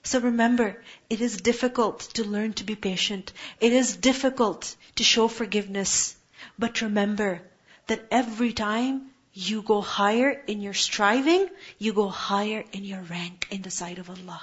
So 0.03 0.19
remember, 0.19 0.83
it 1.09 1.21
is 1.21 1.37
difficult 1.37 2.01
to 2.15 2.25
learn 2.25 2.53
to 2.53 2.65
be 2.65 2.75
patient. 2.75 3.31
It 3.61 3.71
is 3.71 3.95
difficult 3.95 4.75
to 4.97 5.03
show 5.03 5.27
forgiveness. 5.27 6.15
But 6.59 6.81
remember 6.81 7.41
that 7.87 8.05
every 8.11 8.51
time 8.53 9.09
you 9.33 9.61
go 9.61 9.81
higher 9.81 10.29
in 10.45 10.61
your 10.61 10.73
striving, 10.73 11.49
you 11.79 11.93
go 11.93 12.09
higher 12.09 12.63
in 12.73 12.83
your 12.83 13.01
rank 13.01 13.47
in 13.49 13.61
the 13.61 13.71
sight 13.71 13.97
of 13.97 14.09
Allah. 14.09 14.41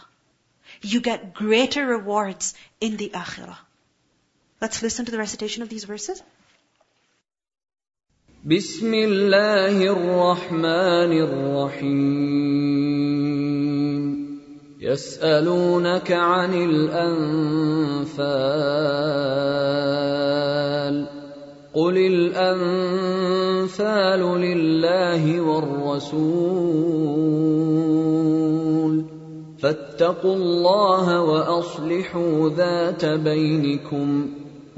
You 0.82 1.00
get 1.00 1.34
greater 1.34 1.86
rewards 1.86 2.54
in 2.80 2.96
the 2.96 3.10
akhirah. 3.10 3.58
Let's 4.60 4.82
listen 4.82 5.06
to 5.06 5.10
the 5.10 5.16
recitation 5.16 5.62
of 5.62 5.70
these 5.70 5.84
verses. 5.84 6.22
بسم 8.44 8.94
الله 8.94 9.76
الرحمن 9.92 11.12
الرحيم 11.28 12.40
يسألونك 14.80 16.12
عن 16.12 16.54
الأنفال 16.54 17.00
قل 21.74 21.98
الأنفال 21.98 23.60
لله 24.40 25.40
والرسول 25.40 26.80
فاتقوا 29.58 30.36
الله 30.36 31.20
وأصلحوا 31.20 32.50
ذات 32.50 33.04
بينكم 33.04 34.30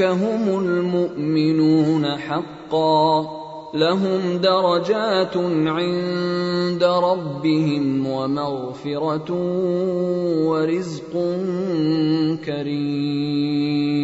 أولئك 0.00 0.22
هم 0.22 0.48
المؤمنون 0.48 2.06
حقا. 2.06 3.26
لهم 3.74 4.38
درجات 4.38 5.36
عند 5.66 6.84
ربهم 6.84 8.06
ومغفرة 8.06 9.32
ورزق 10.48 11.12
كريم. 12.44 13.98